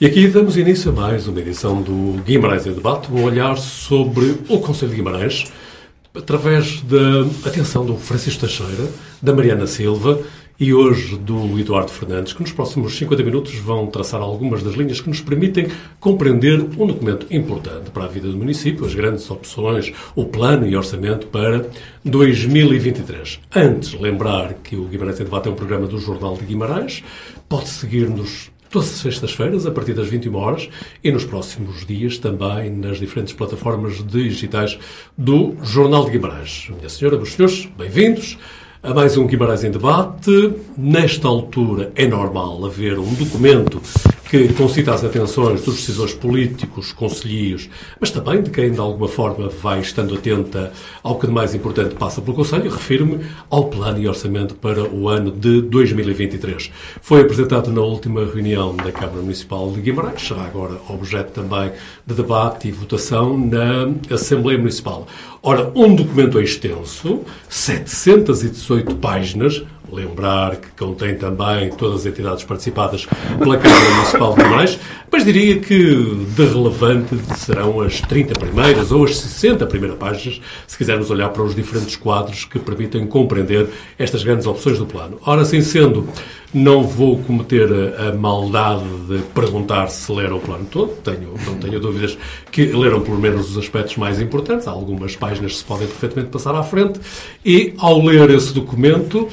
E 0.00 0.06
aqui 0.06 0.28
damos 0.28 0.56
início 0.56 0.92
a 0.92 0.94
mais 0.94 1.26
uma 1.26 1.40
edição 1.40 1.82
do 1.82 2.22
Guimarães 2.22 2.64
em 2.64 2.72
Debate, 2.72 3.10
um 3.10 3.24
olhar 3.24 3.58
sobre 3.58 4.36
o 4.48 4.60
Conselho 4.60 4.92
de 4.92 4.96
Guimarães, 4.98 5.50
através 6.14 6.80
da 6.82 7.22
atenção 7.44 7.84
do 7.84 7.96
Francisco 7.96 8.42
Teixeira, 8.42 8.88
da 9.20 9.32
Mariana 9.32 9.66
Silva 9.66 10.20
e 10.60 10.72
hoje 10.72 11.16
do 11.16 11.58
Eduardo 11.58 11.90
Fernandes, 11.90 12.32
que 12.32 12.40
nos 12.40 12.52
próximos 12.52 12.96
50 12.96 13.24
minutos 13.24 13.56
vão 13.56 13.88
traçar 13.88 14.20
algumas 14.20 14.62
das 14.62 14.74
linhas 14.74 15.00
que 15.00 15.08
nos 15.08 15.20
permitem 15.20 15.66
compreender 15.98 16.60
um 16.60 16.86
documento 16.86 17.26
importante 17.28 17.90
para 17.90 18.04
a 18.04 18.08
vida 18.08 18.28
do 18.28 18.36
município, 18.36 18.86
as 18.86 18.94
grandes 18.94 19.28
opções, 19.28 19.92
o 20.14 20.24
plano 20.26 20.64
e 20.64 20.76
orçamento 20.76 21.26
para 21.26 21.66
2023. 22.04 23.40
Antes, 23.52 23.94
lembrar 23.94 24.54
que 24.62 24.76
o 24.76 24.84
Guimarães 24.84 25.18
em 25.18 25.24
Debate 25.24 25.48
é 25.48 25.50
um 25.50 25.56
programa 25.56 25.88
do 25.88 25.98
Jornal 25.98 26.36
de 26.36 26.44
Guimarães, 26.44 27.02
pode 27.48 27.68
seguir-nos 27.68 28.48
todas 28.70 28.88
as 28.88 28.96
sextas-feiras, 28.96 29.66
a 29.66 29.70
partir 29.70 29.94
das 29.94 30.08
21 30.08 30.34
horas, 30.36 30.68
e 31.02 31.10
nos 31.10 31.24
próximos 31.24 31.86
dias 31.86 32.18
também 32.18 32.70
nas 32.70 32.98
diferentes 32.98 33.32
plataformas 33.32 34.04
digitais 34.06 34.78
do 35.16 35.56
Jornal 35.62 36.04
de 36.04 36.12
Guimarães. 36.12 36.68
Minha 36.76 36.88
senhora, 36.88 37.16
meus 37.16 37.32
senhores, 37.32 37.68
bem-vindos 37.76 38.38
a 38.82 38.94
mais 38.94 39.16
um 39.16 39.26
Guimarães 39.26 39.64
em 39.64 39.70
Debate. 39.70 40.52
Nesta 40.76 41.26
altura 41.26 41.92
é 41.96 42.06
normal 42.06 42.64
haver 42.64 42.98
um 42.98 43.12
documento 43.14 43.80
que 44.28 44.52
concita 44.52 44.92
as 44.92 45.02
atenções 45.02 45.62
dos 45.62 45.76
decisores 45.76 46.12
políticos, 46.12 46.92
conselheiros, 46.92 47.70
mas 47.98 48.10
também 48.10 48.42
de 48.42 48.50
quem 48.50 48.70
de 48.70 48.78
alguma 48.78 49.08
forma 49.08 49.48
vai 49.48 49.80
estando 49.80 50.14
atenta 50.14 50.70
ao 51.02 51.18
que 51.18 51.26
de 51.26 51.32
mais 51.32 51.54
importante 51.54 51.94
passa 51.94 52.20
pelo 52.20 52.36
Conselho. 52.36 52.70
Refiro-me 52.70 53.20
ao 53.48 53.68
plano 53.68 53.98
e 53.98 54.06
orçamento 54.06 54.54
para 54.54 54.82
o 54.82 55.08
ano 55.08 55.30
de 55.30 55.62
2023. 55.62 56.70
Foi 57.00 57.22
apresentado 57.22 57.72
na 57.72 57.80
última 57.80 58.24
reunião 58.26 58.76
da 58.76 58.92
Câmara 58.92 59.22
Municipal 59.22 59.72
de 59.72 59.80
Guimarães, 59.80 60.20
será 60.20 60.42
agora 60.42 60.74
objeto 60.90 61.32
também 61.32 61.72
de 62.06 62.14
debate 62.14 62.68
e 62.68 62.70
votação 62.70 63.38
na 63.38 63.88
Assembleia 64.14 64.58
Municipal. 64.58 65.06
Ora, 65.42 65.72
um 65.74 65.94
documento 65.94 66.38
extenso, 66.38 67.22
718 67.48 68.96
páginas, 68.96 69.64
lembrar 69.92 70.56
que 70.56 70.68
contém 70.78 71.14
também 71.16 71.70
todas 71.70 72.00
as 72.00 72.06
entidades 72.06 72.44
participadas 72.44 73.06
pela 73.38 73.56
Câmara 73.56 73.90
Municipal 73.90 74.34
de 74.34 74.42
Guimarães, 74.42 74.78
mas 75.10 75.24
diria 75.24 75.58
que 75.58 76.26
de 76.36 76.44
relevante 76.44 77.16
serão 77.36 77.80
as 77.80 78.00
30 78.00 78.38
primeiras 78.38 78.92
ou 78.92 79.04
as 79.04 79.16
60 79.16 79.66
primeiras 79.66 79.98
páginas, 79.98 80.40
se 80.66 80.76
quisermos 80.76 81.10
olhar 81.10 81.30
para 81.30 81.42
os 81.42 81.54
diferentes 81.54 81.96
quadros 81.96 82.44
que 82.44 82.58
permitem 82.58 83.06
compreender 83.06 83.68
estas 83.98 84.22
grandes 84.22 84.46
opções 84.46 84.78
do 84.78 84.86
plano. 84.86 85.18
Ora, 85.24 85.42
assim 85.42 85.60
sendo, 85.62 86.08
não 86.52 86.84
vou 86.84 87.18
cometer 87.22 87.68
a, 87.98 88.12
maldade 88.12 88.84
de 89.06 89.18
perguntar 89.34 89.88
se 89.88 90.10
leram 90.12 90.36
o 90.38 90.40
plano 90.40 90.66
todo, 90.70 90.92
tenho, 91.02 91.34
não 91.46 91.56
tenho 91.56 91.78
dúvidas 91.78 92.16
que 92.50 92.66
leram 92.66 93.00
pelo 93.00 93.18
menos 93.18 93.50
os 93.50 93.58
aspectos 93.58 93.96
mais 93.96 94.20
importantes, 94.20 94.66
algumas 94.66 95.14
páginas 95.14 95.58
se 95.58 95.64
podem 95.64 95.86
perfeitamente 95.86 96.30
passar 96.30 96.54
à 96.54 96.62
frente, 96.62 97.00
e 97.44 97.74
ao 97.78 98.02
ler 98.02 98.30
esse 98.30 98.52
documento, 98.54 99.28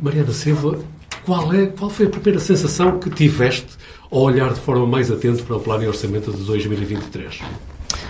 Mariana 0.00 0.32
Silva, 0.32 0.78
qual, 1.24 1.52
é, 1.54 1.66
qual 1.66 1.90
foi 1.90 2.06
a 2.06 2.10
primeira 2.10 2.38
sensação 2.38 2.98
que 2.98 3.08
tiveste 3.10 3.68
ao 4.10 4.20
olhar 4.20 4.52
de 4.52 4.60
forma 4.60 4.86
mais 4.86 5.10
atenta 5.10 5.42
para 5.42 5.56
o 5.56 5.60
plano 5.60 5.84
e 5.84 5.88
orçamento 5.88 6.32
de 6.32 6.42
2023? 6.44 7.40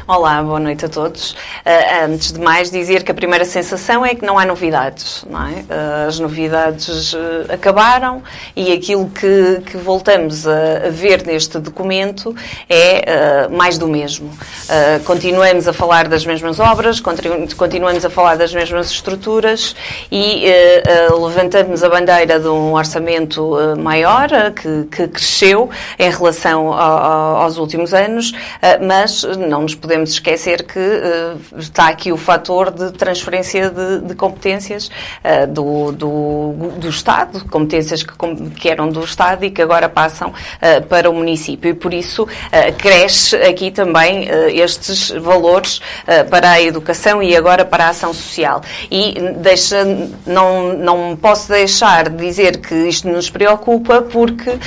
Olá, 0.07 0.43
boa 0.43 0.61
noite 0.61 0.85
a 0.85 0.89
todos. 0.91 1.33
Uh, 1.33 2.05
antes 2.05 2.31
de 2.31 2.39
mais, 2.39 2.71
dizer 2.71 3.03
que 3.03 3.11
a 3.11 3.15
primeira 3.15 3.47
sensação 3.47 4.05
é 4.05 4.15
que 4.15 4.23
não 4.23 4.39
há 4.39 4.45
novidades. 4.45 5.25
Não 5.31 5.47
é? 5.47 5.53
uh, 5.53 6.09
as 6.09 6.19
novidades 6.19 7.15
uh, 7.15 7.19
acabaram 7.49 8.23
e 8.55 8.71
aquilo 8.71 9.09
que, 9.09 9.63
que 9.65 9.79
voltamos 9.79 10.47
a, 10.47 10.89
a, 10.89 10.91
ver 10.91 11.25
neste 11.25 11.59
documento 11.59 12.37
é 12.69 13.49
mais 13.49 13.79
do 13.79 13.89
mesmo. 13.89 14.31
continuamos 15.05 15.67
a 15.67 15.73
falar 15.73 16.07
das 16.07 16.27
mesmas 16.27 16.61
obras, 16.61 17.01
continu 17.01 17.47
continuamos 17.57 18.05
a 18.05 18.11
falar 18.11 18.37
das 18.37 18.53
mesmas 18.53 18.91
estruturas 18.91 19.75
e 20.11 20.45
levantamos 21.19 21.83
a 21.83 21.89
bandeira 21.89 22.39
de 22.39 22.49
um 22.49 22.75
orçamento 22.75 23.57
maior, 23.79 24.29
que, 24.53 24.85
que, 24.91 25.09
cresceu 25.09 25.71
em 25.99 26.11
relação 26.11 26.73
ao, 26.73 27.37
aos 27.43 27.57
últimos 27.57 27.95
anos, 27.95 28.33
mas 28.81 29.23
não 29.23 29.63
nos 29.63 29.75
podemos 29.75 29.94
podemos 29.95 30.11
esquecer 30.11 30.65
que 30.65 30.79
uh, 30.79 31.59
está 31.59 31.89
aqui 31.89 32.11
o 32.11 32.17
fator 32.17 32.73
de 32.73 32.91
transferência 32.93 33.71
de, 33.71 34.01
de 34.01 34.15
competências 34.17 34.89
uh, 34.89 35.47
do, 35.47 35.93
do, 35.93 36.53
do, 36.79 36.89
Estado, 36.89 37.45
competências 37.45 38.03
que, 38.03 38.13
que, 38.59 38.69
eram 38.69 38.89
do 38.89 39.05
Estado 39.05 39.45
e 39.45 39.51
que 39.51 39.63
agora 39.63 39.89
passam 39.89 40.31
uh, 40.31 40.87
para 40.89 41.09
o 41.09 41.15
município. 41.15 41.71
E 41.71 41.75
por 41.75 41.95
isso 41.95 42.27
cresce 42.79 43.37
aqui 43.37 43.71
também 43.71 44.29
estes 44.53 45.11
valores 45.11 45.81
para 46.31 46.53
a 46.53 46.63
educação 46.63 47.23
e 47.23 47.37
agora 47.37 47.65
para 47.65 47.87
a 47.87 47.89
ação 47.91 48.13
social. 48.13 48.63
E 48.91 49.15
deixa, 49.37 49.85
não, 50.27 50.73
não 50.73 51.17
posso 51.17 51.49
deixar 51.49 52.09
de 52.09 52.17
dizer 52.17 52.59
que 52.59 52.75
isto 52.75 53.09
nos 53.09 53.31
preocupa 53.31 54.03
porque 54.03 54.59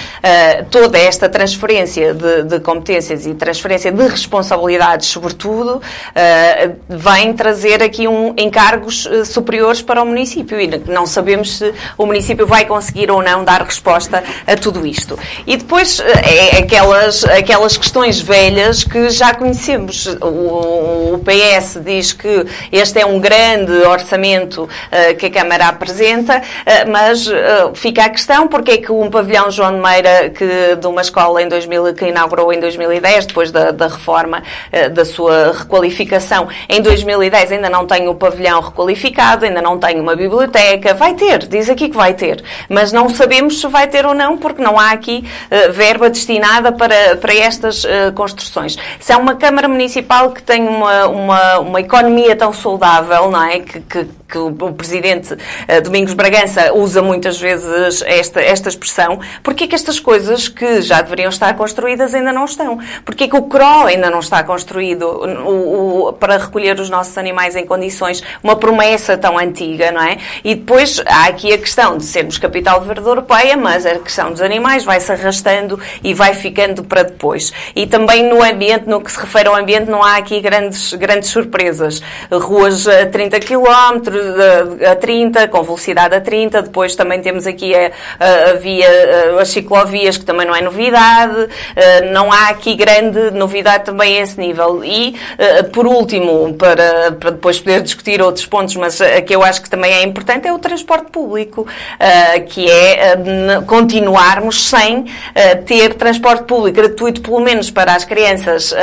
toda 0.69 0.97
esta 0.97 1.27
transferência 1.29 2.13
de, 2.13 2.43
de 2.43 2.59
competências 2.59 3.25
e 3.25 3.33
transferência 3.33 3.91
de 3.91 4.07
responsabilidades 4.07 5.16
sobretudo, 5.17 5.77
uh, 5.77 6.75
vem 6.87 7.33
trazer 7.33 7.81
aqui 7.81 8.07
um, 8.07 8.35
encargos 8.37 9.05
uh, 9.07 9.25
superiores 9.25 9.81
para 9.81 10.01
o 10.03 10.05
município 10.05 10.59
e 10.61 10.67
não 10.87 11.07
sabemos 11.07 11.57
se 11.57 11.73
o 11.97 12.05
município 12.05 12.45
vai 12.45 12.65
conseguir 12.65 13.09
ou 13.09 13.21
não 13.23 13.43
dar 13.43 13.63
resposta 13.63 14.23
a 14.45 14.55
tudo 14.55 14.85
isto. 14.85 15.17
E 15.47 15.57
depois 15.57 15.99
uh, 15.99 16.03
é 16.03 16.59
aquelas, 16.59 17.23
aquelas 17.25 17.75
questões 17.75 18.21
velhas 18.21 18.83
que 18.83 19.09
já 19.09 19.33
conhecemos. 19.33 20.05
O, 20.21 21.15
o 21.15 21.23
PS 21.25 21.79
diz 21.83 22.13
que 22.13 22.45
este 22.71 22.99
é 22.99 23.05
um 23.05 23.19
grande 23.19 23.71
orçamento 23.71 24.69
que 25.17 25.25
a 25.25 25.29
Câmara 25.29 25.67
apresenta, 25.67 26.41
mas 26.87 27.27
fica 27.73 28.03
a 28.05 28.09
questão 28.09 28.47
porque 28.47 28.71
é 28.71 28.77
que 28.77 28.91
um 28.91 29.09
pavilhão 29.09 29.49
João 29.49 29.75
de 29.75 29.81
Meira 29.81 30.29
que 30.29 30.75
de 30.75 30.87
uma 30.87 31.01
escola 31.01 31.41
em 31.41 31.47
2000 31.47 31.93
que 31.93 32.05
inaugurou 32.07 32.51
em 32.53 32.59
2010 32.59 33.25
depois 33.27 33.51
da, 33.51 33.71
da 33.71 33.87
reforma 33.87 34.43
da 34.93 35.05
sua 35.07 35.51
requalificação. 35.51 36.47
Em 36.69 36.81
2010 36.81 37.53
ainda 37.53 37.69
não 37.69 37.87
tem 37.87 38.07
o 38.07 38.15
pavilhão 38.15 38.61
requalificado, 38.61 39.45
ainda 39.45 39.61
não 39.61 39.79
tem 39.79 39.99
uma 39.99 40.15
biblioteca. 40.15 40.93
Vai 40.93 41.15
ter, 41.15 41.47
diz 41.47 41.69
aqui 41.69 41.89
que 41.89 41.95
vai 41.95 42.13
ter. 42.13 42.43
Mas 42.69 42.91
não 42.91 43.09
sabemos 43.09 43.59
se 43.59 43.67
vai 43.67 43.87
ter 43.87 44.05
ou 44.05 44.13
não, 44.13 44.37
porque 44.37 44.61
não 44.61 44.79
há 44.79 44.91
aqui 44.91 45.23
uh, 45.51 45.71
verba 45.73 46.09
destinada 46.09 46.71
para, 46.71 47.15
para 47.15 47.33
estas 47.33 47.83
uh, 47.83 48.11
construções. 48.13 48.77
Se 48.99 49.11
é 49.11 49.17
uma 49.17 49.35
Câmara 49.35 49.67
Municipal 49.67 50.31
que 50.31 50.43
tem 50.43 50.67
uma, 50.67 51.07
uma, 51.07 51.59
uma 51.59 51.79
economia 51.79 52.35
tão 52.35 52.53
saudável, 52.53 53.31
não 53.31 53.43
é? 53.43 53.59
Que, 53.59 53.79
que, 53.81 54.07
que 54.27 54.37
o, 54.37 54.73
Presidente 54.73 55.33
uh, 55.33 55.81
Domingos 55.83 56.13
Bragança 56.13 56.73
usa 56.73 57.01
muitas 57.01 57.39
vezes 57.39 58.01
esta, 58.05 58.41
esta 58.41 58.69
expressão, 58.69 59.19
porque 59.41 59.67
que 59.67 59.75
estas 59.75 59.99
coisas 59.99 60.47
que 60.47 60.81
já 60.81 61.01
deveriam 61.01 61.29
estar 61.29 61.53
construídas 61.55 62.13
ainda 62.13 62.33
não 62.33 62.45
estão? 62.45 62.79
Porque 63.05 63.27
que 63.27 63.35
o 63.35 63.43
CRO 63.43 63.87
ainda 63.87 64.09
não 64.09 64.19
está 64.19 64.43
construído? 64.43 64.96
O, 65.05 66.07
o, 66.07 66.13
para 66.13 66.37
recolher 66.37 66.79
os 66.79 66.89
nossos 66.89 67.17
animais 67.17 67.55
em 67.55 67.65
condições, 67.65 68.23
uma 68.43 68.55
promessa 68.55 69.17
tão 69.17 69.37
antiga, 69.37 69.91
não 69.91 70.01
é? 70.01 70.17
E 70.43 70.55
depois 70.55 71.01
há 71.05 71.27
aqui 71.27 71.53
a 71.53 71.57
questão 71.57 71.97
de 71.97 72.05
sermos 72.05 72.37
capital 72.37 72.81
verde 72.81 73.07
europeia, 73.07 73.55
mas 73.57 73.85
a 73.85 73.99
questão 73.99 74.31
dos 74.31 74.41
animais 74.41 74.83
vai-se 74.83 75.11
arrastando 75.11 75.79
e 76.03 76.13
vai 76.13 76.33
ficando 76.33 76.83
para 76.83 77.03
depois. 77.03 77.51
E 77.75 77.85
também 77.85 78.23
no 78.23 78.43
ambiente, 78.43 78.87
no 78.87 79.01
que 79.01 79.11
se 79.11 79.19
refere 79.19 79.47
ao 79.47 79.55
ambiente, 79.55 79.89
não 79.89 80.03
há 80.03 80.17
aqui 80.17 80.39
grandes, 80.39 80.93
grandes 80.93 81.29
surpresas. 81.29 82.01
Ruas 82.31 82.87
a 82.87 83.05
30 83.05 83.39
km, 83.39 83.67
a 84.91 84.95
30, 84.95 85.47
com 85.47 85.63
velocidade 85.63 86.15
a 86.15 86.21
30, 86.21 86.63
depois 86.63 86.95
também 86.95 87.21
temos 87.21 87.45
aqui 87.45 87.73
a, 87.75 87.91
a, 88.19 88.49
a 88.51 88.53
via, 88.53 88.87
as 89.39 89.49
ciclovias, 89.49 90.17
que 90.17 90.25
também 90.25 90.45
não 90.45 90.55
é 90.55 90.61
novidade, 90.61 91.47
não 92.11 92.31
há 92.31 92.49
aqui 92.49 92.75
grande 92.75 93.31
novidade 93.31 93.85
também 93.85 94.17
a 94.17 94.21
esse 94.21 94.39
nível. 94.39 94.83
E, 94.87 95.09
uh, 95.09 95.69
por 95.69 95.85
último, 95.85 96.53
para, 96.53 97.11
para 97.11 97.31
depois 97.31 97.59
poder 97.59 97.81
discutir 97.81 98.21
outros 98.21 98.45
pontos, 98.45 98.75
mas 98.75 98.99
uh, 98.99 99.03
que 99.25 99.35
eu 99.35 99.43
acho 99.43 99.61
que 99.61 99.69
também 99.69 99.91
é 99.91 100.03
importante, 100.03 100.47
é 100.47 100.53
o 100.53 100.59
transporte 100.59 101.11
público, 101.11 101.61
uh, 101.61 102.45
que 102.47 102.69
é 102.69 103.17
continuarmos 103.65 104.69
sem 104.69 105.05
ter 105.65 105.95
transporte 105.95 106.43
público 106.43 106.77
gratuito, 106.77 107.21
pelo 107.21 107.39
menos 107.39 107.69
para 107.69 107.93
as 107.93 108.05
crianças 108.05 108.73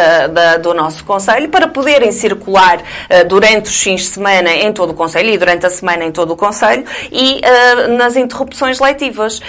do 0.63 0.75
nosso 0.75 1.05
Conselho, 1.05 1.49
para 1.49 1.69
poderem 1.69 2.13
circular 2.13 2.83
durante 3.29 3.67
os 3.67 3.83
fins 3.83 4.03
de 4.03 4.07
semana 4.09 4.51
em 4.51 4.73
todo 4.73 4.91
o 4.91 4.95
Conselho 4.95 5.31
e 5.31 5.39
durante 5.39 5.67
a 5.67 5.71
semana 5.71 6.05
em 6.05 6.13
todo 6.13 6.33
o 6.33 6.37
Conselho 6.37 6.85
e 7.11 7.41
nas 7.97 8.17
interrupções 8.17 8.81
leitivas, 8.81 9.41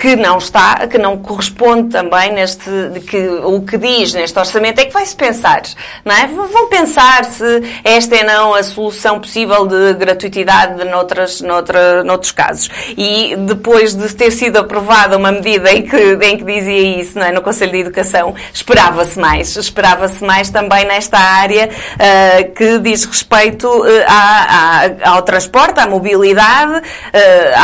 que 0.00 0.16
não 0.16 0.38
está, 0.38 0.86
que 0.86 0.98
não 0.98 1.16
corresponde 1.18 1.90
também 1.90 2.32
neste, 2.32 2.70
que 3.08 3.28
o 3.28 3.60
que 3.62 3.78
diz 3.78 4.14
neste 4.14 4.38
orçamento 4.38 4.80
é 4.80 4.84
que 4.84 4.92
vai-se 4.92 5.16
pensar 5.16 5.62
não 6.04 6.14
é? 6.14 6.26
Vão 6.26 6.68
pensar 6.68 7.24
se 7.24 7.44
esta 7.82 8.16
é 8.16 8.24
não 8.24 8.54
a 8.54 8.62
solução 8.62 9.18
possível 9.18 9.66
de 9.66 9.94
gratuitidade 9.94 10.84
noutras, 10.84 11.40
noutra, 11.40 12.04
noutros 12.04 12.30
casos. 12.30 12.68
E 12.96 13.34
depois 13.36 13.94
de 13.94 14.14
ter 14.14 14.30
sido 14.30 14.58
aprovada 14.58 15.16
uma 15.16 15.32
medida 15.32 15.72
em 15.72 15.82
que, 15.82 15.96
em 15.96 16.36
que 16.36 16.44
dizia 16.44 17.00
isso 17.00 17.18
não 17.18 17.26
é? 17.26 17.32
no 17.32 17.40
Conselho 17.40 17.72
de 17.72 17.78
Educação, 17.78 18.34
esperava-se 18.52 19.18
mais. 19.18 19.56
Esperava-se 19.56 20.22
mais 20.22 20.50
também 20.50 20.84
nesta 20.84 21.18
área 21.18 21.68
uh, 21.68 22.52
que 22.52 22.78
diz 22.78 23.04
respeito 23.04 23.66
uh, 23.66 23.86
à, 24.06 24.84
à, 25.04 25.10
ao 25.10 25.22
transporte, 25.22 25.80
à 25.80 25.86
mobilidade, 25.86 26.78
uh, 26.78 26.82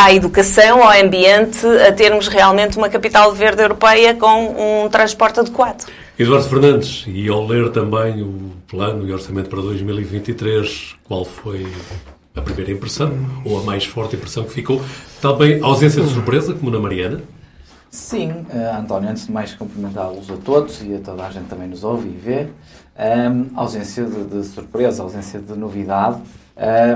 à 0.04 0.12
educação, 0.12 0.82
ao 0.82 0.98
ambiente, 0.98 1.66
a 1.86 1.92
termos 1.92 2.28
realmente 2.28 2.78
uma 2.78 2.88
capital 2.88 3.32
verde 3.32 3.62
europeia 3.62 4.14
com 4.14 4.84
um 4.84 4.88
transporte 4.88 5.40
adequado. 5.40 5.84
Eduardo 6.20 6.48
Fernandes, 6.50 7.06
e 7.08 7.30
ao 7.30 7.46
ler 7.46 7.70
também 7.70 8.20
o 8.20 8.50
plano 8.68 9.08
e 9.08 9.10
orçamento 9.10 9.48
para 9.48 9.62
2023, 9.62 10.96
qual 11.04 11.24
foi 11.24 11.66
a 12.36 12.42
primeira 12.42 12.70
impressão, 12.72 13.10
ou 13.42 13.58
a 13.58 13.62
mais 13.62 13.86
forte 13.86 14.16
impressão 14.16 14.44
que 14.44 14.52
ficou? 14.52 14.82
Também 15.22 15.62
ausência 15.62 16.02
de 16.02 16.10
surpresa, 16.10 16.52
como 16.52 16.70
na 16.70 16.78
Mariana? 16.78 17.22
Sim, 17.90 18.32
uh, 18.32 18.78
António, 18.78 19.08
antes 19.08 19.28
de 19.28 19.32
mais 19.32 19.54
cumprimentá-los 19.54 20.30
a 20.30 20.36
todos 20.36 20.82
e 20.82 20.94
a 20.94 20.98
toda 20.98 21.24
a 21.24 21.30
gente 21.30 21.46
também 21.46 21.68
nos 21.68 21.84
ouve 21.84 22.08
e 22.08 22.12
vê. 22.12 22.48
Um, 22.98 23.58
ausência 23.58 24.04
de, 24.04 24.24
de, 24.24 24.44
surpresa, 24.44 25.02
ausência 25.02 25.40
de 25.40 25.54
novidade. 25.54 26.20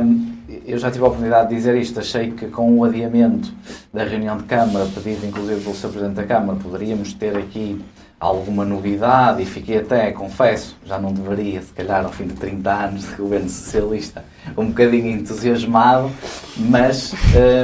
Um, 0.03 0.35
eu 0.67 0.76
já 0.76 0.91
tive 0.91 1.03
a 1.03 1.06
oportunidade 1.06 1.49
de 1.49 1.55
dizer 1.55 1.75
isto. 1.76 1.99
Achei 1.99 2.32
que 2.32 2.49
com 2.49 2.79
o 2.79 2.85
adiamento 2.85 3.50
da 3.91 4.05
reunião 4.05 4.37
de 4.37 4.44
Câmara, 4.44 4.87
pedido 4.94 5.25
inclusive 5.25 5.62
pelo 5.62 5.75
Sr. 5.75 5.88
Presidente 5.88 6.17
da 6.17 6.25
Câmara, 6.25 6.59
poderíamos 6.62 7.15
ter 7.15 7.35
aqui 7.38 7.82
alguma 8.25 8.65
novidade 8.65 9.43
e 9.43 9.44
fiquei 9.44 9.79
até, 9.79 10.11
confesso, 10.11 10.76
já 10.87 10.99
não 10.99 11.12
deveria, 11.12 11.61
se 11.61 11.73
calhar 11.75 12.05
ao 12.06 12.11
fim 12.11 12.26
de 12.26 12.32
30 12.35 12.73
anos 12.73 13.03
de 13.11 13.15
governo 13.17 13.49
socialista, 13.50 14.25
um 14.56 14.69
bocadinho 14.69 15.09
entusiasmado, 15.09 16.11
mas 16.56 17.15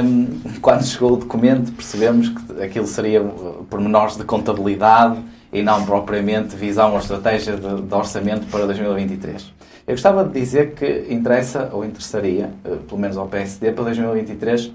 um, 0.03 0.59
quando 0.61 0.85
chegou 0.85 1.13
o 1.13 1.17
documento 1.17 1.71
percebemos 1.71 2.29
que 2.29 2.61
aquilo 2.61 2.85
seria 2.85 3.21
pormenores 3.69 4.15
de 4.15 4.23
contabilidade 4.23 5.19
e 5.51 5.63
não 5.63 5.83
propriamente 5.83 6.55
visão 6.55 6.91
ou 6.91 6.99
estratégia 6.99 7.55
de, 7.55 7.81
de 7.81 7.93
orçamento 7.93 8.45
para 8.51 8.67
2023. 8.67 9.51
Eu 9.87 9.95
gostava 9.95 10.23
de 10.23 10.39
dizer 10.39 10.75
que 10.75 11.07
interessa, 11.09 11.71
ou 11.73 11.83
interessaria, 11.83 12.51
eh, 12.63 12.77
pelo 12.87 13.01
menos 13.01 13.17
ao 13.17 13.27
PSD, 13.27 13.71
para 13.71 13.85
2023, 13.85 14.71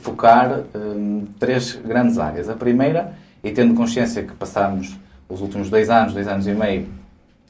focar 0.00 0.60
um, 0.74 1.26
três 1.38 1.74
grandes 1.84 2.18
áreas. 2.18 2.48
A 2.48 2.54
primeira, 2.54 3.14
e 3.42 3.50
tendo 3.50 3.74
consciência 3.74 4.22
que 4.22 4.32
passamos 4.32 4.96
os 5.28 5.40
últimos 5.40 5.70
dois 5.70 5.90
anos, 5.90 6.12
dois 6.12 6.28
anos 6.28 6.46
e 6.46 6.52
meio, 6.52 6.88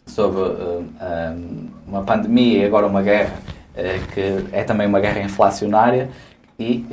sobre 0.06 0.41
uh, 0.41 0.81
uh, 0.81 1.71
uma 1.87 2.03
pandemia 2.03 2.59
e 2.59 2.65
agora 2.65 2.87
uma 2.87 3.03
guerra, 3.03 3.35
uh, 3.75 4.12
que 4.12 4.47
é 4.53 4.62
também 4.65 4.87
uma 4.87 5.00
guerra 5.00 5.21
inflacionária, 5.21 6.09
e 6.56 6.87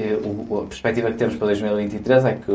a 0.60 0.66
perspectiva 0.66 1.12
que 1.12 1.18
temos 1.18 1.36
para 1.36 1.48
2023 1.48 2.26
é 2.26 2.34
que 2.34 2.52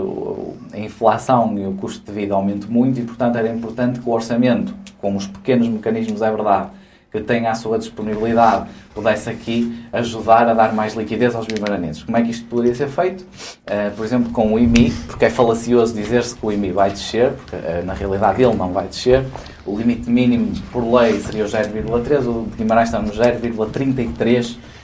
a 0.73 0.79
inflação 0.81 1.57
e 1.57 1.65
o 1.65 1.73
custo 1.75 2.05
de 2.05 2.11
vida 2.11 2.35
aumentam 2.35 2.69
muito 2.69 2.99
e, 2.99 3.05
portanto, 3.05 3.37
era 3.37 3.49
importante 3.49 4.01
que 4.01 4.09
o 4.09 4.13
orçamento, 4.13 4.75
com 4.99 5.15
os 5.15 5.25
pequenos 5.25 5.69
mecanismos, 5.69 6.21
é 6.21 6.29
verdade, 6.29 6.71
que 7.17 7.23
tenha 7.23 7.51
à 7.51 7.55
sua 7.55 7.79
disponibilidade 7.79 8.67
pudesse 8.95 9.31
aqui 9.31 9.85
ajudar 9.93 10.49
a 10.49 10.55
dar 10.55 10.75
mais 10.75 10.95
liquidez 10.95 11.35
aos 11.35 11.47
bimaranenses. 11.47 12.03
Como 12.03 12.17
é 12.17 12.23
que 12.23 12.31
isto 12.31 12.47
poderia 12.47 12.75
ser 12.75 12.89
feito? 12.89 13.23
Uh, 13.23 13.95
por 13.97 14.05
exemplo, 14.05 14.33
com 14.33 14.55
o 14.55 14.59
IMI, 14.59 14.91
porque 15.07 15.25
é 15.25 15.31
falacioso 15.31 15.95
dizer-se 15.95 16.35
que 16.35 16.45
o 16.45 16.53
IMI 16.53 16.73
vai 16.73 16.91
descer, 16.91 17.33
porque 17.33 17.57
uh, 17.57 17.85
na 17.85 17.95
realidade 17.95 18.43
ele 18.43 18.55
não 18.55 18.73
vai 18.73 18.87
descer. 18.87 19.25
O 19.65 19.77
limite 19.77 20.09
mínimo 20.09 20.53
por 20.71 20.83
lei 20.83 21.21
seria 21.21 21.45
o 21.45 21.49
0,3, 21.49 22.27
o 22.27 22.47
de 22.51 22.57
Guimarães 22.57 22.89
está 22.89 23.01
no 23.01 23.11
0,33% 23.11 24.57
uh, 24.57 24.76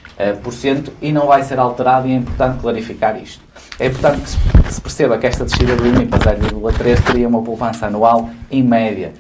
e 1.00 1.12
não 1.12 1.26
vai 1.26 1.43
ser 1.43 1.59
alterado 1.59 2.09
e 2.09 2.12
é 2.12 2.17
importante 2.17 2.61
clarificar 2.61 3.20
isto. 3.20 3.43
É 3.79 3.87
importante 3.87 4.20
que 4.64 4.73
se, 4.73 4.81
perceba 4.81 5.19
que 5.19 5.26
esta 5.26 5.44
descida 5.44 5.75
do 5.75 5.87
IMI 5.87 6.06
para 6.06 6.37
0,3 6.37 7.05
teria 7.05 7.29
uma 7.29 7.43
poupança 7.43 7.87
anual 7.87 8.31
em 8.50 8.62
média 8.62 9.12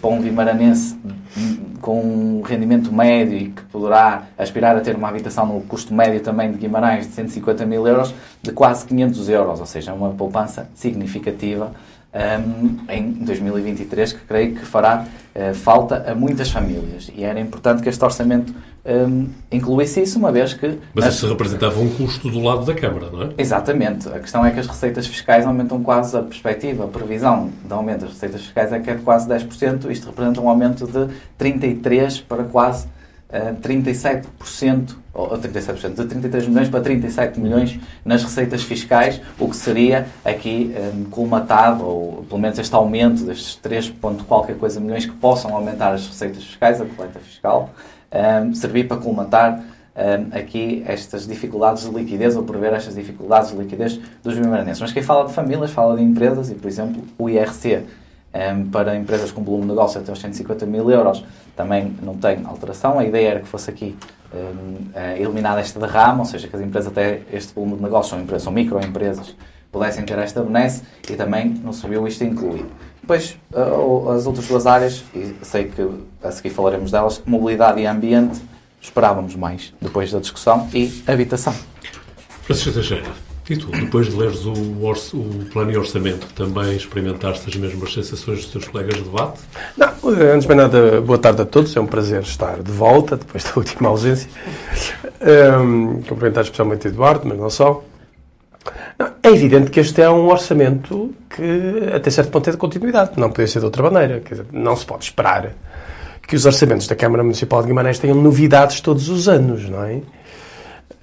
para 0.00 0.10
um 0.10 0.20
vimaranense 0.20 0.96
com 1.80 2.00
um 2.00 2.42
rendimento 2.42 2.92
médio 2.92 3.36
e 3.36 3.48
que 3.50 3.62
poderá 3.64 4.22
aspirar 4.38 4.76
a 4.76 4.80
ter 4.80 4.96
uma 4.96 5.08
habitação 5.08 5.44
no 5.46 5.60
custo 5.62 5.92
médio 5.92 6.20
também 6.20 6.50
de 6.50 6.58
Guimarães 6.58 7.06
de 7.06 7.12
150 7.12 7.66
mil 7.66 7.86
euros, 7.86 8.14
de 8.42 8.52
quase 8.52 8.86
500 8.86 9.28
euros, 9.28 9.60
ou 9.60 9.66
seja, 9.66 9.92
uma 9.92 10.10
poupança 10.10 10.68
significativa 10.74 11.72
um, 12.14 12.78
em 12.88 13.12
2023 13.12 14.12
que 14.12 14.20
creio 14.20 14.54
que 14.54 14.64
fará 14.64 15.04
uh, 15.34 15.54
falta 15.54 16.10
a 16.10 16.14
muitas 16.14 16.50
famílias. 16.50 17.10
E 17.14 17.24
era 17.24 17.40
importante 17.40 17.82
que 17.82 17.88
este 17.88 18.04
orçamento 18.04 18.54
um, 18.84 19.28
incluísse 19.50 20.02
isso, 20.02 20.18
uma 20.18 20.30
vez 20.30 20.54
que... 20.54 20.78
Mas 20.94 21.06
isso 21.06 21.26
representava 21.26 21.80
um 21.80 21.88
custo 21.88 22.30
do 22.30 22.40
lado 22.40 22.64
da 22.64 22.74
Câmara, 22.74 23.10
não 23.10 23.22
é? 23.22 23.28
Exatamente. 23.36 24.08
A 24.08 24.20
questão 24.20 24.44
é 24.44 24.50
que 24.50 24.60
as 24.60 24.66
receitas 24.66 25.06
fiscais 25.06 25.44
aumentam 25.44 25.82
quase 25.82 26.16
a 26.16 26.22
perspectiva, 26.22 26.84
a 26.84 26.88
previsão 26.88 27.50
de 27.64 27.72
aumento 27.72 28.02
das 28.02 28.10
receitas 28.10 28.42
fiscais 28.42 28.72
é 28.72 28.78
que 28.78 28.90
é 28.90 28.94
de 28.94 29.02
quase 29.02 29.28
10%. 29.28 29.90
Isto 29.90 30.06
representa 30.06 30.40
um 30.40 30.48
aumento 30.48 30.86
de 30.86 31.08
33% 31.38 32.24
para 32.28 32.44
quase 32.44 32.86
37%, 33.60 34.96
ou 35.14 35.38
37%, 35.38 35.94
de 35.94 36.04
33 36.06 36.48
milhões 36.48 36.68
para 36.68 36.80
37 36.80 37.38
milhões 37.38 37.78
nas 38.04 38.22
receitas 38.24 38.62
fiscais, 38.64 39.20
o 39.38 39.48
que 39.48 39.56
seria 39.56 40.06
aqui 40.24 40.74
um, 40.76 41.04
colmatado, 41.04 41.86
ou 41.86 42.24
pelo 42.28 42.40
menos 42.40 42.58
este 42.58 42.74
aumento 42.74 43.22
destes 43.24 43.54
3 43.56 43.90
ponto 43.90 44.24
qualquer 44.24 44.56
coisa 44.56 44.80
milhões 44.80 45.06
que 45.06 45.12
possam 45.12 45.54
aumentar 45.54 45.92
as 45.92 46.06
receitas 46.06 46.42
fiscais, 46.42 46.80
a 46.80 46.84
coleta 46.84 47.20
fiscal, 47.20 47.70
um, 48.12 48.52
servir 48.54 48.88
para 48.88 48.96
colmatar 48.96 49.62
um, 49.96 50.36
aqui 50.36 50.82
estas 50.86 51.26
dificuldades 51.26 51.88
de 51.88 51.94
liquidez, 51.94 52.36
ou 52.36 52.42
prever 52.42 52.72
estas 52.72 52.96
dificuldades 52.96 53.52
de 53.52 53.56
liquidez 53.56 54.00
dos 54.22 54.36
bimaranenses. 54.36 54.80
Mas 54.80 54.92
quem 54.92 55.02
fala 55.02 55.26
de 55.26 55.32
famílias, 55.32 55.70
fala 55.70 55.96
de 55.96 56.02
empresas, 56.02 56.50
e 56.50 56.54
por 56.54 56.66
exemplo 56.66 57.04
o 57.16 57.30
IRC 57.30 57.84
um, 58.34 58.68
para 58.68 58.96
empresas 58.96 59.30
com 59.30 59.44
volume 59.44 59.62
de 59.62 59.68
negócio 59.68 60.00
até 60.00 60.10
aos 60.10 60.18
150 60.18 60.66
mil 60.66 60.90
euros 60.90 61.24
também 61.54 61.94
não 62.02 62.16
tem 62.16 62.44
alteração. 62.44 62.98
A 62.98 63.04
ideia 63.04 63.28
era 63.28 63.40
que 63.40 63.46
fosse 63.46 63.70
aqui 63.70 63.96
um, 64.34 64.90
eh, 64.94 65.20
eliminada 65.20 65.60
esta 65.60 65.78
derrama, 65.78 66.20
ou 66.20 66.24
seja, 66.24 66.48
que 66.48 66.56
as 66.56 66.62
empresas 66.62 66.90
até 66.90 67.20
este 67.32 67.54
volume 67.54 67.76
de 67.76 67.82
negócio, 67.82 68.10
são, 68.10 68.20
empresas, 68.20 68.42
são 68.42 68.52
microempresas, 68.52 69.34
pudessem 69.70 70.04
ter 70.04 70.18
esta 70.18 70.42
benesse 70.42 70.82
e 71.08 71.14
também 71.14 71.48
não 71.62 71.72
subiu 71.72 72.06
isto 72.06 72.22
incluído. 72.24 72.68
Depois, 73.00 73.36
uh, 73.52 74.10
as 74.10 74.26
outras 74.26 74.46
duas 74.46 74.66
áreas, 74.66 75.04
e 75.14 75.34
sei 75.42 75.64
que 75.64 75.86
a 76.22 76.30
seguir 76.30 76.50
falaremos 76.50 76.90
delas, 76.90 77.20
mobilidade 77.26 77.80
e 77.80 77.86
ambiente, 77.86 78.40
esperávamos 78.80 79.34
mais 79.34 79.72
depois 79.80 80.10
da 80.10 80.20
discussão, 80.20 80.68
e 80.72 81.02
habitação. 81.06 81.54
Francisco 82.42 82.72
Teixeira, 82.72 83.08
tu, 83.44 83.66
depois 83.66 84.06
de 84.06 84.16
leres 84.16 84.46
o, 84.46 84.52
o, 84.52 85.44
plano 85.52 85.70
e 85.70 85.76
orçamento, 85.76 86.26
também 86.34 86.74
experimentaste 86.74 87.48
as 87.48 87.56
mesmas 87.56 87.92
sensações 87.92 88.38
dos 88.38 88.46
teus 88.46 88.66
colegas 88.68 88.94
de 88.96 89.02
debate? 89.02 89.40
Não, 89.76 89.88
antes 90.32 90.46
de 90.46 90.54
nada, 90.54 91.00
boa 91.02 91.18
tarde 91.18 91.42
a 91.42 91.44
todos. 91.44 91.76
É 91.76 91.80
um 91.80 91.86
prazer 91.86 92.22
estar 92.22 92.62
de 92.62 92.72
volta, 92.72 93.18
depois 93.18 93.44
da 93.44 93.52
última 93.56 93.90
ausência. 93.90 94.30
Um, 95.60 96.00
cumprimentar 96.02 96.44
especialmente 96.44 96.88
Eduardo, 96.88 97.28
mas 97.28 97.38
não 97.38 97.50
só. 97.50 97.84
Não, 98.98 99.10
é 99.22 99.28
evidente 99.28 99.70
que 99.70 99.78
este 99.78 100.00
é 100.00 100.08
um 100.08 100.26
orçamento 100.28 101.14
que, 101.28 101.90
até 101.94 102.10
certo 102.10 102.30
ponto, 102.30 102.48
é 102.48 102.52
de 102.52 102.56
continuidade. 102.56 103.12
Não 103.18 103.28
podia 103.28 103.46
ser 103.46 103.58
de 103.58 103.66
outra 103.66 103.82
maneira. 103.82 104.20
Quer 104.20 104.36
dizer, 104.36 104.46
não 104.52 104.74
se 104.74 104.86
pode 104.86 105.04
esperar 105.04 105.52
que 106.26 106.34
os 106.34 106.46
orçamentos 106.46 106.86
da 106.86 106.96
Câmara 106.96 107.22
Municipal 107.22 107.60
de 107.60 107.68
Guimarães 107.68 107.98
tenham 107.98 108.16
novidades 108.16 108.80
todos 108.80 109.10
os 109.10 109.28
anos, 109.28 109.68
não 109.68 109.84
é? 109.84 110.00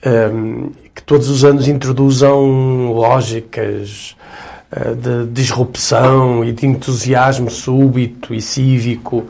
Um, 0.06 0.72
que 0.94 1.04
todos 1.04 1.30
os 1.30 1.44
anos 1.44 1.68
introduzam 1.68 2.92
lógicas 2.92 4.16
uh, 4.72 4.96
de 4.96 5.32
disrupção 5.32 6.44
e 6.44 6.52
de 6.52 6.66
entusiasmo 6.66 7.50
súbito 7.50 8.34
e 8.34 8.42
cívico. 8.42 9.26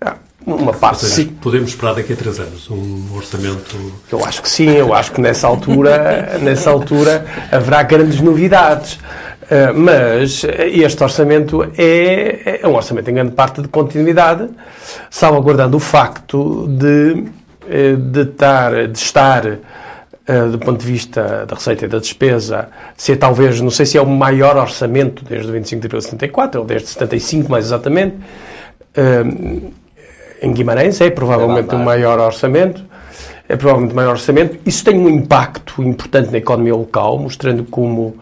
Ah, 0.00 0.16
uma 0.46 0.72
parte 0.72 1.04
seja, 1.06 1.30
Podemos 1.40 1.70
esperar 1.70 1.94
daqui 1.94 2.12
a 2.12 2.16
três 2.16 2.38
anos 2.38 2.70
um 2.70 3.06
orçamento. 3.14 3.76
Eu 4.10 4.24
acho 4.24 4.42
que 4.42 4.48
sim, 4.48 4.68
eu 4.68 4.92
acho 4.92 5.12
que 5.12 5.20
nessa 5.20 5.46
altura, 5.46 6.38
nessa 6.40 6.70
altura 6.70 7.24
haverá 7.50 7.82
grandes 7.82 8.20
novidades. 8.20 8.98
Uh, 9.42 9.74
mas 9.74 10.44
este 10.44 11.02
orçamento 11.02 11.62
é, 11.76 12.60
é 12.62 12.66
um 12.66 12.74
orçamento 12.74 13.10
em 13.10 13.14
grande 13.14 13.32
parte 13.32 13.60
de 13.60 13.68
continuidade, 13.68 14.48
salvaguardando 15.10 15.76
o 15.76 15.80
facto 15.80 16.66
de, 16.68 17.24
eh, 17.68 17.96
de, 17.96 18.24
tar, 18.24 18.88
de 18.88 18.98
estar 18.98 19.58
do 20.50 20.58
ponto 20.58 20.78
de 20.78 20.86
vista 20.86 21.44
da 21.46 21.56
receita 21.56 21.84
e 21.84 21.88
da 21.88 21.98
despesa, 21.98 22.68
ser 22.96 23.16
talvez, 23.16 23.60
não 23.60 23.70
sei 23.70 23.86
se 23.86 23.98
é 23.98 24.02
o 24.02 24.06
maior 24.06 24.56
orçamento 24.56 25.24
desde 25.24 25.48
o 25.48 25.52
25 25.52 25.80
de 25.80 25.86
abril 25.86 25.98
de 25.98 26.04
74, 26.04 26.60
ou 26.60 26.66
desde 26.66 26.88
75 26.88 27.50
mais 27.50 27.64
exatamente, 27.66 28.16
uh, 28.96 29.72
em 30.40 30.52
Guimarães, 30.52 31.00
é 31.00 31.10
provavelmente 31.10 31.74
o 31.74 31.78
maior 31.78 32.20
orçamento, 32.20 32.84
é 33.48 33.56
provavelmente 33.56 33.92
o 33.92 33.96
maior 33.96 34.12
orçamento. 34.12 34.58
Isso 34.64 34.84
tem 34.84 34.98
um 34.98 35.08
impacto 35.08 35.82
importante 35.82 36.30
na 36.30 36.38
economia 36.38 36.74
local, 36.74 37.18
mostrando 37.18 37.64
como 37.64 38.16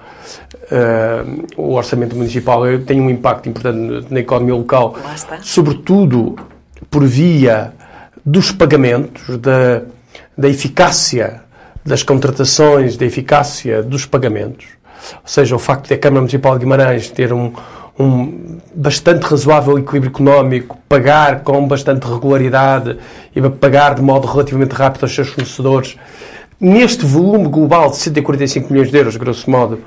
uh, 0.70 1.46
o 1.56 1.74
orçamento 1.74 2.16
municipal 2.16 2.62
tem 2.86 3.00
um 3.00 3.10
impacto 3.10 3.48
importante 3.48 4.06
na 4.10 4.20
economia 4.20 4.54
local, 4.54 4.96
sobretudo 5.42 6.36
por 6.90 7.06
via 7.06 7.72
dos 8.24 8.52
pagamentos, 8.52 9.36
da, 9.38 9.82
da 10.36 10.48
eficácia 10.48 11.42
das 11.84 12.02
contratações, 12.02 12.96
da 12.96 13.06
eficácia 13.06 13.82
dos 13.82 14.06
pagamentos. 14.06 14.66
Ou 15.14 15.28
seja, 15.28 15.56
o 15.56 15.58
facto 15.58 15.88
de 15.88 15.94
a 15.94 15.98
Câmara 15.98 16.20
Municipal 16.20 16.54
de 16.54 16.64
Guimarães 16.64 17.08
ter 17.08 17.32
um, 17.32 17.52
um 17.98 18.58
bastante 18.74 19.22
razoável 19.22 19.78
equilíbrio 19.78 20.10
económico, 20.10 20.78
pagar 20.88 21.40
com 21.42 21.66
bastante 21.66 22.06
regularidade 22.06 22.98
e 23.34 23.40
pagar 23.50 23.94
de 23.94 24.02
modo 24.02 24.26
relativamente 24.26 24.72
rápido 24.72 25.04
aos 25.04 25.14
seus 25.14 25.28
fornecedores, 25.28 25.96
neste 26.60 27.04
volume 27.04 27.48
global 27.48 27.90
de 27.90 27.96
145 27.96 28.72
milhões 28.72 28.90
de 28.90 28.98
euros, 28.98 29.16
grosso 29.16 29.50
modo, 29.50 29.80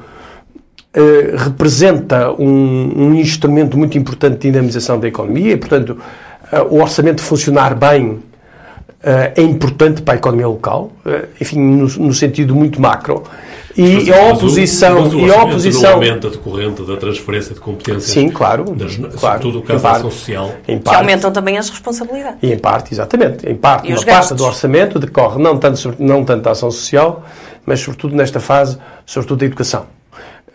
eh, 0.96 1.36
representa 1.36 2.32
um, 2.34 3.08
um, 3.10 3.16
instrumento 3.16 3.78
muito 3.78 3.98
importante 3.98 4.36
de 4.36 4.52
dinamização 4.52 5.00
da 5.00 5.08
economia 5.08 5.54
e, 5.54 5.58
portanto, 5.58 5.98
eh, 6.52 6.62
o 6.62 6.82
orçamento 6.82 7.22
funcionar 7.22 7.76
bem 7.76 8.20
é 9.04 9.42
importante 9.42 10.02
para 10.02 10.14
a 10.14 10.18
economia 10.18 10.48
local, 10.48 10.92
enfim, 11.40 11.60
no, 11.60 11.88
no 11.88 12.14
sentido 12.14 12.56
muito 12.56 12.82
macro. 12.82 13.24
E 13.76 14.12
a 14.14 14.32
oposição. 14.32 15.02
Mas 15.02 15.14
o, 15.14 15.18
mas 15.18 15.24
o 15.24 15.28
e 15.28 15.32
a 15.34 15.44
oposição. 15.44 15.94
Aumenta 15.94 16.30
decorrente 16.30 16.84
da 16.84 16.96
transferência 16.96 17.54
de 17.54 17.60
competências. 17.60 18.04
Sim, 18.04 18.30
claro. 18.30 18.66
Das, 18.76 18.96
claro 18.96 19.18
sobretudo 19.20 19.60
o 19.60 19.62
caso 19.64 19.84
da 19.84 19.92
ação 19.92 20.12
social. 20.12 20.52
Em 20.68 20.78
parte, 20.78 20.96
que 20.96 21.02
aumentam 21.02 21.32
também 21.32 21.58
as 21.58 21.70
responsabilidades. 21.70 22.38
E 22.42 22.54
em 22.54 22.58
parte, 22.58 22.94
exatamente. 22.94 23.50
Em 23.50 23.56
parte, 23.56 23.90
e 23.90 23.94
uma 23.94 24.06
parte 24.06 24.34
do 24.36 24.46
orçamento 24.46 25.00
decorre 25.00 25.42
não 25.42 25.58
tanto, 25.58 25.96
não 25.98 26.24
tanto 26.24 26.44
da 26.44 26.52
ação 26.52 26.70
social, 26.70 27.26
mas 27.66 27.80
sobretudo 27.80 28.16
nesta 28.16 28.40
fase, 28.40 28.78
sobretudo 29.06 29.40
da 29.40 29.46
educação. 29.46 29.86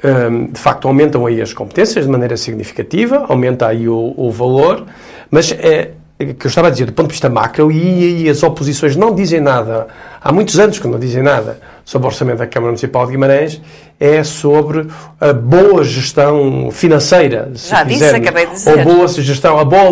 Um, 0.03 0.53
de 0.53 0.61
facto, 0.61 0.87
aumentam 0.87 1.27
aí 1.27 1.43
as 1.43 1.53
competências 1.53 2.05
de 2.05 2.11
maneira 2.11 2.37
significativa, 2.37 3.27
aumenta 3.29 3.67
aí 3.67 3.89
o, 3.89 4.15
o 4.17 4.31
valor, 4.31 4.87
mas 5.29 5.51
é, 5.51 5.91
que 6.19 6.47
eu 6.47 6.49
estava 6.49 6.67
a 6.67 6.71
dizer, 6.71 6.87
do 6.87 6.93
ponto 6.93 7.07
de 7.07 7.13
vista 7.13 7.29
macro, 7.29 7.71
e, 7.71 8.25
e, 8.25 8.29
as 8.29 8.43
oposições 8.43 8.97
não 8.97 9.15
dizem 9.15 9.41
nada, 9.41 9.87
há 10.21 10.33
muitos 10.33 10.59
anos 10.59 10.77
que 10.81 10.89
não 10.89 10.99
dizem 10.99 11.23
nada 11.23 11.61
sobre 11.85 12.07
o 12.07 12.11
orçamento 12.11 12.39
da 12.39 12.47
Câmara 12.47 12.73
Municipal 12.73 13.07
de 13.07 13.13
Guimarães, 13.13 13.63
é 14.01 14.25
sobre 14.25 14.89
a 15.21 15.33
boa 15.33 15.85
gestão 15.85 16.71
financeira. 16.73 17.53
Se 17.55 17.71
Já 17.71 17.85
disse, 17.85 18.05
acabei 18.05 18.47
de 18.47 18.53
dizer. 18.53 18.79
Ou 18.79 18.97
boa 18.97 19.07
gestão, 19.09 19.59
a 19.61 19.65
boa, 19.65 19.91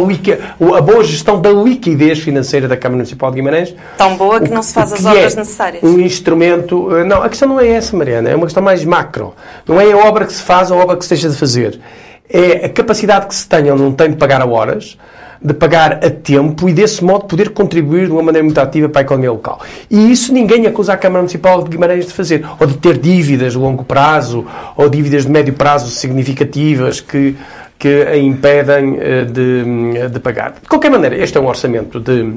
a 0.76 0.80
boa 0.80 1.04
gestão 1.04 1.40
da 1.40 1.50
liquidez 1.50 2.18
financeira 2.18 2.66
da 2.66 2.76
Câmara 2.76 2.97
Municipal 2.97 3.30
de 3.30 3.37
Guimarães. 3.37 3.75
Tão 3.97 4.16
boa 4.16 4.40
que 4.40 4.50
não 4.50 4.64
se 4.64 4.73
faz 4.73 4.92
as 4.92 5.04
obras 5.04 5.33
é 5.33 5.37
necessárias. 5.37 5.83
Um 5.85 6.00
instrumento. 6.00 6.95
Eh, 6.97 7.04
não, 7.04 7.23
a 7.23 7.28
questão 7.28 7.49
não 7.49 7.61
é 7.61 7.68
essa, 7.68 7.97
Mariana, 7.97 8.30
é 8.30 8.35
uma 8.35 8.47
questão 8.47 8.62
mais 8.62 8.85
macro. 8.85 9.33
Não 9.66 9.80
é 9.80 9.92
a 9.92 9.97
obra 9.97 10.26
que 10.26 10.33
se 10.33 10.42
faz 10.42 10.73
ou 10.73 10.78
a 10.80 10.83
obra 10.83 10.97
que 10.97 11.04
se 11.04 11.11
deixa 11.11 11.28
de 11.28 11.37
fazer. 11.37 11.80
É 12.28 12.66
a 12.66 12.68
capacidade 12.68 13.26
que 13.28 13.35
se 13.35 13.49
tem 13.49 13.71
ou 13.71 13.78
não 13.78 13.92
tem 13.92 14.11
de 14.11 14.16
pagar 14.16 14.42
a 14.42 14.47
horas 14.47 14.99
de 15.47 15.55
pagar 15.55 16.05
a 16.05 16.11
tempo 16.11 16.69
e, 16.69 16.73
desse 16.73 17.05
modo, 17.05 17.26
poder 17.26 17.50
contribuir 17.50 18.07
de 18.07 18.12
uma 18.12 18.23
maneira 18.23 18.45
muito 18.45 18.59
ativa 18.59 18.88
para 18.88 19.03
a 19.03 19.05
economia 19.05 19.31
local. 19.31 19.61
E 19.88 20.11
isso 20.11 20.33
ninguém 20.33 20.67
acusa 20.67 20.95
a 20.95 20.97
Câmara 20.97 21.21
Municipal 21.21 21.62
de 21.62 21.71
Guimarães 21.71 22.05
de 22.05 22.12
fazer. 22.12 22.45
Ou 22.59 22.67
de 22.67 22.76
ter 22.79 22.99
dívidas 22.99 23.53
de 23.53 23.59
longo 23.59 23.85
prazo, 23.85 24.45
ou 24.76 24.88
dívidas 24.88 25.25
de 25.25 25.31
médio 25.31 25.55
prazo 25.55 25.88
significativas 25.88 27.00
que, 27.00 27.37
que 27.79 28.03
a 28.03 28.17
impedem 28.17 28.99
eh, 29.00 29.25
de, 29.25 30.09
de 30.09 30.19
pagar. 30.19 30.55
De 30.61 30.69
qualquer 30.69 30.91
maneira, 30.91 31.17
este 31.17 31.38
é 31.38 31.41
um 31.41 31.47
orçamento 31.47 32.00
de, 32.00 32.35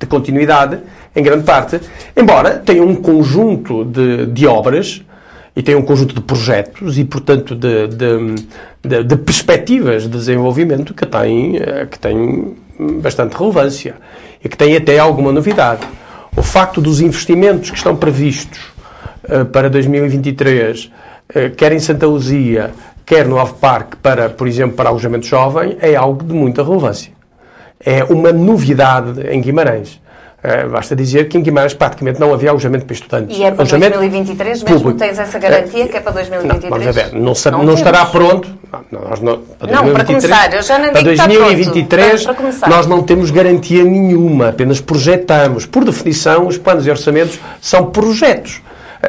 de 0.00 0.06
continuidade, 0.08 0.80
em 1.14 1.22
grande 1.22 1.44
parte, 1.44 1.80
embora 2.16 2.58
tenha 2.58 2.82
um 2.82 2.96
conjunto 2.96 3.84
de, 3.84 4.26
de 4.26 4.44
obras 4.44 5.04
e 5.56 5.62
tem 5.62 5.74
um 5.74 5.82
conjunto 5.82 6.14
de 6.14 6.20
projetos 6.20 6.98
e, 6.98 7.04
portanto, 7.04 7.54
de, 7.54 7.86
de, 7.88 8.34
de, 8.82 9.04
de 9.04 9.16
perspectivas 9.16 10.02
de 10.02 10.08
desenvolvimento 10.08 10.92
que 10.92 11.06
têm, 11.06 11.56
eh, 11.56 11.86
que 11.88 11.98
têm 11.98 12.56
bastante 13.00 13.36
relevância 13.36 13.94
e 14.42 14.48
que 14.48 14.56
têm 14.56 14.76
até 14.76 14.98
alguma 14.98 15.30
novidade. 15.32 15.86
O 16.36 16.42
facto 16.42 16.80
dos 16.80 17.00
investimentos 17.00 17.70
que 17.70 17.76
estão 17.76 17.94
previstos 17.94 18.58
uh, 19.28 19.44
para 19.46 19.70
2023, 19.70 20.86
uh, 20.86 21.54
quer 21.56 21.70
em 21.70 21.78
Santa 21.78 22.06
Luzia, 22.08 22.72
quer 23.06 23.26
no 23.26 23.38
Ave 23.38 23.54
Parque, 23.54 23.96
para, 23.96 24.28
por 24.28 24.48
exemplo, 24.48 24.74
para 24.74 24.88
alojamento 24.88 25.26
jovem, 25.26 25.76
é 25.80 25.94
algo 25.94 26.24
de 26.24 26.34
muita 26.34 26.64
relevância. 26.64 27.12
É 27.78 28.02
uma 28.02 28.32
novidade 28.32 29.20
em 29.28 29.40
Guimarães. 29.40 30.00
Uh, 30.44 30.68
basta 30.68 30.94
dizer 30.94 31.26
que 31.26 31.38
em 31.38 31.42
Guimarães 31.42 31.72
praticamente 31.72 32.20
não 32.20 32.34
havia 32.34 32.50
alojamento 32.50 32.84
para 32.84 32.92
estudantes. 32.92 33.38
E 33.38 33.42
é 33.42 33.50
para 33.50 33.62
alojamento 33.62 33.96
2023 33.96 34.62
mesmo? 34.62 34.78
Público. 34.78 34.98
Tens 34.98 35.18
essa 35.18 35.38
garantia 35.38 35.86
uh, 35.86 35.88
que 35.88 35.96
é 35.96 36.00
para 36.00 36.12
2023? 36.12 36.70
Não, 36.70 36.78
vamos 36.78 36.94
ver, 36.94 37.12
não, 37.14 37.58
não, 37.58 37.64
não 37.64 37.74
estará 37.74 38.04
pronto. 38.04 38.48
Não, 38.92 39.00
nós 39.00 39.20
não, 39.20 39.38
para, 39.38 39.72
não, 39.72 39.92
para 39.94 40.04
começar, 40.04 40.52
eu 40.52 40.62
já 40.62 40.78
não 40.78 40.92
para 40.92 41.02
2023 41.02 42.24
para, 42.24 42.34
para 42.34 42.68
nós 42.68 42.86
não 42.86 43.02
temos 43.02 43.30
garantia 43.30 43.84
nenhuma, 43.84 44.50
apenas 44.50 44.82
projetamos. 44.82 45.64
Por 45.64 45.82
definição, 45.82 46.46
os 46.46 46.58
planos 46.58 46.86
e 46.86 46.90
orçamentos 46.90 47.40
são 47.58 47.86
projetos. 47.86 48.60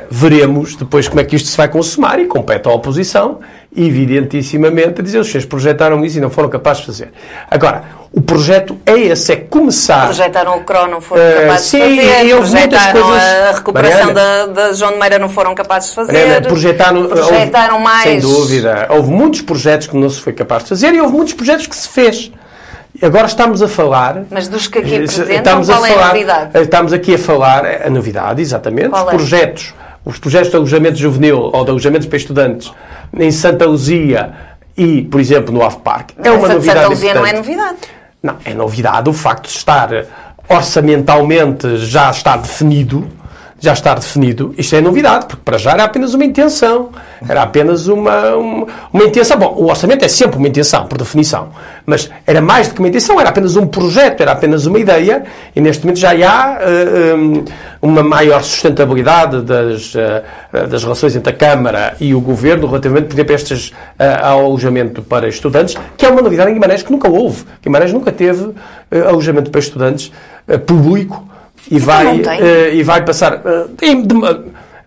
Veremos 0.10 0.76
depois 0.76 1.08
como 1.08 1.20
é 1.20 1.24
que 1.24 1.36
isto 1.36 1.50
se 1.50 1.58
vai 1.58 1.68
consumar 1.68 2.20
e 2.20 2.26
compete 2.26 2.68
à 2.68 2.72
oposição, 2.72 3.40
evidentissimamente, 3.76 5.02
a 5.02 5.04
dizer 5.04 5.20
os 5.20 5.28
senhores 5.28 5.46
projetaram 5.46 6.04
isso 6.06 6.18
e 6.18 6.22
não 6.22 6.30
foram 6.30 6.50
capazes 6.50 6.82
de 6.82 6.88
fazer. 6.88 7.12
Agora, 7.50 7.84
o 8.12 8.22
projeto 8.22 8.78
é 8.86 8.94
esse, 8.94 9.34
é 9.34 9.36
começar. 9.36 10.06
Projetaram 10.06 10.58
o 10.58 10.64
CRO, 10.64 10.88
não 10.88 11.02
foram 11.02 11.22
uh, 11.22 11.42
capazes 11.42 11.68
sim, 11.68 11.80
de 11.80 12.02
fazer. 12.02 12.36
Projetaram 12.38 13.02
coisas... 13.02 13.24
a 13.24 13.52
recuperação 13.52 14.14
da, 14.14 14.46
da, 14.46 14.74
João 14.74 14.94
de 14.94 15.00
Meira, 15.00 15.20
não 15.20 15.28
foram 15.28 15.54
capazes 15.54 15.90
de 15.90 15.96
fazer. 15.96 16.14
Mariana, 16.14 16.48
projetaram, 16.48 17.08
projetaram 17.08 17.74
houve, 17.74 17.84
mais. 17.84 18.04
Sem 18.04 18.20
dúvida. 18.22 18.88
Houve 18.90 19.12
muitos 19.12 19.42
projetos 19.42 19.88
que 19.88 19.98
não 19.98 20.10
se 20.10 20.22
foi 20.22 20.32
capaz 20.32 20.64
de 20.64 20.70
fazer 20.70 20.94
e 20.94 21.02
houve 21.02 21.14
muitos 21.14 21.34
projetos 21.34 21.68
que 21.68 21.76
se 21.76 21.90
fez. 21.90 22.32
Agora 23.02 23.28
estamos 23.28 23.62
a 23.62 23.68
falar. 23.68 24.24
Mas 24.30 24.48
dos 24.48 24.68
que 24.68 24.80
aqui 24.80 24.96
apresentam, 24.96 25.36
estamos 25.36 25.68
qual 25.68 25.84
a 25.84 25.88
falar, 25.88 26.00
é 26.00 26.04
a 26.04 26.08
novidade? 26.08 26.62
Estamos 26.62 26.94
aqui 26.94 27.16
a 27.16 27.20
falar, 27.20 27.66
a 27.66 27.90
novidade, 27.90 28.42
exatamente, 28.42 28.90
qual 28.90 29.08
os 29.08 29.14
é? 29.14 29.16
projetos. 29.16 29.74
Os 30.06 30.20
projetos 30.20 30.52
de 30.52 30.56
alojamento 30.56 30.98
juvenil 30.98 31.50
ou 31.52 31.64
de 31.64 31.72
alojamento 31.72 32.08
para 32.08 32.18
estudantes 32.18 32.72
em 33.18 33.32
Santa 33.32 33.66
Luzia 33.66 34.34
e, 34.78 35.02
por 35.02 35.20
exemplo, 35.20 35.54
no 35.54 35.62
Off 35.62 35.78
Park. 35.78 36.12
É 36.24 36.30
uma 36.30 36.48
novidade. 36.48 36.80
Santa 36.80 36.90
Luzia 36.90 37.14
não 37.16 37.26
é 37.26 37.34
novidade. 37.34 37.78
Não, 38.22 38.38
é 38.46 38.54
novidade 38.54 39.10
o 39.10 39.14
facto 39.14 39.46
de 39.46 39.58
estar 39.58 39.90
orçamentalmente 40.48 41.78
já 41.78 42.12
estar 42.12 42.38
definido, 42.38 43.08
já 43.66 43.74
estar 43.74 43.96
definido, 43.96 44.54
isto 44.58 44.76
é 44.76 44.82
novidade, 44.82 45.26
porque 45.26 45.42
para 45.44 45.58
já 45.58 45.72
era 45.72 45.84
apenas 45.84 46.14
uma 46.14 46.24
intenção, 46.24 46.90
era 47.28 47.42
apenas 47.42 47.88
uma, 47.88 48.36
uma, 48.36 48.68
uma, 48.94 49.04
intenção. 49.04 49.38
Bom, 49.38 49.56
o 49.58 49.66
orçamento 49.70 50.06
é 50.06 50.08
sempre 50.08 50.38
uma 50.38 50.48
intenção, 50.48 50.86
por 50.86 51.00
definição, 51.00 51.50
mas 51.86 52.10
era 52.28 52.42
mais 52.42 52.68
do 52.68 52.76
que 52.76 52.80
uma 52.80 52.88
intenção, 52.88 53.20
era 53.20 53.30
apenas 53.30 53.56
um 53.56 53.66
projeto, 53.66 54.22
era 54.22 54.34
apenas 54.34 54.68
uma 54.68 54.78
ideia, 54.80 55.24
e 55.56 55.62
neste 55.62 55.84
momento 55.84 55.98
já 55.98 56.12
há 56.12 56.60
uh, 56.60 57.18
um, 57.18 57.46
uma 57.82 58.04
maior 58.04 58.44
sustentabilidade 58.44 59.42
das, 59.42 59.96
uh, 59.96 60.68
das 60.68 60.84
relações 60.84 61.16
entre 61.16 61.34
a 61.34 61.36
Câmara 61.36 61.96
e 62.00 62.14
o 62.14 62.22
Governo 62.22 62.68
relativamente, 62.68 63.08
por 63.08 63.16
exemplo, 63.16 63.32
a 63.32 63.36
estes, 63.36 63.70
uh, 63.70 63.74
ao 64.22 64.46
alojamento 64.46 65.02
para 65.02 65.28
estudantes, 65.28 65.76
que 65.98 66.06
é 66.06 66.10
uma 66.10 66.22
novidade 66.22 66.52
em 66.52 66.54
Guimarães 66.54 66.84
que 66.84 66.92
nunca 66.92 67.10
houve. 67.10 67.44
Guimarães 67.64 67.92
nunca 67.92 68.12
teve 68.12 68.54
alojamento 69.08 69.50
para 69.50 69.60
estudantes 69.60 70.12
público 70.68 71.28
e 71.70 71.78
então 71.78 71.88
vai, 71.88 72.74
e 72.74 72.84
vai 72.84 73.04
passar. 73.04 73.42
Em, 73.82 74.02
de, 74.02 74.16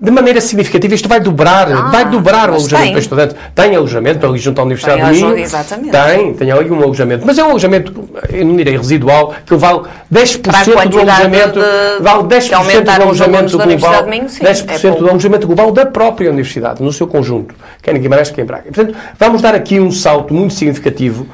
de 0.01 0.11
maneira 0.11 0.41
significativa. 0.41 0.95
Isto 0.95 1.09
vai 1.09 1.21
dobrar, 1.21 1.71
ah, 1.73 1.83
vai 1.91 2.05
dobrar 2.05 2.51
o 2.51 2.55
alojamento 2.55 2.85
tem. 2.85 2.93
para 2.93 3.01
estudantes. 3.01 3.37
Tem 3.55 3.75
alojamento 3.75 4.27
ali 4.27 4.39
junto 4.39 4.61
à 4.61 4.65
Universidade 4.65 5.03
tem, 5.03 5.21
do 5.21 5.27
Minho. 5.27 5.39
Exatamente. 5.39 5.91
Tem, 5.91 6.35
tem 6.35 6.53
ali 6.53 6.71
um 6.71 6.83
alojamento. 6.83 7.27
Mas 7.27 7.37
é 7.37 7.43
um 7.43 7.51
alojamento, 7.51 8.09
eu 8.33 8.45
não 8.45 8.57
direi 8.57 8.77
residual, 8.77 9.35
que 9.45 9.57
vale 9.57 9.83
10% 10.13 10.89
do 10.89 11.01
alojamento, 11.01 11.59
de, 11.59 12.03
vale 12.03 12.23
10% 12.25 12.83
do 12.83 13.03
alojamento 13.03 13.59
global, 13.59 14.07
Minho, 14.07 14.29
sim, 14.29 14.45
10% 14.45 14.85
é 14.85 14.91
do 14.99 15.09
alojamento 15.09 15.47
global 15.47 15.73
da 15.73 15.85
própria 15.85 16.31
universidade, 16.31 16.83
no 16.83 16.93
seu 16.93 17.07
conjunto, 17.07 17.55
quer 17.83 17.97
em 17.97 18.01
Guimarães, 18.01 18.31
quer 18.31 18.43
em 18.43 18.45
Braga. 18.45 18.65
Portanto, 18.73 18.97
vamos 19.19 19.43
dar 19.43 19.55
aqui 19.55 19.81
um 19.81 19.91
salto 19.91 20.33
muito 20.33 20.55
significativo 20.55 21.27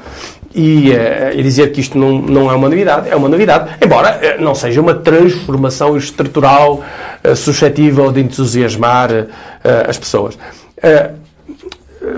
e, 0.55 0.91
uh, 0.91 1.37
e, 1.37 1.43
dizer 1.43 1.71
que 1.73 1.81
isto 1.81 1.97
não, 1.97 2.17
não 2.17 2.49
é 2.49 2.55
uma 2.55 2.69
novidade, 2.69 3.09
é 3.09 3.15
uma 3.15 3.27
novidade, 3.27 3.75
embora 3.83 4.17
uh, 4.17 4.41
não 4.41 4.55
seja 4.55 4.79
uma 4.79 4.93
transformação 4.93 5.97
estrutural 5.97 6.81
uh, 7.23 7.35
suscetível 7.35 8.11
de 8.11 8.21
entusiasmar 8.21 9.09
as 9.87 9.97
pessoas. 9.97 10.37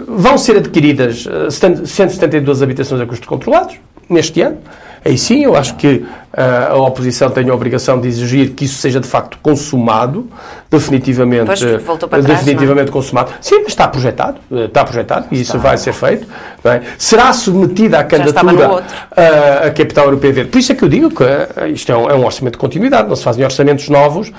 vão 0.07 0.37
ser 0.37 0.57
adquiridas 0.57 1.25
172 1.49 2.61
habitações 2.61 3.01
a 3.01 3.05
custos 3.05 3.27
controlados 3.27 3.77
neste 4.09 4.41
ano. 4.41 4.57
Aí 5.05 5.17
sim, 5.17 5.43
eu 5.43 5.55
acho 5.55 5.75
que 5.75 6.05
a 6.37 6.75
oposição 6.75 7.31
tem 7.31 7.49
a 7.49 7.53
obrigação 7.53 7.99
de 7.99 8.07
exigir 8.07 8.51
que 8.51 8.65
isso 8.65 8.75
seja 8.75 8.99
de 8.99 9.07
facto 9.07 9.39
consumado, 9.41 10.29
definitivamente, 10.69 11.45
pois, 11.47 11.59
trás, 11.59 12.25
definitivamente 12.25 12.91
consumado. 12.91 13.31
Sim, 13.41 13.59
mas 13.59 13.69
está 13.69 13.87
projetado, 13.87 14.37
eh, 14.51 14.65
está 14.65 14.85
projetado 14.85 15.27
e 15.31 15.41
isso 15.41 15.57
vai 15.57 15.77
ser 15.77 15.93
feito. 15.93 16.27
É? 16.63 16.81
Será 16.97 17.33
submetida 17.33 17.99
à 17.99 18.03
candidatura 18.03 18.83
a, 19.15 19.67
a 19.67 19.71
capital 19.71 20.05
europeia 20.05 20.33
verde. 20.33 20.51
Por 20.51 20.59
isso 20.59 20.71
é 20.71 20.75
que 20.75 20.83
eu 20.83 20.89
digo 20.89 21.09
que 21.09 21.23
isto 21.69 21.91
é 21.91 21.97
um, 21.97 22.09
é 22.09 22.13
um 22.13 22.25
orçamento 22.25 22.53
de 22.53 22.59
continuidade, 22.59 23.07
não 23.07 23.15
se 23.15 23.23
fazem 23.23 23.43
orçamentos 23.43 23.89
novos 23.89 24.31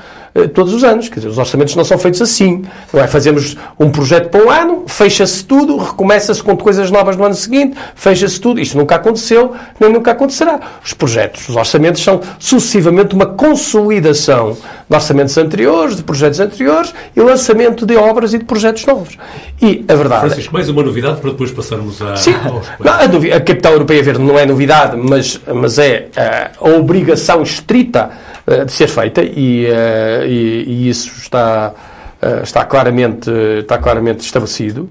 todos 0.54 0.72
os 0.74 0.84
anos. 0.84 1.08
Quer 1.08 1.16
dizer, 1.16 1.28
os 1.28 1.38
orçamentos 1.38 1.74
não 1.74 1.84
são 1.84 1.98
feitos 1.98 2.20
assim. 2.22 2.64
Não 2.92 3.00
é? 3.02 3.06
Fazemos 3.06 3.56
um 3.78 3.90
projeto 3.90 4.28
para 4.28 4.44
um 4.44 4.50
ano, 4.50 4.84
fecha-se 4.86 5.44
tudo, 5.44 5.76
recomeça-se 5.76 6.42
com 6.42 6.56
coisas 6.56 6.90
novas 6.90 7.16
no 7.16 7.24
ano 7.24 7.34
seguinte, 7.34 7.76
fecha-se 7.94 8.40
tudo. 8.40 8.60
Isto 8.60 8.76
nunca 8.76 8.96
aconteceu, 8.96 9.54
nem 9.80 9.92
nunca 9.92 10.12
acontecerá. 10.12 10.60
Os 10.84 10.92
projetos, 10.92 11.48
os 11.48 11.56
orçamentos 11.56 11.87
orçamentos 11.88 12.02
são 12.02 12.20
sucessivamente 12.38 13.14
uma 13.14 13.26
consolidação 13.26 14.56
de 14.88 14.94
orçamentos 14.94 15.36
anteriores, 15.38 15.96
de 15.96 16.02
projetos 16.02 16.40
anteriores 16.40 16.94
e 17.16 17.20
lançamento 17.20 17.84
de 17.86 17.96
obras 17.96 18.34
e 18.34 18.38
de 18.38 18.44
projetos 18.44 18.84
novos. 18.86 19.16
E 19.60 19.84
a 19.88 19.94
verdade. 19.94 20.26
Francisco, 20.26 20.52
mais 20.52 20.68
uma 20.68 20.82
novidade 20.82 21.20
para 21.20 21.30
depois 21.30 21.50
passarmos 21.50 22.00
a, 22.00 22.16
Sim, 22.16 22.34
a, 22.34 23.36
a 23.36 23.40
Capital 23.40 23.72
Europeia 23.72 24.02
Verde 24.02 24.20
não 24.22 24.38
é 24.38 24.46
novidade, 24.46 24.96
mas, 24.96 25.40
mas 25.54 25.78
é 25.78 26.08
eh, 26.16 26.50
a 26.60 26.68
obrigação 26.70 27.42
estrita 27.42 28.10
eh, 28.46 28.64
de 28.64 28.72
ser 28.72 28.88
feita 28.88 29.22
e, 29.22 29.66
eh, 29.66 30.24
e- 30.26 30.64
e 30.66 30.88
isso 30.88 31.10
está, 31.20 31.72
eh, 32.20 32.40
está, 32.42 32.64
claramente, 32.64 33.30
está 33.60 33.78
claramente 33.78 34.20
estabelecido. 34.20 34.88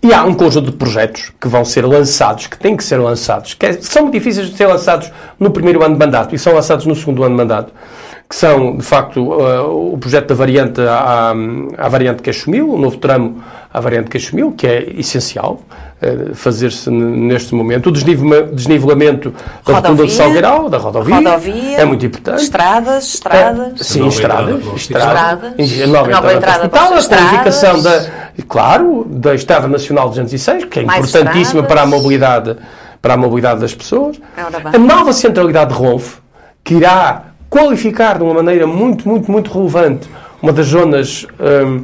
E 0.00 0.12
há 0.14 0.22
um 0.24 0.32
conjunto 0.32 0.70
de 0.70 0.76
projetos 0.76 1.32
que 1.40 1.48
vão 1.48 1.64
ser 1.64 1.84
lançados, 1.84 2.46
que 2.46 2.56
têm 2.56 2.76
que 2.76 2.84
ser 2.84 2.98
lançados, 2.98 3.54
que 3.54 3.66
é- 3.66 3.72
são 3.80 4.10
difíceis 4.10 4.48
de 4.48 4.56
ser 4.56 4.66
lançados 4.66 5.10
no 5.40 5.50
primeiro 5.50 5.82
ano 5.82 5.94
de 5.94 5.98
mandato 5.98 6.34
e 6.34 6.38
são 6.38 6.54
lançados 6.54 6.86
no 6.86 6.94
segundo 6.94 7.24
ano 7.24 7.34
de 7.34 7.42
mandato, 7.42 7.72
que 8.28 8.36
são, 8.36 8.76
de 8.76 8.84
facto, 8.84 9.18
eh, 9.40 9.60
o 9.60 9.96
projeto 9.98 10.28
da 10.28 10.34
variante 10.36 10.80
à 10.82 11.88
variante 11.88 12.22
Caxomil, 12.22 12.70
o 12.74 12.78
novo 12.78 12.96
tramo 12.98 13.42
à 13.72 13.80
variante 13.80 14.08
Caxomil, 14.08 14.52
que 14.52 14.66
é 14.66 14.92
essencial 14.98 15.60
fazer-se 16.34 16.88
n- 16.90 17.26
neste 17.26 17.54
momento. 17.54 17.88
O 17.88 17.92
desnivela- 17.92 18.44
desnivelamento 18.44 19.34
da 19.66 19.74
rotunda 19.74 20.04
de. 20.06 20.12
Salgueiral, 20.12 20.68
da 20.68 20.78
rodovia, 20.78 21.16
Rodovia, 21.16 21.78
é 21.78 21.84
muito 21.84 22.06
importante. 22.06 22.42
Estradas, 22.42 23.14
estradas. 23.14 23.80
É, 23.80 23.84
sim, 23.84 24.06
estradas, 24.06 24.60
Estradas. 24.76 25.52
a 25.82 25.86
nova, 25.86 26.08
nova 26.10 26.32
entrada, 26.34 26.34
entrada 26.34 26.68
para 26.68 26.96
hospital, 26.96 27.18
a 27.18 27.28
qualificação 27.28 27.82
da, 27.82 28.06
claro, 28.46 29.04
da 29.08 29.34
Estrada 29.34 29.66
Nacional 29.66 30.08
206, 30.08 30.64
que 30.66 30.80
é 30.80 30.84
Mais 30.84 30.98
importantíssima 31.00 31.62
estradas. 31.62 31.68
para 31.68 31.82
a 31.82 31.86
mobilidade, 31.86 32.56
para 33.02 33.14
a 33.14 33.16
mobilidade 33.16 33.60
das 33.60 33.74
pessoas. 33.74 34.16
Bem. 34.16 34.72
A 34.74 34.78
nova 34.78 35.12
centralidade 35.12 35.72
de 35.74 35.78
Ronf, 35.80 36.18
que 36.62 36.74
irá 36.74 37.24
qualificar 37.50 38.18
de 38.18 38.24
uma 38.24 38.34
maneira 38.34 38.66
muito, 38.66 39.08
muito, 39.08 39.30
muito 39.32 39.50
relevante 39.52 40.08
uma 40.40 40.52
das 40.52 40.66
zonas 40.66 41.26
hum, 41.40 41.82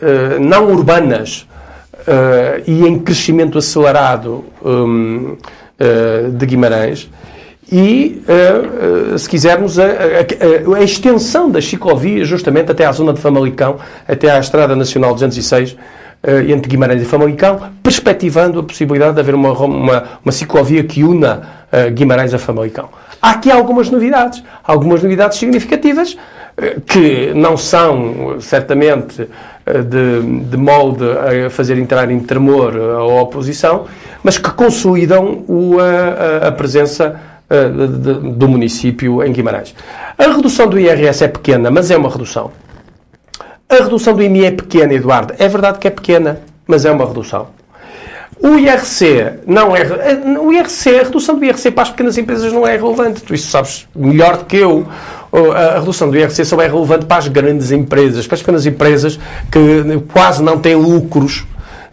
eh, 0.00 0.38
não 0.38 0.66
urbanas 0.70 1.48
eh, 2.08 2.62
e 2.66 2.86
em 2.86 2.98
crescimento 2.98 3.58
acelerado 3.58 4.44
hum, 4.64 5.36
eh, 5.78 6.28
de 6.32 6.46
Guimarães. 6.46 7.08
E, 7.70 8.22
eh, 8.26 9.18
se 9.18 9.28
quisermos, 9.28 9.78
a, 9.78 9.84
a- 9.84 10.74
a- 10.78 10.82
extensão 10.82 11.50
das 11.50 11.66
ciclovias, 11.66 12.26
justamente 12.26 12.72
até 12.72 12.86
à 12.86 12.92
zona 12.92 13.12
de 13.12 13.20
Famalicão, 13.20 13.76
até 14.06 14.30
à 14.30 14.38
Estrada 14.40 14.74
Nacional 14.74 15.12
206, 15.12 15.76
eh, 16.22 16.44
entre 16.50 16.68
Guimarães 16.70 17.02
e 17.02 17.04
Famalicão, 17.04 17.60
perspectivando 17.82 18.58
a 18.60 18.62
possibilidade 18.62 19.14
de 19.14 19.20
haver 19.20 19.34
uma, 19.34 19.52
uma, 19.52 20.04
uma 20.24 20.32
ciclovia 20.32 20.82
que 20.82 21.04
una 21.04 21.42
eh, 21.70 21.90
Guimarães 21.90 22.32
a 22.32 22.38
Famalicão. 22.38 22.88
Há 23.20 23.32
aqui 23.32 23.50
algumas 23.50 23.90
novidades, 23.90 24.42
algumas 24.64 25.02
novidades 25.02 25.36
significativas, 25.38 26.16
eh, 26.56 26.76
que 26.86 27.32
não 27.34 27.56
são, 27.58 28.36
certamente, 28.40 29.28
de, 29.82 30.40
de 30.44 30.56
molde 30.56 31.04
a 31.46 31.50
fazer 31.50 31.78
entrar 31.78 32.10
em 32.10 32.20
tremor 32.20 32.74
eh, 32.76 32.94
a 32.96 33.04
oposição, 33.04 33.86
mas 34.22 34.38
que 34.38 34.50
consolidam 34.50 35.44
o, 35.48 35.76
a, 35.80 36.44
a- 36.44 36.48
a 36.48 36.52
presença 36.52 37.20
eh, 37.50 37.68
de- 37.68 38.30
do 38.32 38.48
município 38.48 39.22
em 39.24 39.32
Guimarães. 39.32 39.74
A 40.16 40.24
redução 40.24 40.66
do 40.68 40.78
IRS 40.78 41.22
é 41.24 41.28
pequena, 41.28 41.70
mas 41.70 41.90
é 41.90 41.96
uma 41.96 42.08
redução. 42.10 42.50
A 43.68 43.74
redução 43.82 44.14
do 44.14 44.22
IMI 44.22 44.46
é 44.46 44.50
pequena, 44.50 44.94
Eduardo. 44.94 45.34
É 45.38 45.46
verdade 45.46 45.78
que 45.78 45.86
é 45.86 45.90
pequena, 45.90 46.40
mas 46.66 46.84
é 46.86 46.90
uma 46.90 47.04
redução. 47.06 47.48
O 48.40 48.56
IRC 48.56 49.40
não 49.46 49.74
é. 49.76 49.82
O 50.40 50.52
IRC, 50.52 51.00
a 51.00 51.02
redução 51.02 51.36
do 51.38 51.44
IRC 51.44 51.72
para 51.72 51.82
as 51.82 51.90
pequenas 51.90 52.16
empresas 52.16 52.52
não 52.52 52.66
é 52.66 52.76
relevante. 52.76 53.20
Tu 53.22 53.34
isso 53.34 53.50
sabes 53.50 53.86
melhor 53.94 54.36
do 54.38 54.44
que 54.44 54.56
eu. 54.56 54.86
A 55.32 55.78
redução 55.80 56.10
do 56.10 56.16
IRC 56.16 56.44
só 56.44 56.60
é 56.60 56.66
relevante 56.66 57.04
para 57.06 57.18
as 57.18 57.28
grandes 57.28 57.70
empresas, 57.70 58.26
para 58.26 58.34
as 58.36 58.40
pequenas 58.40 58.66
empresas 58.66 59.18
que 59.50 59.60
quase 60.12 60.42
não 60.42 60.58
têm 60.58 60.74
lucros 60.74 61.44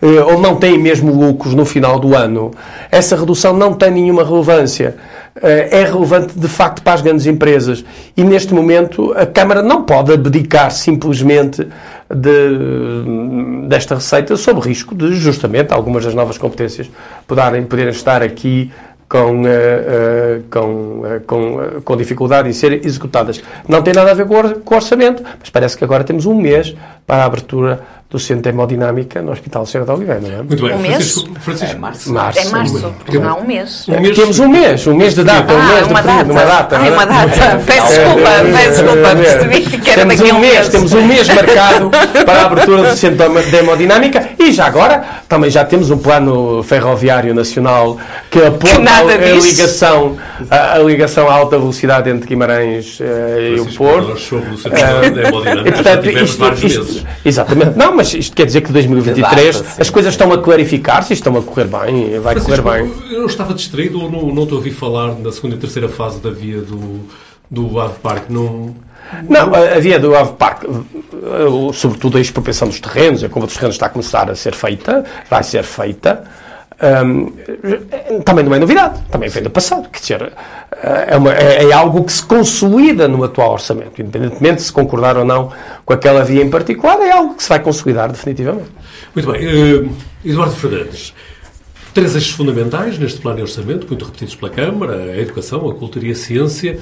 eh, 0.01 0.05
ou 0.23 0.39
não 0.39 0.55
têm 0.55 0.77
mesmo 0.77 1.11
lucros 1.13 1.53
no 1.53 1.65
final 1.65 1.99
do 1.99 2.15
ano. 2.15 2.51
Essa 2.91 3.15
redução 3.15 3.53
não 3.53 3.73
tem 3.73 3.91
nenhuma 3.91 4.23
relevância. 4.23 4.95
Eh, 5.41 5.81
É 5.81 5.83
relevante 5.83 6.37
de 6.39 6.47
facto 6.47 6.81
para 6.81 6.93
as 6.93 7.01
grandes 7.01 7.25
empresas. 7.25 7.83
E 8.15 8.23
neste 8.23 8.53
momento 8.53 9.13
a 9.17 9.25
Câmara 9.25 9.61
não 9.61 9.83
pode 9.83 10.13
abdicar 10.13 10.71
simplesmente 10.71 11.67
de- 12.09 13.67
desta 13.67 13.95
receita 13.95 14.35
sob 14.37 14.59
risco 14.61 14.95
de 14.95 15.13
justamente 15.15 15.73
algumas 15.73 16.05
das 16.05 16.13
novas 16.13 16.37
competências 16.37 16.89
poderem, 17.27 17.63
poderem 17.63 17.91
estar 17.91 18.21
aqui 18.21 18.71
com, 19.07 19.43
eh, 19.45 19.49
eh, 19.87 20.39
com, 20.49 21.03
eh, 21.05 21.19
com, 21.27 21.81
com 21.83 21.97
dificuldade 21.97 22.49
em 22.49 22.53
serem 22.53 22.81
executadas. 22.83 23.41
Não 23.67 23.81
tem 23.81 23.93
nada 23.93 24.11
a 24.11 24.13
ver 24.13 24.25
com 24.25 24.33
o 24.33 24.37
or- 24.37 24.59
com 24.65 24.73
o 24.73 24.77
orçamento, 24.77 25.23
mas 25.39 25.49
parece 25.49 25.77
que 25.77 25.83
agora 25.83 26.03
temos 26.03 26.25
um 26.25 26.33
mês 26.35 26.75
para 27.05 27.23
a 27.23 27.25
abertura 27.25 27.81
do 28.09 28.17
Centro 28.19 28.43
de 28.43 28.49
Hemodinâmica 28.49 29.21
no 29.21 29.31
Hospital 29.31 29.65
Serra 29.65 29.85
de 29.85 29.91
Oliveira, 29.91 30.21
não 30.21 30.31
é? 30.31 30.37
Muito 30.43 30.63
bem, 30.63 30.73
Um 30.75 30.79
mês? 30.79 30.93
Francisco. 30.95 31.39
Francisco 31.39 31.75
É 31.75 31.79
março. 31.79 32.13
Março. 32.13 32.39
É 32.39 32.45
março, 32.49 32.93
porque 33.03 33.19
não 33.19 33.29
há 33.29 33.35
um 33.35 33.45
mês. 33.45 33.85
Um 33.89 33.99
mês- 33.99 34.15
Temos 34.17 34.39
um 34.39 34.47
mês, 34.47 34.87
um 34.87 34.95
mês 34.95 35.13
de 35.15 35.23
data, 35.23 35.53
um 35.53 35.57
Ah, 35.57 35.67
mês 35.73 35.87
de 35.87 35.93
uma 35.93 36.01
período, 36.03 36.17
data. 36.27 36.31
uma 36.31 36.45
data. 36.45 36.77
Ai, 36.77 36.87
é? 36.87 36.91
uma 36.91 37.05
data. 37.05 37.61
Peço 37.65 37.87
desculpa, 37.87 38.29
peço 38.53 38.83
desculpa, 38.83 39.15
percebi 39.15 39.61
que 39.79 39.89
era 39.89 40.01
temos 40.01 40.17
daqui 40.17 40.31
a 40.31 40.33
um 40.33 40.37
um 40.37 40.41
mês, 40.41 40.53
mês. 40.53 40.69
temos 40.69 40.93
um 40.93 41.05
mês 41.07 41.27
marcado 41.27 41.91
para 42.25 42.41
a 42.41 42.45
abertura 42.45 42.83
do 42.89 42.95
Centro 42.97 43.41
de 43.43 43.55
Hemodinâmica 43.57 44.24
e 44.45 44.51
já 44.53 44.65
agora 44.65 45.03
também 45.27 45.49
já 45.49 45.63
temos 45.65 45.89
um 45.91 45.97
plano 45.97 46.61
ferroviário 46.63 47.33
nacional 47.33 47.97
que 48.29 48.39
aponta 48.43 48.79
nada 48.79 49.13
a, 49.13 49.17
ligação 49.17 50.17
a, 50.49 50.73
a 50.73 50.79
ligação 50.79 51.29
à 51.29 51.33
alta 51.33 51.57
velocidade 51.57 52.09
entre 52.09 52.27
Guimarães 52.27 52.99
eh, 53.01 53.55
e 53.57 53.59
o 53.59 53.65
Porto. 53.73 54.13
da 55.11 55.27
hemodinâmica 55.27 55.69
E, 55.69 55.71
portanto, 55.71 56.09
isto- 56.09 56.37
vários 56.39 56.63
isto- 56.63 56.79
meses. 56.83 57.05
Exatamente. 57.23 57.77
Não, 57.77 57.95
mas 57.95 58.13
isto 58.13 58.35
quer 58.35 58.45
dizer 58.45 58.61
que 58.61 58.71
2023 58.71 59.55
Data, 59.57 59.69
sim. 59.69 59.81
as 59.81 59.89
coisas 59.89 60.13
estão 60.13 60.31
a 60.31 60.37
clarificar-se 60.41 61.13
e 61.13 61.15
estão 61.15 61.35
a 61.37 61.41
correr 61.41 61.65
bem, 61.65 62.19
vai 62.19 62.35
correr 62.35 62.61
bem. 62.61 62.91
eu 63.11 63.25
estava 63.25 63.53
distraído 63.53 64.01
ou 64.01 64.11
não, 64.11 64.33
não 64.33 64.45
te 64.45 64.53
ouvi 64.53 64.71
falar 64.71 65.13
na 65.15 65.31
segunda 65.31 65.55
e 65.55 65.59
terceira 65.59 65.89
fase 65.89 66.19
da 66.19 66.29
via 66.29 66.59
do, 66.61 66.99
do 67.49 67.79
Ave 67.79 67.95
Parque? 68.01 68.31
Não, 68.31 68.75
Não, 69.29 69.53
a 69.53 69.75
a 69.75 69.79
via 69.79 69.99
do 69.99 70.15
Ave 70.15 70.33
Parque, 70.33 70.65
eh, 70.67 71.73
sobretudo 71.73 72.17
a 72.17 72.21
expropriação 72.21 72.67
dos 72.67 72.79
terrenos, 72.79 73.23
a 73.23 73.29
compra 73.29 73.47
dos 73.47 73.55
terrenos 73.55 73.75
está 73.75 73.85
a 73.85 73.89
começar 73.89 74.29
a 74.29 74.35
ser 74.35 74.53
feita, 74.55 75.03
vai 75.29 75.43
ser 75.43 75.63
feita. 75.63 76.23
Hum, 77.05 77.31
também 78.25 78.43
não 78.43 78.53
é 78.53 78.59
novidade, 78.59 78.99
também 79.09 79.29
vem 79.29 79.41
do 79.43 79.49
passado. 79.49 79.87
Quer 79.89 79.99
dizer, 80.01 80.33
eh, 80.83 81.05
é, 81.11 81.15
uma- 81.17 81.33
é- 81.33 81.63
é 81.69 81.71
algo 81.71 82.03
que 82.03 82.11
se 82.11 82.23
consolida 82.23 83.07
no 83.07 83.23
atual 83.23 83.53
orçamento, 83.53 84.01
independentemente 84.01 84.57
de 84.57 84.63
se 84.63 84.73
concordar 84.73 85.15
ou 85.15 85.23
não 85.23 85.51
com 85.85 85.93
aquela 85.93 86.21
via 86.25 86.43
em 86.43 86.49
particular, 86.49 86.99
é 86.99 87.11
algo 87.11 87.35
que 87.35 87.43
se 87.43 87.49
vai 87.49 87.59
consolidar 87.59 88.11
definitivamente. 88.11 88.69
Muito 89.15 89.31
bem. 89.31 89.41
eh, 89.45 89.85
Eduardo 90.29 90.53
Fernandes, 90.55 91.13
três 91.93 92.13
eixos 92.13 92.31
fundamentais 92.31 92.99
neste 92.99 93.21
plano 93.21 93.37
de 93.37 93.43
orçamento, 93.43 93.87
muito 93.87 94.03
repetidos 94.03 94.35
pela 94.35 94.51
Câmara, 94.51 94.95
a 95.13 95.17
educação, 95.17 95.69
a 95.69 95.73
cultura 95.75 96.05
e 96.07 96.11
a 96.11 96.15
ciência. 96.15 96.77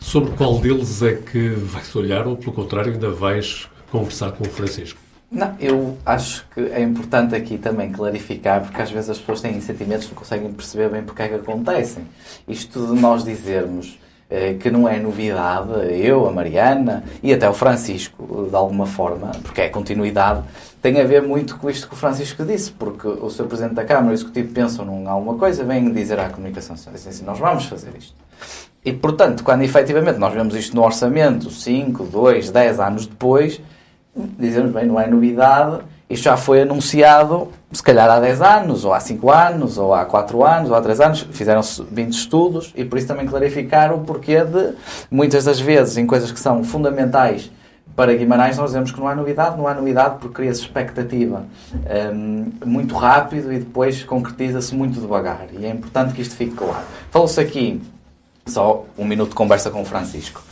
Sobre 0.00 0.30
qual 0.36 0.58
deles 0.58 1.02
é 1.02 1.14
que 1.14 1.50
vais 1.50 1.94
olhar 1.94 2.26
ou, 2.26 2.36
pelo 2.36 2.52
contrário, 2.52 2.92
ainda 2.92 3.10
vais 3.10 3.68
conversar 3.90 4.32
com 4.32 4.44
o 4.44 4.48
Francisco? 4.48 4.98
Não, 5.30 5.54
eu 5.60 5.98
acho 6.06 6.46
que 6.54 6.60
é 6.60 6.80
importante 6.80 7.34
aqui 7.34 7.58
também 7.58 7.92
clarificar, 7.92 8.62
porque 8.62 8.80
às 8.80 8.90
vezes 8.90 9.10
as 9.10 9.18
pessoas 9.18 9.42
têm 9.42 9.60
sentimentos 9.60 10.06
que 10.06 10.12
não 10.12 10.18
conseguem 10.18 10.50
perceber 10.52 10.88
bem 10.88 11.02
porque 11.02 11.22
é 11.22 11.28
que 11.28 11.34
acontecem. 11.34 12.04
Isto 12.48 12.94
de 12.94 12.98
nós 12.98 13.24
dizermos 13.24 13.98
eh, 14.30 14.54
que 14.54 14.70
não 14.70 14.88
é 14.88 14.98
novidade, 14.98 15.70
eu, 16.02 16.26
a 16.26 16.32
Mariana 16.32 17.02
e 17.22 17.32
até 17.32 17.48
o 17.48 17.52
Francisco, 17.52 18.46
de 18.48 18.54
alguma 18.54 18.86
forma, 18.86 19.32
porque 19.42 19.62
é 19.62 19.68
continuidade, 19.68 20.42
tem 20.80 21.00
a 21.00 21.04
ver 21.04 21.22
muito 21.22 21.56
com 21.58 21.68
isto 21.68 21.88
que 21.88 21.94
o 21.94 21.96
Francisco 21.96 22.44
disse, 22.44 22.70
porque 22.70 23.08
o 23.08 23.28
Sr. 23.30 23.44
Presidente 23.44 23.74
da 23.74 23.84
Câmara 23.84 24.08
e 24.08 24.10
o 24.10 24.14
Executivo 24.14 24.52
pensam 24.52 24.86
em 24.86 25.06
alguma 25.06 25.38
coisa, 25.38 25.64
vêm 25.64 25.90
dizer 25.92 26.18
à 26.20 26.30
comunicação 26.30 26.76
social, 26.76 26.94
assim, 26.94 27.24
nós 27.24 27.38
vamos 27.38 27.64
fazer 27.66 27.90
isto. 27.98 28.14
E, 28.84 28.92
portanto, 28.92 29.42
quando 29.42 29.62
efetivamente 29.62 30.18
nós 30.18 30.32
vemos 30.32 30.54
isto 30.54 30.74
no 30.74 30.82
orçamento, 30.82 31.50
5, 31.50 32.04
2, 32.04 32.50
10 32.50 32.80
anos 32.80 33.06
depois, 33.06 33.60
dizemos, 34.38 34.72
bem, 34.72 34.86
não 34.86 35.00
é 35.00 35.06
novidade, 35.06 35.80
isto 36.08 36.24
já 36.24 36.36
foi 36.36 36.62
anunciado, 36.62 37.48
se 37.70 37.82
calhar 37.82 38.08
há 38.08 38.18
10 38.18 38.40
anos, 38.40 38.84
ou 38.84 38.94
há 38.94 39.00
5 39.00 39.30
anos, 39.30 39.76
ou 39.76 39.92
há 39.92 40.04
4 40.06 40.44
anos, 40.44 40.70
ou 40.70 40.76
há 40.76 40.80
3 40.80 41.00
anos, 41.00 41.26
fizeram-se 41.32 41.82
20 41.82 42.12
estudos, 42.12 42.72
e 42.74 42.84
por 42.84 42.98
isso 42.98 43.08
também 43.08 43.26
clarificar 43.26 43.92
o 43.92 44.00
porquê 44.00 44.42
de, 44.42 44.72
muitas 45.10 45.44
das 45.44 45.60
vezes, 45.60 45.98
em 45.98 46.06
coisas 46.06 46.32
que 46.32 46.40
são 46.40 46.64
fundamentais 46.64 47.50
para 47.94 48.14
Guimarães, 48.14 48.56
nós 48.56 48.70
dizemos 48.70 48.92
que 48.92 49.00
não 49.00 49.08
há 49.08 49.14
novidade, 49.14 49.58
não 49.58 49.66
há 49.66 49.74
novidade 49.74 50.18
porque 50.20 50.36
cria-se 50.36 50.60
expectativa 50.60 51.44
hum, 52.14 52.52
muito 52.64 52.94
rápido 52.94 53.52
e 53.52 53.58
depois 53.58 54.04
concretiza-se 54.04 54.72
muito 54.72 55.00
devagar. 55.00 55.46
E 55.52 55.66
é 55.66 55.70
importante 55.70 56.14
que 56.14 56.22
isto 56.22 56.36
fique 56.36 56.54
claro. 56.54 56.84
Falou-se 57.10 57.40
aqui, 57.40 57.82
só 58.48 58.84
um 58.96 59.04
minuto 59.04 59.30
de 59.30 59.34
conversa 59.34 59.70
com 59.70 59.82
o 59.82 59.84
Francisco, 59.84 60.42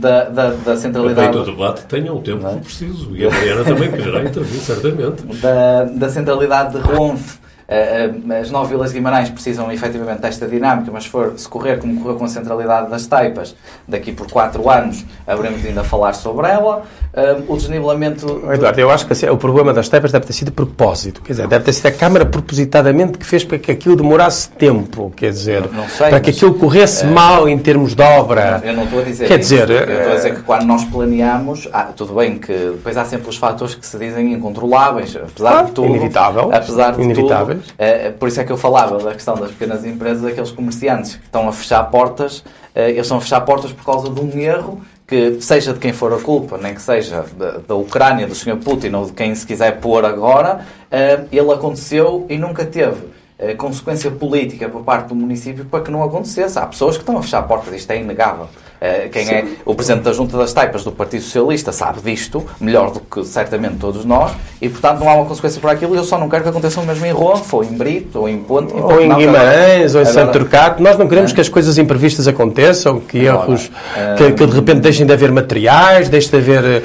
da, 0.00 0.24
da, 0.24 0.50
da 0.50 0.76
centralidade 0.76 1.36
o 1.36 1.44
debate 1.44 1.84
tenha 1.84 2.12
o 2.12 2.20
tempo 2.20 2.46
é? 2.46 2.56
preciso. 2.56 3.14
E 3.14 3.26
a 3.26 3.30
Mariana 3.30 3.64
também 3.64 3.90
quererá 3.90 4.24
intervir, 4.24 4.60
certamente. 4.60 5.22
da, 5.36 5.84
da 5.84 6.08
centralidade 6.08 6.72
de 6.72 6.80
Ronf 6.80 7.42
uh, 7.72 8.32
as 8.40 8.50
nove 8.50 8.70
vilas 8.70 8.90
de 8.90 8.98
Guimarães 8.98 9.30
precisam 9.30 9.70
efetivamente 9.72 10.20
desta 10.20 10.46
dinâmica, 10.46 10.90
mas 10.92 11.04
se, 11.04 11.10
for, 11.10 11.34
se 11.36 11.48
correr 11.48 11.78
como 11.78 12.00
correu 12.00 12.16
com 12.16 12.24
a 12.24 12.28
centralidade 12.28 12.90
das 12.90 13.06
taipas, 13.06 13.54
daqui 13.86 14.12
por 14.12 14.30
quatro 14.30 14.68
anos 14.68 15.04
haveremos 15.26 15.64
ainda 15.64 15.80
a 15.80 15.84
falar 15.84 16.12
sobre 16.12 16.48
ela. 16.48 16.84
Uh, 17.14 17.44
o 17.52 17.56
desnivelamento. 17.58 18.42
Eduardo, 18.50 18.80
eu 18.80 18.90
acho 18.90 19.06
que 19.06 19.12
assim, 19.12 19.28
o 19.28 19.36
problema 19.36 19.70
das 19.74 19.86
taipas 19.86 20.10
deve 20.12 20.24
ter 20.24 20.32
sido 20.32 20.46
de 20.46 20.52
propósito. 20.52 21.20
Quer 21.20 21.32
dizer, 21.34 21.46
deve 21.46 21.62
ter 21.64 21.72
sido 21.74 21.86
a 21.88 21.92
Câmara 21.92 22.24
propositadamente 22.24 23.18
que 23.18 23.26
fez 23.26 23.44
para 23.44 23.58
que 23.58 23.70
aquilo 23.70 23.94
demorasse 23.96 24.48
tempo. 24.48 25.12
Quer 25.14 25.30
dizer, 25.30 25.60
não, 25.70 25.82
não 25.82 25.88
sei, 25.90 26.08
para 26.08 26.20
que 26.20 26.30
aquilo 26.30 26.54
corresse 26.54 27.04
mal 27.06 27.46
em 27.46 27.58
termos 27.58 27.94
de 27.94 28.02
obra. 28.02 28.62
Eu 28.64 28.72
não 28.72 28.84
estou 28.84 29.00
a 29.00 29.02
dizer 29.02 29.28
Quer 29.28 29.40
isso. 29.40 29.50
dizer, 29.50 29.68
eu 29.70 29.98
estou 29.98 30.12
a 30.12 30.14
dizer 30.16 30.34
que 30.36 30.42
quando 30.42 30.62
nós 30.64 30.84
planeamos, 30.84 31.68
ah, 31.70 31.90
tudo 31.94 32.14
bem 32.14 32.38
que 32.38 32.50
depois 32.52 32.96
há 32.96 33.04
sempre 33.04 33.28
os 33.28 33.36
fatores 33.36 33.74
que 33.74 33.86
se 33.86 33.98
dizem 33.98 34.32
incontroláveis, 34.32 35.14
apesar 35.14 35.50
Claro, 35.50 35.66
de 35.66 35.72
tudo. 35.72 35.88
inevitável. 35.88 36.50
Apesar 36.50 36.92
de 36.92 37.02
Inevitáveis. 37.02 37.60
tudo. 37.62 37.74
eh, 37.78 38.10
por 38.18 38.28
isso 38.28 38.40
é 38.40 38.44
que 38.44 38.52
eu 38.52 38.56
falava 38.56 38.96
da 38.98 39.12
questão 39.12 39.34
das 39.34 39.50
pequenas 39.50 39.84
empresas, 39.84 40.24
aqueles 40.24 40.50
comerciantes 40.50 41.16
que 41.16 41.24
estão 41.26 41.46
a 41.46 41.52
fechar 41.52 41.82
portas, 41.90 42.42
eh, 42.74 42.88
eles 42.92 43.02
estão 43.02 43.18
a 43.18 43.20
fechar 43.20 43.42
portas 43.42 43.70
por 43.70 43.84
causa 43.84 44.08
de 44.08 44.18
um 44.18 44.38
erro 44.38 44.80
que, 45.12 45.42
seja 45.42 45.74
de 45.74 45.78
quem 45.78 45.92
for 45.92 46.10
a 46.14 46.18
culpa, 46.18 46.56
nem 46.56 46.74
que 46.74 46.80
seja 46.80 47.26
da, 47.68 47.74
Ucrânia, 47.74 48.26
do 48.26 48.34
Sr. 48.34 48.56
Putin 48.56 48.94
ou 48.94 49.04
de 49.04 49.12
quem 49.12 49.34
se 49.34 49.46
quiser 49.46 49.78
pôr 49.78 50.06
agora, 50.06 50.64
eh, 50.90 51.24
ele 51.30 51.52
aconteceu 51.52 52.24
e 52.30 52.38
nunca 52.38 52.64
teve 52.64 53.08
eh, 53.38 53.52
consequência 53.52 54.10
política 54.10 54.70
por 54.70 54.82
parte 54.82 55.08
do 55.08 55.14
município 55.14 55.66
para 55.66 55.84
que 55.84 55.90
não 55.90 56.02
acontecesse. 56.02 56.58
Há 56.58 56.66
pessoas 56.66 56.96
que 56.96 57.02
estão 57.02 57.18
a 57.18 57.22
fechar 57.22 57.42
portas, 57.42 57.74
isto 57.74 57.90
é 57.90 58.00
inegável. 58.00 58.48
Eh, 58.84 59.08
Quem 59.12 59.28
é 59.30 59.44
o 59.64 59.76
Presidente 59.76 60.02
da 60.02 60.12
Junta 60.12 60.36
das 60.36 60.52
Taipas 60.52 60.82
do 60.82 60.90
Partido 60.90 61.22
Socialista 61.22 61.70
sabe 61.70 62.00
disto, 62.00 62.44
melhor 62.60 62.90
do 62.90 62.98
que 62.98 63.24
certamente 63.24 63.76
todos 63.76 64.04
nós, 64.04 64.32
e 64.60 64.68
portanto 64.68 64.98
não 64.98 65.08
há 65.08 65.14
uma 65.14 65.24
consequência 65.24 65.60
para 65.60 65.70
aquilo. 65.70 65.94
Eu 65.94 66.02
só 66.02 66.18
não 66.18 66.28
quero 66.28 66.42
que 66.42 66.48
aconteça 66.48 66.80
o 66.80 66.84
mesmo 66.84 67.06
em 67.06 67.12
Ronfo, 67.12 67.58
ou 67.58 67.64
em 67.64 67.68
Brito, 67.76 68.18
ou 68.18 68.28
em 68.28 68.38
Ponte. 68.38 68.72
Ou 68.74 69.00
em 69.00 69.14
Guimarães, 69.14 69.94
ou 69.94 70.02
em 70.02 70.04
Santo 70.04 70.32
Turcato. 70.32 70.82
Nós 70.82 70.98
não 70.98 71.06
queremos 71.06 71.32
que 71.32 71.40
as 71.40 71.48
coisas 71.48 71.78
imprevistas 71.78 72.26
aconteçam, 72.26 72.98
que 72.98 73.28
Agora, 73.28 73.46
erros, 73.52 73.70
que, 74.18 74.32
que 74.32 74.46
de 74.46 74.52
repente 74.52 74.80
deixem 74.80 75.06
de 75.06 75.12
haver 75.12 75.30
materiais, 75.30 76.08
deixe 76.08 76.28
de 76.28 76.36
haver, 76.38 76.82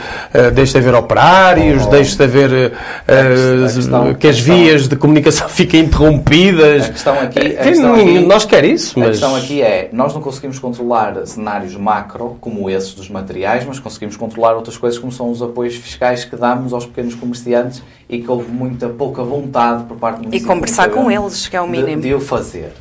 deixe 0.54 0.74
de 0.74 0.78
haver 0.78 0.94
operários, 0.94 1.86
Oh. 1.86 1.90
deixe 1.90 2.16
de 2.16 2.24
haver 2.24 2.74
eh, 3.08 3.66
A 3.66 3.74
questão- 3.74 4.14
que 4.14 4.28
as 4.28 4.36
a 4.36 4.38
questão- 4.38 4.56
vias 4.56 4.88
de 4.88 4.96
comunicação 4.96 5.50
fiquem 5.50 5.82
interrompidas. 5.82 6.86
A 6.86 6.90
questão 6.90 7.20
aqui- 7.20 7.40
a 7.40 7.64
questão 7.64 7.94
aqui- 7.96 8.20
nós 8.20 8.46
quer 8.46 8.66
isso, 8.66 8.98
A 8.98 9.00
mas 9.00 9.10
questão 9.12 9.36
aqui 9.36 9.62
é, 9.62 9.90
nós 9.92 10.14
não 10.14 10.22
conseguimos 10.22 10.60
controlar 10.60 11.26
cenários 11.26 11.76
macro, 11.88 12.38
como 12.42 12.70
esses 12.70 12.94
dos 12.94 13.10
materiais, 13.10 13.64
mas 13.66 13.80
conseguimos 13.80 14.18
controlar 14.18 14.56
outras 14.56 14.78
coisas, 14.78 15.00
como 15.00 15.10
são 15.10 15.32
os 15.32 15.42
apoios 15.42 15.76
fiscais 15.76 16.26
que 16.26 16.36
damos 16.36 16.74
aos 16.74 16.86
pequenos 16.86 17.16
comerciantes 17.16 17.82
e 18.10 18.22
que 18.22 18.30
houve 18.30 18.52
muita 18.52 18.90
pouca 18.90 19.24
vontade 19.24 19.86
por 19.86 19.96
parte 19.96 20.22
do 20.28 20.36
E 20.36 20.42
conversar 20.42 20.90
com 20.90 21.10
eles, 21.10 21.48
que 21.48 21.56
é 21.56 21.62
o 21.62 21.66
de- 21.66 21.72
mínimo. 21.72 22.02
De, 22.02 22.14
o 22.14 22.20
fazer. 22.20 22.74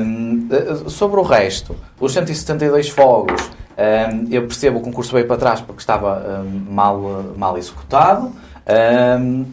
Hum, 0.00 0.48
eh, 0.50 0.88
sobre 0.88 1.18
o 1.18 1.22
resto, 1.22 1.74
os 2.00 2.12
172 2.12 2.88
fogos, 2.88 3.42
hum, 3.42 4.28
eu 4.30 4.42
percebo 4.42 4.78
o 4.78 4.82
concurso 4.82 5.12
veio 5.12 5.26
para 5.26 5.36
trás 5.36 5.60
porque 5.60 5.80
estava 5.80 6.42
hum, 6.44 6.62
mal, 6.70 7.24
mal 7.36 7.58
executado. 7.58 8.32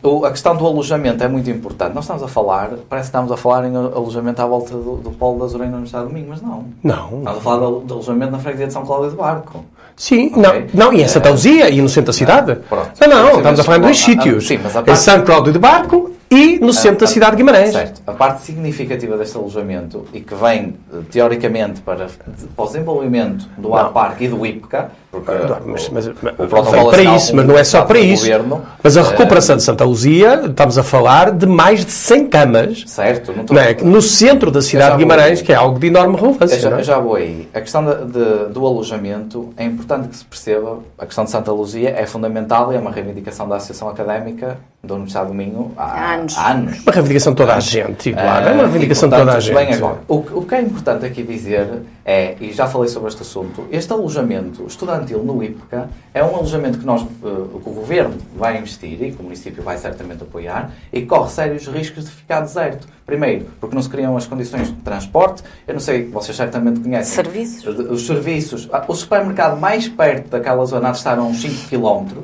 O- 0.03 0.25
a 0.25 0.31
questão 0.31 0.55
do 0.55 0.65
alojamento 0.65 1.23
é 1.23 1.27
muito 1.27 1.49
importante. 1.49 1.93
Nós 1.93 2.03
estamos 2.03 2.21
a 2.23 2.27
falar, 2.27 2.71
parece 2.89 3.07
que 3.09 3.17
estamos 3.17 3.31
a 3.31 3.37
falar 3.37 3.65
em 3.65 3.75
alojamento 3.75 4.41
à 4.41 4.45
volta 4.45 4.71
do, 4.73 4.97
do 4.97 5.11
Polo 5.11 5.39
da 5.39 5.47
Zorena 5.47 5.77
no 5.77 5.85
Estado 5.85 6.07
de 6.07 6.13
Domingo, 6.13 6.27
mas 6.31 6.41
não. 6.41 6.65
não. 6.83 7.05
Estamos 7.19 7.37
a 7.37 7.41
falar 7.41 7.79
de, 7.79 7.85
de 7.85 7.93
alojamento 7.93 8.31
na 8.33 8.39
freguesia 8.39 8.67
de 8.67 8.73
São 8.73 8.85
Cláudio 8.85 9.11
de 9.11 9.15
Barco. 9.15 9.63
Sim, 9.95 10.31
Ok. 10.35 10.41
não, 10.73 10.85
não, 10.87 10.93
e 10.93 11.01
em 11.01 11.07
Santa 11.07 11.29
Luzia 11.29 11.69
e 11.69 11.81
no 11.81 11.87
centro 11.87 12.07
da 12.07 12.13
cidade. 12.13 12.55
Pronto. 12.67 12.89
Não, 12.99 13.07
não, 13.07 13.37
estamos 13.37 13.59
a 13.61 13.63
falar 13.63 13.77
em 13.77 13.81
dois 13.81 13.97
ah, 14.01 14.03
sítios. 14.05 14.45
sim, 14.47 14.59
mas 14.61 14.75
a 14.75 14.81
Em 14.81 14.83
parte- 14.83 14.99
São 14.99 15.21
Cláudio 15.23 15.53
de 15.53 15.59
Barco 15.59 16.11
e 16.35 16.59
no 16.59 16.73
centro 16.73 16.99
da 16.99 17.05
A- 17.05 17.09
a- 17.09 17.11
cidade 17.11 17.31
de 17.31 17.37
Guimarães. 17.37 17.71
Certo. 17.71 18.01
A 18.05 18.11
parte 18.11 18.41
significativa 18.43 19.17
deste 19.17 19.37
alojamento 19.37 20.05
e 20.13 20.19
que 20.21 20.35
vem, 20.35 20.75
teoricamente, 21.11 21.81
para, 21.81 22.07
para 22.55 22.63
o 22.63 22.67
desenvolvimento 22.67 23.47
do 23.57 23.69
Não. 23.69 23.75
APARC 23.77 24.21
e 24.21 24.27
do 24.27 24.45
IPCA, 24.45 24.91
porque 25.11 25.31
mas, 25.65 25.89
mas, 25.89 26.07
mas, 26.21 26.33
o 26.37 26.47
protocolo 26.47 26.89
para 26.89 27.03
isso, 27.03 27.35
mas 27.35 27.45
não 27.47 27.57
é 27.57 27.63
só 27.63 27.83
o 27.83 27.85
para 27.85 27.99
isso. 27.99 28.23
Governo, 28.23 28.61
Mas 28.83 28.97
a 28.97 29.01
eh, 29.01 29.03
recuperação 29.03 29.55
de 29.57 29.63
Santa 29.63 29.85
Luzia, 29.85 30.43
estamos 30.47 30.77
a 30.77 30.83
falar 30.83 31.31
de 31.31 31.45
mais 31.45 31.85
de 31.85 31.91
100 31.91 32.27
camas 32.27 32.83
Certo, 32.87 33.31
não 33.49 33.59
é? 33.59 33.73
no 33.81 34.01
centro 34.01 34.51
da 34.51 34.57
Eu 34.59 34.61
cidade 34.63 34.91
de 34.93 34.97
Guimarães, 35.03 35.41
que 35.41 35.51
é 35.53 35.55
algo 35.55 35.79
de 35.79 35.87
enorme 35.87 36.15
Eu 36.17 36.21
relevância. 36.21 36.59
já, 36.59 36.69
não 36.69 36.77
é? 36.77 36.79
eu 36.81 36.83
já 36.83 36.99
vou 36.99 37.15
aí. 37.15 37.47
A 37.53 37.61
questão 37.61 37.85
de- 37.85 38.05
de- 38.11 38.53
do 38.53 38.65
alojamento 38.65 39.53
é 39.55 39.63
importante 39.63 40.09
que 40.09 40.17
se 40.17 40.25
perceba. 40.25 40.79
A 40.97 41.05
questão 41.05 41.23
de 41.23 41.31
Santa 41.31 41.51
Luzia 41.51 41.89
é 41.97 42.05
fundamental 42.05 42.73
e 42.73 42.75
é 42.75 42.79
uma 42.79 42.91
reivindicação 42.91 43.47
da 43.47 43.55
Associação 43.55 43.87
Académica 43.89 44.57
da 44.85 44.93
Universidade 44.95 45.27
do 45.27 45.33
Minho 45.33 45.71
há, 45.77 45.83
Há 45.83 46.13
anos. 46.15 46.37
há 46.37 46.51
anos. 46.51 46.79
Uma 46.81 46.91
reivindicação 46.91 47.33
de 47.33 47.37
toda 47.37 47.55
a 47.55 47.59
gente, 47.59 48.09
Eduardo. 48.09 48.47
É 48.49 48.51
uma 48.51 48.63
Ah, 48.63 48.65
reivindicação 48.67 49.09
de 49.09 49.15
toda 49.15 49.33
a 49.33 49.39
gente. 49.39 49.55
bem 49.55 49.73
agora, 49.73 49.97
o, 50.07 50.21
que- 50.21 50.33
o 50.33 50.41
que 50.43 50.55
é 50.55 50.61
importante 50.61 51.05
aqui 51.05 51.23
dizer 51.23 51.67
é, 52.05 52.35
e 52.39 52.51
já 52.53 52.67
falei 52.67 52.87
sobre 52.89 53.09
este 53.09 53.21
assunto, 53.23 53.65
este 53.71 53.91
alojamento 53.91 54.65
estudantil 54.67 55.23
no 55.23 55.43
IPCA 55.43 55.89
é 56.13 56.23
um 56.23 56.35
alojamento 56.35 56.77
que, 56.77 56.85
nós, 56.85 57.01
eh, 57.01 57.05
que 57.23 57.69
o 57.69 57.73
Governo 57.73 58.15
vai 58.37 58.57
investir 58.57 59.01
e 59.01 59.11
que 59.11 59.19
o 59.19 59.23
município 59.23 59.63
vai 59.63 59.77
certamente 59.77 60.23
apoiar 60.23 60.71
e 60.93 61.01
corre 61.03 61.29
sérios 61.29 61.67
riscos 61.67 62.05
de 62.05 62.11
ficar 62.11 62.41
deserto. 62.41 62.87
Primeiro, 63.05 63.45
porque 63.59 63.75
não 63.75 63.81
se 63.83 63.89
criam 63.89 64.17
as 64.17 64.25
condições 64.25 64.67
de 64.69 64.73
transporte. 64.77 65.43
Eu 65.67 65.73
não 65.75 65.79
sei, 65.81 66.05
vocês 66.05 66.35
certamente 66.35 66.79
conhecem. 66.79 67.13
Serviços. 67.23 67.75
de- 67.75 67.83
Os 67.83 68.05
serviços. 68.07 68.67
Ah, 68.73 68.83
O 68.87 68.95
supermercado 68.95 69.59
mais 69.59 69.87
perto 69.87 70.29
daquela 70.29 70.65
zona 70.65 70.89
há 70.89 70.91
de 70.91 70.97
estar 70.97 71.17
a 71.17 71.21
uns 71.23 71.39
5 71.41 71.67
km. 71.69 72.23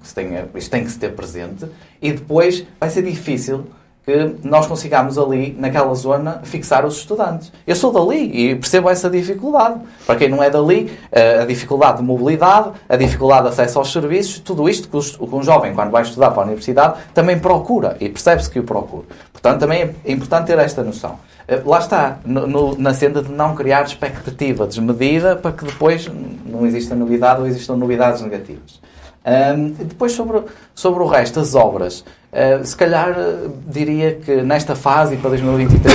Que 0.00 0.08
se 0.08 0.14
tenha, 0.14 0.46
isto 0.54 0.70
tem 0.70 0.84
que 0.84 0.90
se 0.90 0.98
ter 0.98 1.12
presente. 1.14 1.66
E 2.02 2.12
depois 2.12 2.64
vai 2.80 2.90
ser 2.90 3.02
difícil 3.02 3.66
que 4.04 4.36
nós 4.44 4.66
consigamos 4.68 5.18
ali, 5.18 5.56
naquela 5.58 5.92
zona, 5.96 6.40
fixar 6.44 6.86
os 6.86 6.96
estudantes. 6.98 7.52
Eu 7.66 7.74
sou 7.74 7.90
dali 7.92 8.50
e 8.50 8.54
percebo 8.54 8.88
essa 8.88 9.10
dificuldade. 9.10 9.80
Para 10.06 10.14
quem 10.14 10.28
não 10.28 10.40
é 10.40 10.48
dali, 10.48 10.96
eh, 11.10 11.40
a 11.42 11.44
dificuldade 11.44 11.98
de 11.98 12.04
mobilidade, 12.04 12.70
a 12.88 12.94
dificuldade 12.94 13.42
de 13.42 13.48
acesso 13.48 13.80
aos 13.80 13.90
serviços, 13.92 14.38
tudo 14.38 14.68
isto 14.68 14.88
que 14.88 15.34
um 15.34 15.42
jovem, 15.42 15.74
quando 15.74 15.90
vai 15.90 16.02
estudar 16.02 16.30
para 16.30 16.42
a 16.42 16.44
universidade, 16.46 16.98
também 17.12 17.36
procura 17.36 17.96
e 17.98 18.08
percebe-se 18.08 18.48
que 18.48 18.60
o 18.60 18.62
procura. 18.62 19.06
Portanto, 19.32 19.58
também 19.58 19.82
é 20.04 20.12
importante 20.12 20.46
ter 20.46 20.58
esta 20.60 20.84
noção. 20.84 21.18
Eh, 21.48 21.60
Lá 21.66 21.78
está, 21.80 22.18
no- 22.24 22.46
no- 22.46 22.78
na 22.78 22.94
senda 22.94 23.20
de 23.22 23.32
não 23.32 23.56
criar 23.56 23.82
expectativa 23.84 24.68
desmedida 24.68 25.34
para 25.34 25.50
que 25.50 25.64
depois 25.64 26.08
não 26.44 26.64
exista 26.64 26.94
novidade 26.94 27.40
ou 27.40 27.46
existam 27.48 27.74
novidades 27.74 28.22
negativas. 28.22 28.80
Ahm, 29.26 29.70
depois, 29.72 30.12
sobre, 30.12 30.40
sobre 30.72 31.02
o 31.02 31.06
resto, 31.06 31.40
as 31.40 31.56
obras. 31.56 32.04
Ah, 32.32 32.62
se 32.64 32.76
calhar 32.76 33.12
ah, 33.18 33.48
diria 33.66 34.14
que 34.14 34.42
nesta 34.42 34.76
fase 34.76 35.14
e 35.14 35.18
para 35.18 35.30
2023, 35.30 35.94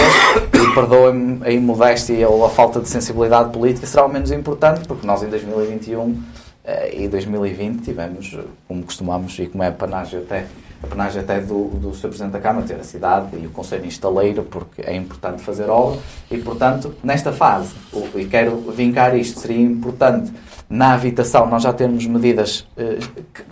e 0.53 0.73
perdoem-me 0.75 1.47
a 1.47 1.49
imodéstia 1.49 2.27
ou 2.27 2.45
a 2.45 2.49
falta 2.49 2.81
de 2.81 2.89
sensibilidade 2.89 3.53
política, 3.53 3.87
será 3.87 4.05
o 4.05 4.09
menos 4.09 4.31
importante, 4.31 4.85
porque 4.85 5.07
nós 5.07 5.23
em 5.23 5.29
2021 5.29 6.21
ah, 6.65 6.87
e 6.91 7.07
2020 7.07 7.83
tivemos, 7.83 8.35
ah, 8.37 8.43
como 8.67 8.83
costumamos 8.83 9.39
e 9.39 9.47
como 9.47 9.63
é 9.63 9.67
a 9.67 9.71
panagem 9.71 10.19
até, 10.19 10.47
a 10.83 10.87
panagem 10.87 11.21
até 11.21 11.39
do, 11.39 11.69
do 11.69 11.93
Sr. 11.93 12.09
Presidente 12.09 12.33
da 12.33 12.39
Câmara, 12.41 12.67
ter 12.67 12.75
a 12.75 12.83
cidade 12.83 13.27
e 13.41 13.47
o 13.47 13.49
Conselho 13.51 13.85
Instaleiro, 13.85 14.43
porque 14.43 14.81
é 14.81 14.93
importante 14.93 15.41
fazer 15.41 15.69
obra, 15.69 15.99
e 16.29 16.37
portanto, 16.37 16.93
nesta 17.01 17.31
fase, 17.31 17.73
e 18.13 18.25
quero 18.25 18.57
vincar 18.71 19.15
isto, 19.17 19.39
seria 19.39 19.61
importante 19.61 20.33
na 20.71 20.93
habitação 20.93 21.45
nós 21.47 21.63
já 21.63 21.73
termos 21.73 22.05
medidas 22.07 22.65
eh, 22.77 22.97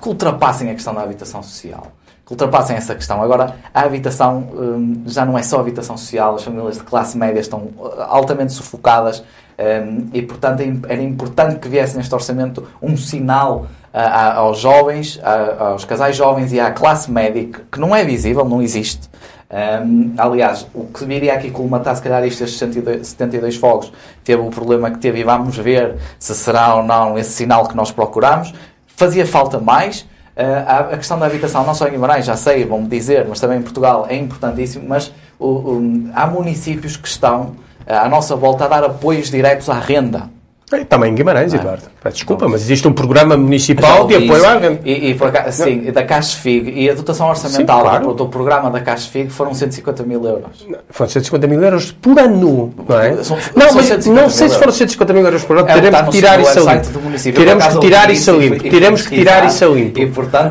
que 0.02 0.08
ultrapassem 0.08 0.72
a 0.72 0.74
questão 0.74 0.94
da 0.96 1.02
habitação 1.04 1.44
social. 1.44 1.88
Que 2.26 2.34
ultrapassem 2.34 2.76
essa 2.78 2.94
questão. 2.96 3.22
Agora, 3.24 3.56
a 3.74 3.82
habitação 3.82 4.48
hum, 4.54 5.04
já 5.08 5.26
não 5.26 5.38
é 5.38 5.42
só 5.44 5.60
habitação 5.60 5.98
social, 5.98 6.36
as 6.36 6.44
famílias 6.44 6.78
de 6.78 6.84
classe 6.84 7.18
média 7.18 7.40
estão 7.40 7.70
eh, 7.80 8.06
altamente 8.08 8.54
sufocadas 8.54 9.22
hum, 9.60 10.08
e, 10.14 10.22
portanto, 10.22 10.62
é 10.62 10.94
era 10.94 11.02
importante 11.04 11.60
que 11.60 11.68
viesse 11.68 11.98
neste 11.98 12.14
orçamento 12.16 12.66
um 12.82 12.96
sinal 12.96 13.66
a- 13.92 14.36
aos 14.36 14.60
jovens, 14.60 15.20
aos 15.60 15.84
casais 15.84 16.16
jovens 16.16 16.54
e 16.54 16.60
à 16.60 16.72
classe 16.72 17.12
média, 17.12 17.50
que 17.72 17.80
não 17.80 17.96
é 17.96 18.04
visível, 18.06 18.46
não 18.46 18.62
existe. 18.62 19.10
Hum, 19.52 20.14
aliás, 20.18 20.68
o 20.76 20.86
que 20.86 21.06
viria 21.06 21.34
aqui 21.34 21.50
colmatar, 21.50 21.96
se 21.96 22.02
calhar, 22.04 22.24
estes 22.24 22.58
72, 22.58 23.08
72 23.08 23.56
fogos, 23.56 23.92
teve 24.24 24.42
o 24.42 24.50
problema 24.50 24.92
que 24.92 25.00
teve, 25.00 25.20
e 25.20 25.24
vamos 25.24 25.58
ver 25.58 25.96
se 26.20 26.36
será 26.36 26.76
ou 26.76 26.84
não 26.84 27.18
esse 27.18 27.32
sinal 27.32 27.68
que 27.68 27.76
nós 27.76 27.92
procuramos. 27.92 28.54
Fazia 28.88 29.26
falta 29.26 29.60
mais. 29.60 30.02
Uh, 30.38 30.94
a, 30.94 30.98
questão 30.98 31.20
da 31.20 31.26
habitação, 31.26 31.66
não 31.66 31.74
só 31.74 31.88
em 31.88 31.92
Guimarães, 31.92 32.26
já 32.26 32.36
sei, 32.38 32.64
vão-me 32.64 32.88
dizer, 32.88 33.26
mas 33.28 33.40
também 33.42 33.58
em 33.60 33.62
Portugal 33.62 34.06
é 34.08 34.16
importantíssimo, 34.16 34.88
mas 34.88 35.12
o- 35.38 35.46
o- 35.48 36.10
há 36.14 36.28
municípios 36.28 36.96
que 36.96 37.08
estão 37.10 37.42
uh, 37.42 37.94
à 38.04 38.08
nossa 38.08 38.36
volta 38.38 38.64
a 38.66 38.68
dar 38.68 38.84
apoios 38.86 39.30
diretos 39.30 39.70
à 39.70 39.78
renda. 39.80 40.30
É, 40.72 40.84
também 40.84 41.12
em 41.12 41.16
Guimarães, 41.16 41.52
Eduardo. 41.54 41.84
Peço 42.02 42.16
desculpa, 42.18 42.48
mas 42.48 42.62
existe 42.62 42.88
um 42.88 42.94
programa 42.94 43.36
municipal 43.36 44.06
de 44.08 44.16
apoio 44.16 44.46
à 44.46 44.54
renda. 44.54 44.80
E, 44.86 45.10
e 45.10 45.14
por 45.16 45.28
acaso, 45.28 45.64
sim, 45.64 45.92
da 45.92 46.04
Caixa 46.04 46.38
FIG 46.38 46.72
e 46.80 46.90
a 46.90 46.94
dotação 46.94 47.28
orçamental 47.28 47.78
Sim, 47.80 47.84
claro. 47.84 48.08
do, 48.08 48.14
do 48.14 48.26
programa 48.28 48.70
da 48.70 48.80
Caixa 48.80 49.10
FIG 49.10 49.30
foram 49.32 49.54
150 49.54 50.04
mil 50.04 50.24
euros. 50.24 50.66
Foram 50.92 51.10
150 51.10 51.48
mil 51.48 51.62
euros 51.64 51.92
por 51.92 52.18
ano, 52.20 52.74
não 52.88 53.00
é? 53.00 53.16
São- 53.24 53.38
não, 53.56 53.68
são 53.68 53.76
mas 53.78 53.86
150 53.88 54.22
não 54.22 54.30
sei 54.30 54.48
se 54.50 54.58
foram 54.60 54.72
150 54.72 55.14
mil 55.14 55.24
euros 55.26 55.44
por 55.44 55.58
ano. 55.58 55.68
É 55.70 55.74
Teremos 55.74 56.02
que 56.02 56.12
tirar 56.12 56.40
isso 56.40 56.70
a 56.70 56.74
limpo. 56.74 56.88
do 56.90 57.02
município. 57.02 57.40
Teremos 57.42 57.66
que 57.68 57.80
tirar 57.80 58.10
isso 58.12 58.30
a 58.32 58.34
limpo. 58.34 58.64
Teremos 58.70 59.02
que 59.08 59.16
tirar 59.16 59.46
isso 59.46 59.66
a 59.66 59.68
limpo. 59.68 60.00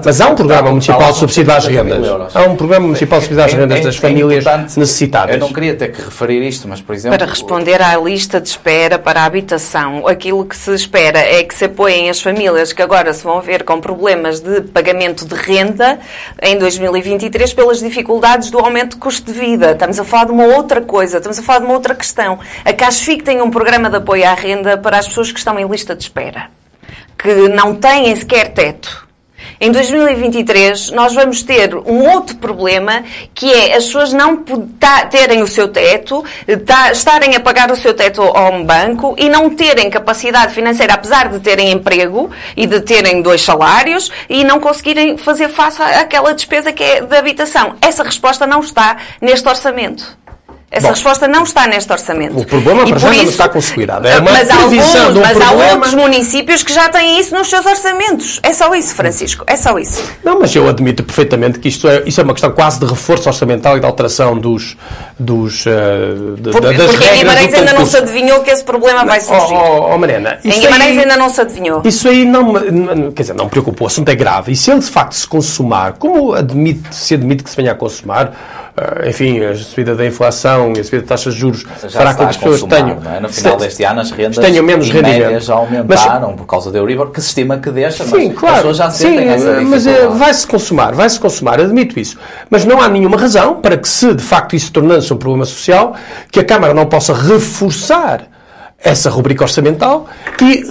Mas 0.04 0.20
há 0.20 0.28
um 0.28 0.34
programa 0.34 0.70
municipal 0.70 1.12
de 1.12 1.18
subsídio 1.18 1.52
às 1.52 1.64
150 1.64 1.94
mil 2.00 2.12
rendas. 2.18 2.36
Há 2.36 2.42
um 2.42 2.56
programa 2.56 2.86
municipal 2.86 3.18
de 3.20 3.24
subsídio 3.26 3.44
às 3.44 3.54
É- 3.54 3.56
rendas 3.56 3.78
é- 3.78 3.82
das 3.84 3.94
é 3.96 3.98
famílias 4.00 4.44
necessitadas. 4.76 5.34
Eu 5.34 5.40
não 5.40 5.52
queria 5.52 5.74
ter 5.76 5.92
que 5.92 6.02
referir 6.02 6.42
isto, 6.46 6.66
mas, 6.68 6.80
por 6.80 6.94
exemplo... 6.94 7.16
Para 7.16 7.26
responder 7.26 7.80
à 7.80 7.96
lista 7.96 8.40
de 8.40 8.48
espera 8.48 8.98
para 8.98 9.22
a 9.22 9.24
habitação, 9.24 10.07
aquilo 10.08 10.44
que 10.44 10.56
se 10.56 10.74
espera 10.74 11.18
é 11.18 11.42
que 11.44 11.54
se 11.54 11.64
apoiem 11.64 12.08
as 12.08 12.20
famílias 12.20 12.72
que 12.72 12.82
agora 12.82 13.12
se 13.12 13.24
vão 13.24 13.40
ver 13.40 13.64
com 13.64 13.80
problemas 13.80 14.40
de 14.40 14.62
pagamento 14.62 15.26
de 15.26 15.34
renda 15.34 15.98
em 16.42 16.58
2023 16.58 17.52
pelas 17.52 17.80
dificuldades 17.80 18.50
do 18.50 18.58
aumento 18.58 18.92
de 18.92 18.96
custo 18.98 19.32
de 19.32 19.38
vida. 19.38 19.72
Estamos 19.72 19.98
a 19.98 20.04
falar 20.04 20.26
de 20.26 20.32
uma 20.32 20.44
outra 20.44 20.80
coisa, 20.80 21.16
estamos 21.16 21.38
a 21.38 21.42
falar 21.42 21.60
de 21.60 21.64
uma 21.66 21.74
outra 21.74 21.94
questão. 21.94 22.38
A 22.64 22.72
CASFIC 22.72 23.24
tem 23.24 23.42
um 23.42 23.50
programa 23.50 23.90
de 23.90 23.96
apoio 23.96 24.26
à 24.26 24.34
renda 24.34 24.78
para 24.78 24.98
as 24.98 25.08
pessoas 25.08 25.32
que 25.32 25.38
estão 25.38 25.58
em 25.58 25.66
lista 25.66 25.94
de 25.94 26.02
espera, 26.02 26.50
que 27.18 27.48
não 27.48 27.74
têm 27.74 28.14
sequer 28.14 28.52
teto. 28.52 29.07
Em 29.60 29.72
2023, 29.72 30.90
nós 30.92 31.12
vamos 31.14 31.42
ter 31.42 31.74
um 31.74 32.08
outro 32.08 32.36
problema, 32.36 33.02
que 33.34 33.52
é 33.52 33.74
as 33.76 33.86
pessoas 33.86 34.12
não 34.12 34.36
ta- 34.78 35.06
terem 35.06 35.42
o 35.42 35.48
seu 35.48 35.66
teto, 35.66 36.24
ta- 36.64 36.92
estarem 36.92 37.34
a 37.34 37.40
pagar 37.40 37.70
o 37.72 37.76
seu 37.76 37.92
teto 37.92 38.22
a 38.22 38.48
um 38.50 38.64
banco 38.64 39.16
e 39.18 39.28
não 39.28 39.50
terem 39.50 39.90
capacidade 39.90 40.54
financeira, 40.54 40.94
apesar 40.94 41.28
de 41.28 41.40
terem 41.40 41.72
emprego 41.72 42.30
e 42.56 42.66
de 42.66 42.80
terem 42.80 43.20
dois 43.20 43.42
salários, 43.42 44.12
e 44.28 44.44
não 44.44 44.60
conseguirem 44.60 45.18
fazer 45.18 45.48
face 45.48 45.82
àquela 45.82 46.32
despesa 46.32 46.72
que 46.72 46.84
é 46.84 47.00
da 47.00 47.18
habitação. 47.18 47.74
Essa 47.80 48.04
resposta 48.04 48.46
não 48.46 48.60
está 48.60 48.96
neste 49.20 49.48
orçamento. 49.48 50.16
Essa 50.70 50.88
Bom, 50.88 50.92
resposta 50.92 51.26
não 51.26 51.44
está 51.44 51.66
neste 51.66 51.90
orçamento. 51.90 52.38
o 52.38 52.44
problema, 52.44 52.80
para 52.86 52.98
já, 52.98 53.06
por 53.08 53.14
não 53.16 53.22
isso- 53.22 53.30
está 53.30 53.48
consolidado. 53.48 54.06
É 54.06 54.18
uma 54.18 54.30
mas 54.32 54.50
há 54.50 54.54
alguns- 54.56 54.74
um 54.94 55.20
mas 55.22 55.40
há 55.40 55.46
problema- 55.46 55.72
outros 55.72 55.94
municípios 55.94 56.62
que 56.62 56.74
já 56.74 56.90
têm 56.90 57.18
isso 57.18 57.34
nos 57.34 57.48
seus 57.48 57.64
orçamentos. 57.64 58.38
É 58.42 58.52
só 58.52 58.74
isso, 58.74 58.94
Francisco. 58.94 59.44
É 59.46 59.56
só 59.56 59.78
isso. 59.78 60.02
Não, 60.22 60.38
mas 60.38 60.54
eu 60.54 60.68
admito 60.68 61.02
perfeitamente 61.02 61.58
que 61.58 61.68
isto 61.68 61.88
é, 61.88 62.02
isso 62.04 62.20
é 62.20 62.24
uma 62.24 62.34
questão 62.34 62.50
quase 62.50 62.78
de 62.80 62.84
reforço 62.84 63.30
orçamental 63.30 63.78
e 63.78 63.80
de 63.80 63.86
alteração 63.86 64.36
dos, 64.36 64.76
dos, 65.18 65.64
eh, 65.66 65.70
de- 66.38 66.50
Por- 66.50 66.60
das 66.60 66.74
porque 66.76 66.96
regras 66.98 67.14
em 67.14 67.18
Guimarães 67.20 67.54
ainda 67.54 67.72
não 67.72 67.86
se 67.86 67.96
adivinhou 67.96 68.40
que 68.42 68.50
esse 68.50 68.62
problema 68.64 69.06
vai 69.06 69.18
Oh, 69.20 69.22
surgir. 69.22 69.54
oh, 69.54 69.90
oh, 69.94 69.98
Mariana, 69.98 70.38
em 70.44 70.50
isso 70.50 70.60
Guimarães 70.60 70.90
aí- 70.90 70.98
ainda 71.00 71.16
não 71.16 71.30
se 71.30 71.40
adivinhou. 71.40 71.80
Isso 71.82 72.06
aí 72.08 72.26
não, 72.26 72.52
quer 73.12 73.22
dizer, 73.22 73.34
não 73.34 73.46
me 73.46 73.50
preocupa, 73.50 73.84
o 73.84 73.86
assunto 73.86 74.10
é 74.10 74.14
grave. 74.14 74.52
E 74.52 74.56
se 74.56 74.70
ele 74.70 74.80
de 74.80 74.90
facto 74.90 75.14
se 75.14 75.26
consumar, 75.26 75.94
como 75.94 76.34
admite, 76.34 76.94
se 76.94 77.14
admite 77.14 77.42
que 77.42 77.48
se 77.48 77.56
venha 77.56 77.72
a 77.72 77.74
consumar, 77.74 78.32
eh, 78.76 79.08
enfim, 79.08 79.42
a 79.42 79.54
subida 79.56 79.94
da 79.94 80.04
inflação 80.04 80.57
e 80.76 80.80
a 80.80 80.84
subida 80.84 81.02
da 81.02 81.08
taxa 81.08 81.30
de 81.30 81.36
juros 81.36 81.64
fará 81.90 82.14
com 82.14 82.24
que 82.24 82.30
as 82.30 82.36
pessoas 82.36 82.62
tenham. 82.64 82.98
é? 83.14 83.20
No 83.20 83.28
final 83.28 83.58
se- 83.58 83.64
deste 83.66 83.84
ano 83.84 84.00
as 84.00 84.10
rendas 84.10 84.38
tenham 84.38 84.64
menos 84.64 84.90
rendimento. 84.90 85.40
já 85.40 85.54
aumentaram 85.54 86.34
por 86.36 86.46
causa 86.46 86.70
da 86.70 86.78
Euribor, 86.78 87.10
que 87.10 87.20
se 87.20 87.28
estima 87.28 87.58
que 87.58 87.70
deixa, 87.70 88.04
mas 88.04 88.20
Sim, 88.22 88.30
as 88.30 88.38
claro. 88.38 88.56
pessoas 88.56 88.76
já 88.76 88.90
Sim, 88.90 89.04
sentem 89.08 89.28
essa 89.28 89.60
mas 89.62 89.86
eh, 89.86 89.90
dificuldade. 89.90 90.18
vai-se 90.18 90.46
consumar, 90.46 90.94
vai-se 90.94 91.20
consumar, 91.20 91.60
admito 91.60 91.98
isso. 92.00 92.16
Mas 92.50 92.64
não 92.64 92.80
há 92.82 92.88
nenhuma 92.88 93.16
razão 93.16 93.56
para 93.60 93.76
que, 93.76 93.88
se 93.88 94.12
de 94.14 94.22
facto 94.22 94.54
isso 94.56 94.72
tornando-se 94.72 95.12
um 95.12 95.16
problema 95.16 95.44
social, 95.44 95.94
que 96.30 96.40
a 96.40 96.44
Câmara 96.44 96.74
não 96.74 96.86
possa 96.86 97.12
reforçar 97.14 98.22
essa 98.82 99.10
rubrica 99.10 99.42
orçamental 99.42 100.06
e, 100.40 100.62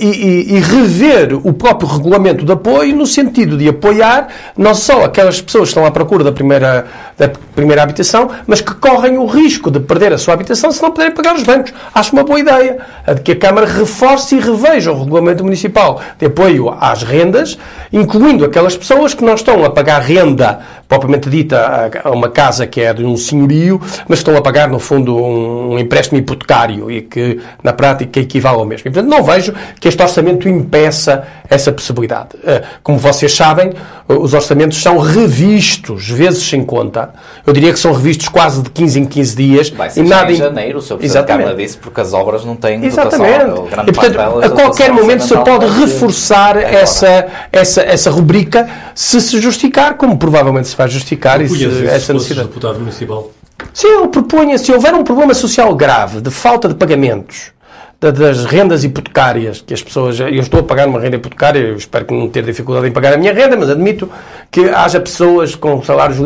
e- 0.00 0.54
e 0.56 0.60
rever 0.60 1.34
o 1.44 1.52
próprio 1.52 1.88
regulamento 1.88 2.44
de 2.44 2.52
apoio 2.52 2.94
no 2.94 3.04
sentido 3.06 3.58
de 3.58 3.68
apoiar 3.68 4.28
não 4.56 4.72
só 4.72 5.04
aquelas 5.04 5.40
pessoas 5.40 5.64
que 5.64 5.68
estão 5.70 5.84
à 5.84 5.90
procura 5.90 6.22
da 6.22 6.30
primeira, 6.30 6.86
da 7.18 7.28
primeira 7.56 7.82
habitação, 7.82 8.30
mas 8.46 8.60
que 8.60 8.72
correm 8.74 9.18
o 9.18 9.26
risco 9.26 9.68
de 9.70 9.80
perder 9.80 10.12
a 10.12 10.18
sua 10.18 10.34
habitação 10.34 10.70
se 10.70 10.80
não 10.80 10.92
puderem 10.92 11.12
pagar 11.12 11.34
os 11.34 11.42
bancos. 11.42 11.72
Acho 11.92 12.12
uma 12.12 12.22
boa 12.22 12.38
ideia 12.38 12.78
a 13.04 13.14
de 13.14 13.22
que 13.22 13.32
a 13.32 13.36
Câmara 13.36 13.66
reforce 13.66 14.36
e 14.36 14.40
reveja 14.40 14.92
o 14.92 14.98
regulamento 15.00 15.42
municipal 15.42 16.00
de 16.20 16.26
apoio 16.26 16.72
às 16.80 17.02
rendas, 17.02 17.58
incluindo 17.92 18.44
aquelas 18.44 18.76
pessoas 18.76 19.12
que 19.12 19.24
não 19.24 19.34
estão 19.34 19.64
a 19.64 19.70
pagar 19.70 20.00
renda 20.02 20.60
propriamente 20.88 21.28
dita 21.28 21.90
a- 22.04 22.10
uma 22.10 22.28
casa 22.28 22.66
que 22.66 22.80
é 22.80 22.92
de 22.94 23.04
um 23.04 23.16
senhorio, 23.16 23.80
mas 24.08 24.20
estão 24.20 24.36
a 24.36 24.40
pagar, 24.40 24.68
no 24.68 24.78
fundo, 24.78 25.16
um, 25.16 25.78
empréstimo 25.78 26.18
hipotecário 26.18 26.90
e 26.90 27.02
que, 27.02 27.40
na 27.62 27.72
prática, 27.72 28.20
equivale 28.20 28.58
ao 28.58 28.64
mesmo. 28.64 28.88
E, 28.88 28.90
portanto, 28.92 29.10
não 29.10 29.22
vejo 29.24 29.52
que 29.80 29.88
este 29.88 30.00
orçamento 30.02 30.48
impeça 30.48 31.24
essa 31.48 31.70
possibilidade. 31.72 32.30
Eh, 32.44 32.62
Como 32.82 32.98
vocês 32.98 33.34
sabem, 33.34 33.72
os 34.08 34.32
orçamentos 34.34 34.80
são 34.80 34.98
revistos, 34.98 36.08
vezes 36.08 36.42
sem 36.48 36.64
conta. 36.64 37.10
Eu 37.46 37.52
diria 37.52 37.72
que 37.72 37.78
são 37.78 37.92
revistos 37.92 38.28
quase 38.28 38.62
de 38.62 38.70
15 38.70 39.00
em 39.00 39.04
15 39.04 39.36
dias. 39.36 39.70
Vai 39.70 39.88
e 39.88 39.90
ser 39.90 40.02
nada 40.04 40.26
já 40.26 40.32
em 40.32 40.36
janeiro, 40.36 40.78
o 40.78 40.82
Sr. 40.82 40.96
Presidente. 40.96 41.26
Câmara 41.26 41.54
disse, 41.54 41.76
porque 41.78 42.00
as 42.00 42.12
obras 42.12 42.44
não 42.44 42.54
têm 42.56 42.84
Exatamente. 42.84 43.44
dotação. 43.44 43.66
grande 43.66 43.90
E, 43.90 43.92
portanto, 43.92 44.20
a 44.44 44.50
qualquer 44.50 44.92
momento 44.92 45.24
se 45.24 45.34
orçamental 45.34 45.58
pode 45.60 45.80
reforçar 45.80 46.56
essa, 46.56 47.26
essa, 47.52 47.82
essa 47.82 48.10
rubrica 48.10 48.68
se 48.94 49.20
se 49.20 49.40
justificar, 49.40 49.94
como 49.94 50.16
provavelmente 50.16 50.68
se 50.68 50.75
vai 50.76 50.88
justificar 50.88 51.40
essa 51.40 52.12
necessidade. 52.12 52.48
deputado 52.48 52.78
municipal. 52.78 53.30
Sim, 53.72 53.88
ele 53.88 54.08
propunha, 54.08 54.58
se 54.58 54.72
houver 54.72 54.94
um 54.94 55.02
problema 55.04 55.34
social 55.34 55.74
grave 55.74 56.20
de 56.20 56.30
falta 56.30 56.68
de 56.68 56.74
pagamentos 56.74 57.52
da- 57.98 58.10
das 58.10 58.44
rendas 58.44 58.84
hipotecárias, 58.84 59.62
que 59.66 59.72
as 59.72 59.82
pessoas. 59.82 60.20
Eu 60.20 60.28
estou 60.28 60.60
a 60.60 60.62
pagar 60.62 60.86
uma 60.86 61.00
renda 61.00 61.16
hipotecária, 61.16 61.60
eu 61.60 61.76
espero 61.76 62.04
que 62.04 62.12
não 62.12 62.28
ter 62.28 62.42
dificuldade 62.44 62.86
em 62.86 62.92
pagar 62.92 63.14
a 63.14 63.16
minha 63.16 63.32
renda, 63.32 63.56
mas 63.56 63.70
admito 63.70 64.10
que 64.50 64.68
haja 64.68 65.00
pessoas 65.00 65.54
com 65.54 65.82
salários. 65.82 66.18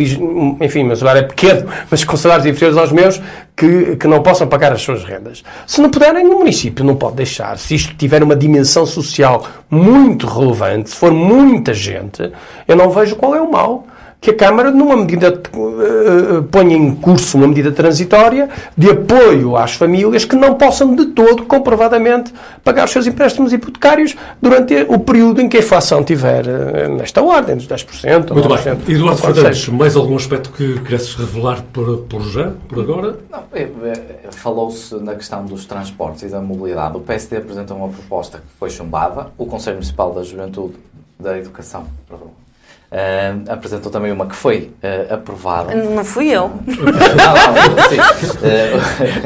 Enfim, 0.61 0.83
meu 0.85 0.97
salário 0.97 1.21
é 1.21 1.23
pequeno, 1.23 1.69
mas 1.89 2.03
com 2.03 2.17
salários 2.17 2.47
inferiores 2.47 2.77
aos 2.77 2.91
meus, 2.91 3.21
que, 3.57 3.95
que 3.97 4.09
não 4.09 4.21
possam 4.23 4.49
pagar 4.49 4.73
as 4.73 4.83
suas 4.83 5.05
rendas. 5.05 5.45
Se 5.67 5.81
não 5.81 5.91
puderem, 5.91 6.27
o 6.27 6.39
município 6.39 6.85
não 6.85 6.97
pode 6.97 7.15
deixar. 7.17 7.57
Se 7.59 7.77
isto 7.77 7.95
tiver 7.95 8.23
uma 8.25 8.35
dimensão 8.35 8.85
social 8.85 9.47
muito 9.71 10.27
relevante, 10.27 10.91
se 10.91 10.97
for 10.97 11.13
muita 11.13 11.73
gente, 11.73 12.33
eu 12.67 12.75
não 12.75 12.91
vejo 12.91 13.15
qual 13.15 13.37
é 13.37 13.41
o 13.41 13.51
mal 13.51 13.87
que 14.21 14.31
a 14.31 14.35
Câmara, 14.35 14.71
numa 14.71 14.97
medida, 14.97 15.29
eh, 15.29 16.43
ponha 16.51 16.77
em 16.77 16.95
curso 16.95 17.39
uma 17.39 17.49
medida 17.49 17.73
transitória 17.73 18.51
de 18.77 18.91
apoio 18.91 19.57
às 19.57 19.73
famílias 19.73 20.27
que 20.27 20.37
não 20.37 20.55
possam 20.55 20.95
de 20.95 21.07
todo, 21.07 21.45
comprovadamente, 21.45 22.33
pagar 22.63 22.85
os 22.85 22.91
seus 22.91 23.07
empréstimos 23.07 23.51
hipotecários 23.53 24.15
durante 24.41 24.75
o 24.89 24.99
período 24.99 25.41
em 25.41 25.49
que 25.49 25.57
a 25.57 25.61
inflação 25.61 26.01
estiver 26.01 26.47
eh, 26.47 26.89
nesta 26.89 27.23
ordem, 27.23 27.57
dos 27.57 27.67
10%. 27.67 28.29
ou 28.29 28.35
Muito 28.35 28.49
9%, 28.49 28.75
bem. 28.75 28.97
Eduardo 28.97 29.23
Fernandes, 29.23 29.69
mais 29.69 29.97
algum 29.97 30.17
aspecto 30.17 30.51
que 30.51 30.79
queresses 30.81 31.15
revelar 31.15 31.63
por, 31.73 32.01
por 32.01 32.23
já, 32.23 32.53
por 32.69 32.81
agora? 32.81 33.17
Não, 33.31 33.43
é, 33.55 33.63
é, 33.63 34.29
Falou-se 34.33 34.95
na 34.97 35.15
questão 35.15 35.47
dos 35.47 35.65
transportes 35.65 36.25
e 36.25 36.29
da 36.29 36.41
mobilidade. 36.41 36.97
O 36.97 37.01
PSD 37.01 37.39
apresentou 37.39 37.77
uma 37.77 37.89
proposta 37.89 38.39
que 38.39 38.59
foi 38.59 38.69
chumbada. 38.69 39.29
O 39.39 39.47
Conselho 39.47 39.77
Municipal 39.77 40.13
da 40.13 40.23
Juventude, 40.23 40.75
da 41.19 41.39
Educação, 41.39 41.87
perdão, 42.09 42.29
eh, 42.93 43.35
apresentou 43.49 43.91
também 43.91 44.11
uma 44.13 44.27
que 44.27 44.35
foi 44.35 44.71
eh, 44.83 45.07
aprovada. 45.11 45.75
Não 45.75 46.05
fui 46.05 46.29
eu. 46.29 46.51
Não, 46.67 46.85
não, 46.85 47.89
sim. 47.89 48.37
Eh, 48.43 48.73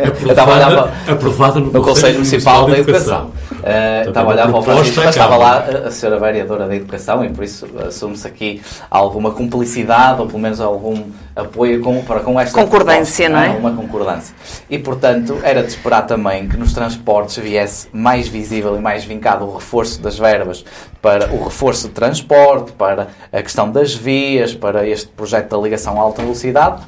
eu 0.22 0.30
estava 0.30 0.52
a 0.52 0.56
olhar 0.56 0.70
para- 1.06 1.12
aprovada 1.14 1.60
no, 1.60 1.70
no 1.72 1.82
Conselho 1.82 2.14
Municipal 2.14 2.66
da 2.66 2.78
Educação. 2.78 3.30
Eh, 3.34 3.38
Portanto, 3.38 3.43
estava 3.64 4.18
a 4.18 4.20
é 4.20 4.22
uma 4.22 4.32
olhar 4.32 4.48
para 4.48 4.58
o 4.58 4.62
proposta 4.62 4.74
Francisco, 4.74 5.00
à 5.00 5.04
mas 5.04 5.16
estava 5.16 5.36
lá 5.36 5.52
a, 5.58 5.88
a 5.88 5.90
senhora 5.90 6.20
vereadora 6.20 6.68
da 6.68 6.76
Educação 6.76 7.24
e 7.24 7.30
por 7.30 7.44
isso 7.44 7.66
assume-se 7.86 8.26
aqui 8.26 8.62
alguma 8.90 9.30
cumplicidade 9.30 10.20
ou 10.20 10.26
pelo 10.26 10.38
menos 10.38 10.60
algum 10.60 11.02
apoio 11.34 11.80
com, 11.80 12.02
para 12.02 12.20
com 12.20 12.38
esta 12.38 12.60
Concordância, 12.60 13.28
proposta, 13.28 13.48
não 13.48 13.54
é? 13.54 13.58
Uma 13.58 13.72
concordância. 13.74 14.34
E 14.68 14.78
portanto 14.78 15.38
era 15.42 15.62
de 15.62 15.68
esperar 15.68 16.02
também 16.02 16.46
que 16.48 16.56
nos 16.56 16.72
transportes 16.72 17.38
viesse 17.38 17.88
mais 17.92 18.28
visível 18.28 18.76
e 18.76 18.80
mais 18.80 19.04
vincado 19.04 19.44
o 19.44 19.54
reforço 19.54 20.00
das 20.00 20.18
verbas 20.18 20.64
para 21.00 21.32
o 21.32 21.44
reforço 21.44 21.88
de 21.88 21.94
transporte, 21.94 22.72
para 22.72 23.08
a 23.32 23.42
questão 23.42 23.70
das 23.70 23.94
vias, 23.94 24.54
para 24.54 24.86
este 24.86 25.08
projeto 25.08 25.50
da 25.50 25.62
ligação 25.62 25.98
a 25.98 26.02
alta 26.02 26.22
velocidade. 26.22 26.82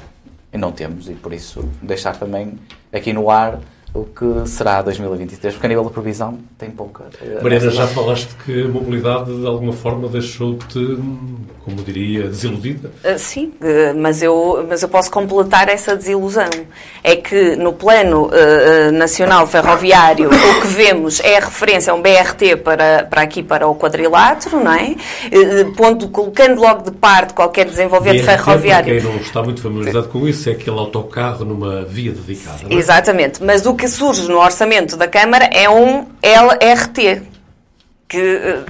E 0.51 0.57
não 0.57 0.71
temos, 0.71 1.09
e 1.09 1.13
por 1.13 1.33
isso 1.33 1.67
deixar 1.81 2.15
também 2.15 2.57
aqui 2.91 3.13
no 3.13 3.29
ar 3.29 3.59
o 3.97 4.05
que 4.05 4.47
será 4.47 4.81
2023, 4.81 5.55
porque 5.55 5.65
a 5.65 5.69
nível 5.69 5.85
de 5.85 5.91
previsão 5.91 6.37
tem 6.57 6.69
pouca. 6.69 7.05
eh, 7.21 7.39
Mariana, 7.41 7.71
já 7.71 7.87
falaste 7.87 8.29
que 8.45 8.63
a 8.63 8.67
mobilidade 8.67 9.33
de 9.33 9.47
alguma 9.47 9.73
forma 9.73 10.07
deixou-te, 10.07 10.97
como 11.65 11.77
diria, 11.83 12.27
desiludida? 12.27 12.91
Uh, 13.03 13.17
Sim, 13.17 13.53
uh, 13.59 13.97
mas 13.97 14.21
eu, 14.21 14.65
mas 14.69 14.83
eu 14.83 14.89
posso 14.89 15.09
completar 15.09 15.67
essa 15.67 15.95
desilusão. 15.95 16.49
É 17.03 17.15
que 17.15 17.55
no 17.55 17.73
plano 17.73 18.27
uh, 18.27 18.91
nacional 18.91 19.47
ferroviário 19.47 20.29
o 20.29 20.61
que 20.61 20.67
vemos 20.67 21.19
é 21.21 21.37
a 21.37 21.39
referência 21.39 21.91
a 21.91 21.95
um 21.95 22.01
BRT 22.01 22.57
para, 22.63 23.03
para 23.09 23.21
aqui, 23.21 23.41
para 23.41 23.67
o 23.67 23.75
quadrilátero, 23.75 24.63
não 24.63 24.73
é? 24.73 24.95
Ponto, 25.75 26.07
colocando 26.09 26.61
logo 26.61 26.83
de 26.83 26.91
parte 26.91 27.33
qualquer 27.33 27.65
desenvolvimento 27.65 28.23
BRT, 28.23 28.37
ferroviário. 28.37 28.93
Para 28.93 29.01
quem 29.01 29.11
não 29.11 29.17
está 29.21 29.41
muito 29.41 29.61
familiarizado 29.61 30.07
com 30.09 30.27
isso, 30.27 30.49
é 30.49 30.51
aquele 30.51 30.77
autocarro 30.77 31.43
numa 31.43 31.83
via 31.83 32.11
dedicada. 32.11 32.59
não 32.63 32.71
é? 32.71 32.75
Exatamente, 32.75 33.43
mas 33.43 33.65
o 33.65 33.73
que 33.73 33.86
surge 33.87 34.27
no 34.27 34.37
orçamento 34.37 34.95
da 34.97 35.07
Câmara 35.07 35.45
é 35.45 35.69
um 35.69 36.07
LRT, 36.21 37.21
que 38.07 38.17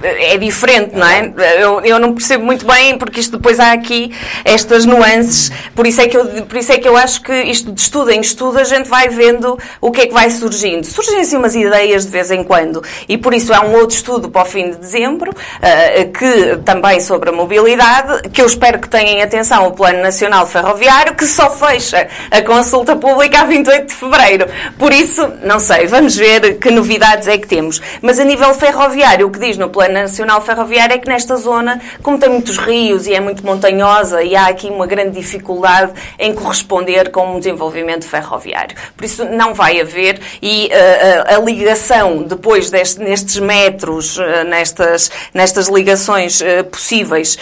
eh, 0.02 0.34
é 0.34 0.36
diferente, 0.36 0.96
não 0.96 1.06
é? 1.06 1.32
Eu, 1.58 1.80
eu 1.82 1.98
não 1.98 2.12
percebo 2.12 2.44
muito 2.44 2.66
bem, 2.66 2.98
porque 2.98 3.20
isto 3.20 3.36
depois 3.36 3.60
há 3.60 3.72
aqui 3.72 4.12
estas 4.44 4.84
nuances, 4.84 5.52
por 5.74 5.86
isso, 5.86 6.00
é 6.00 6.08
que 6.08 6.16
eu, 6.16 6.26
por 6.44 6.56
isso 6.56 6.72
é 6.72 6.78
que 6.78 6.88
eu 6.88 6.96
acho 6.96 7.22
que 7.22 7.32
isto 7.42 7.70
de 7.70 7.80
estudo 7.80 8.10
em 8.10 8.20
estudo 8.20 8.58
a 8.58 8.64
gente 8.64 8.88
vai 8.88 9.08
vendo 9.08 9.56
o 9.80 9.92
que 9.92 10.02
é 10.02 10.06
que 10.06 10.12
vai 10.12 10.28
surgindo. 10.30 10.84
Surgem 10.84 11.20
assim 11.20 11.36
umas 11.36 11.54
ideias 11.54 12.04
de 12.04 12.10
vez 12.10 12.30
em 12.32 12.42
quando, 12.42 12.82
e 13.08 13.16
por 13.16 13.32
isso 13.32 13.54
há 13.54 13.60
um 13.60 13.74
outro 13.74 13.96
estudo 13.96 14.28
para 14.28 14.42
o 14.42 14.44
fim 14.44 14.70
de 14.70 14.76
dezembro, 14.76 15.30
uh, 15.30 16.12
que 16.12 16.56
também 16.64 17.00
sobre 17.00 17.30
a 17.30 17.32
mobilidade, 17.32 18.28
que 18.30 18.42
eu 18.42 18.46
espero 18.46 18.80
que 18.80 18.88
tenham 18.88 19.22
atenção 19.22 19.68
o 19.68 19.72
Plano 19.72 20.02
Nacional 20.02 20.46
Ferroviário, 20.46 21.14
que 21.14 21.26
só 21.26 21.48
fecha 21.50 22.08
a 22.30 22.42
consulta 22.42 22.96
pública 22.96 23.40
a 23.40 23.44
28 23.44 23.86
de 23.86 23.94
fevereiro. 23.94 24.46
Por 24.76 24.92
isso, 24.92 25.30
não 25.44 25.60
sei, 25.60 25.86
vamos 25.86 26.16
ver 26.16 26.58
que 26.58 26.70
novidades 26.70 27.28
é 27.28 27.38
que 27.38 27.46
temos. 27.46 27.80
Mas 28.02 28.18
a 28.18 28.24
nível 28.24 28.52
ferroviário, 28.54 29.27
o 29.28 29.30
que 29.30 29.38
diz 29.38 29.58
no 29.58 29.68
Plano 29.68 29.94
Nacional 29.94 30.40
Ferroviário 30.40 30.94
é 30.94 30.98
que 30.98 31.06
nesta 31.06 31.36
zona, 31.36 31.80
como 32.02 32.18
tem 32.18 32.30
muitos 32.30 32.56
rios 32.56 33.06
e 33.06 33.14
é 33.14 33.20
muito 33.20 33.44
montanhosa, 33.44 34.22
e 34.22 34.34
há 34.34 34.46
aqui 34.46 34.68
uma 34.68 34.86
grande 34.86 35.20
dificuldade 35.20 35.92
em 36.18 36.34
corresponder 36.34 37.10
com 37.10 37.36
um 37.36 37.38
desenvolvimento 37.38 38.06
ferroviário. 38.06 38.74
Por 38.96 39.04
isso 39.04 39.24
não 39.26 39.52
vai 39.52 39.80
haver 39.80 40.18
e 40.40 40.68
uh, 40.68 41.34
a 41.36 41.38
ligação 41.44 42.22
depois 42.22 42.70
deste, 42.70 43.00
nestes 43.00 43.38
metros, 43.38 44.16
uh, 44.16 44.44
nestas, 44.48 45.10
nestas 45.34 45.68
ligações 45.68 46.40
uh, 46.40 46.64
possíveis 46.64 47.36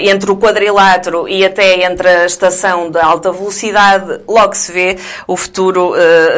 entre 0.00 0.30
o 0.30 0.36
quadrilátero 0.36 1.28
e 1.28 1.44
até 1.44 1.84
entre 1.84 2.08
a 2.08 2.26
estação 2.26 2.90
de 2.90 2.98
alta 2.98 3.30
velocidade, 3.30 4.20
logo 4.26 4.54
se 4.54 4.72
vê, 4.72 4.96
o 5.26 5.36
futuro 5.36 5.92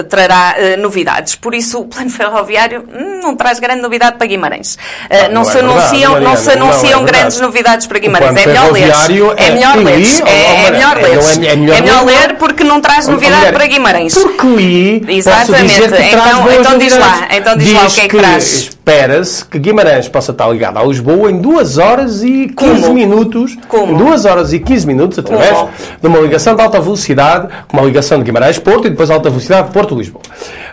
trará 0.08 0.56
novidades. 0.78 1.36
Por 1.36 1.54
isso 1.54 1.80
o 1.80 1.86
plano 1.86 2.10
ferroviário 2.10 2.84
hum, 2.88 3.20
não 3.22 3.36
traz 3.36 3.58
grande 3.58 3.80
novidade 3.80 4.16
para 4.16 4.26
Guimarães. 4.26 4.76
Uh, 5.08 5.32
não, 5.32 5.42
não, 5.42 5.44
se 5.44 5.56
é 5.56 5.60
anunciam, 5.60 6.12
verdade, 6.12 6.24
não 6.24 6.36
se 6.36 6.50
anunciam 6.50 7.00
não 7.00 7.08
é 7.08 7.10
grandes 7.10 7.40
novidades 7.40 7.86
para 7.86 7.98
Guimarães. 7.98 8.36
É 8.36 8.46
melhor 8.46 8.72
ler. 8.72 8.92
É 9.36 9.50
melhor 9.50 9.76
ler. 9.76 10.02
É, 10.26 10.70
melhor 10.70 10.96
ler. 10.96 11.48
É 11.48 11.80
melhor 11.80 12.04
ler 12.04 12.34
porque 12.38 12.64
não 12.64 12.80
traz 12.80 13.08
novidade 13.08 13.52
para 13.52 13.66
Guimarães. 13.66 14.14
Porque 14.14 14.46
li. 14.46 15.04
Exatamente. 15.08 15.80
Então, 15.84 16.52
então 16.52 16.78
diz 16.78 16.96
lá. 16.96 17.28
Então 17.30 17.56
diz, 17.56 17.72
lá 17.72 17.86
o 17.86 17.90
que 17.90 18.00
é 18.00 18.02
que, 18.02 18.08
que 18.08 18.18
traz. 18.18 18.70
Espera-se 18.88 19.44
que 19.44 19.58
Guimarães 19.58 20.08
possa 20.08 20.32
estar 20.32 20.48
ligado 20.48 20.78
a 20.78 20.82
Lisboa 20.82 21.30
em 21.30 21.38
2 21.38 21.76
horas 21.76 22.22
e 22.22 22.48
15 22.48 22.54
Como? 22.54 22.94
minutos. 22.94 23.56
Como? 23.68 23.92
Em 23.92 23.96
2 23.96 24.24
horas 24.24 24.52
e 24.54 24.58
15 24.58 24.86
minutos, 24.86 25.18
através 25.18 25.50
Como? 25.50 25.70
de 26.00 26.06
uma 26.06 26.18
ligação 26.20 26.56
de 26.56 26.62
alta 26.62 26.80
velocidade, 26.80 27.48
com 27.68 27.76
uma 27.76 27.84
ligação 27.84 28.18
de 28.18 28.24
Guimarães-Porto 28.24 28.86
e 28.86 28.90
depois 28.90 29.10
alta 29.10 29.28
velocidade 29.28 29.70
Porto-Lisboa. 29.72 30.22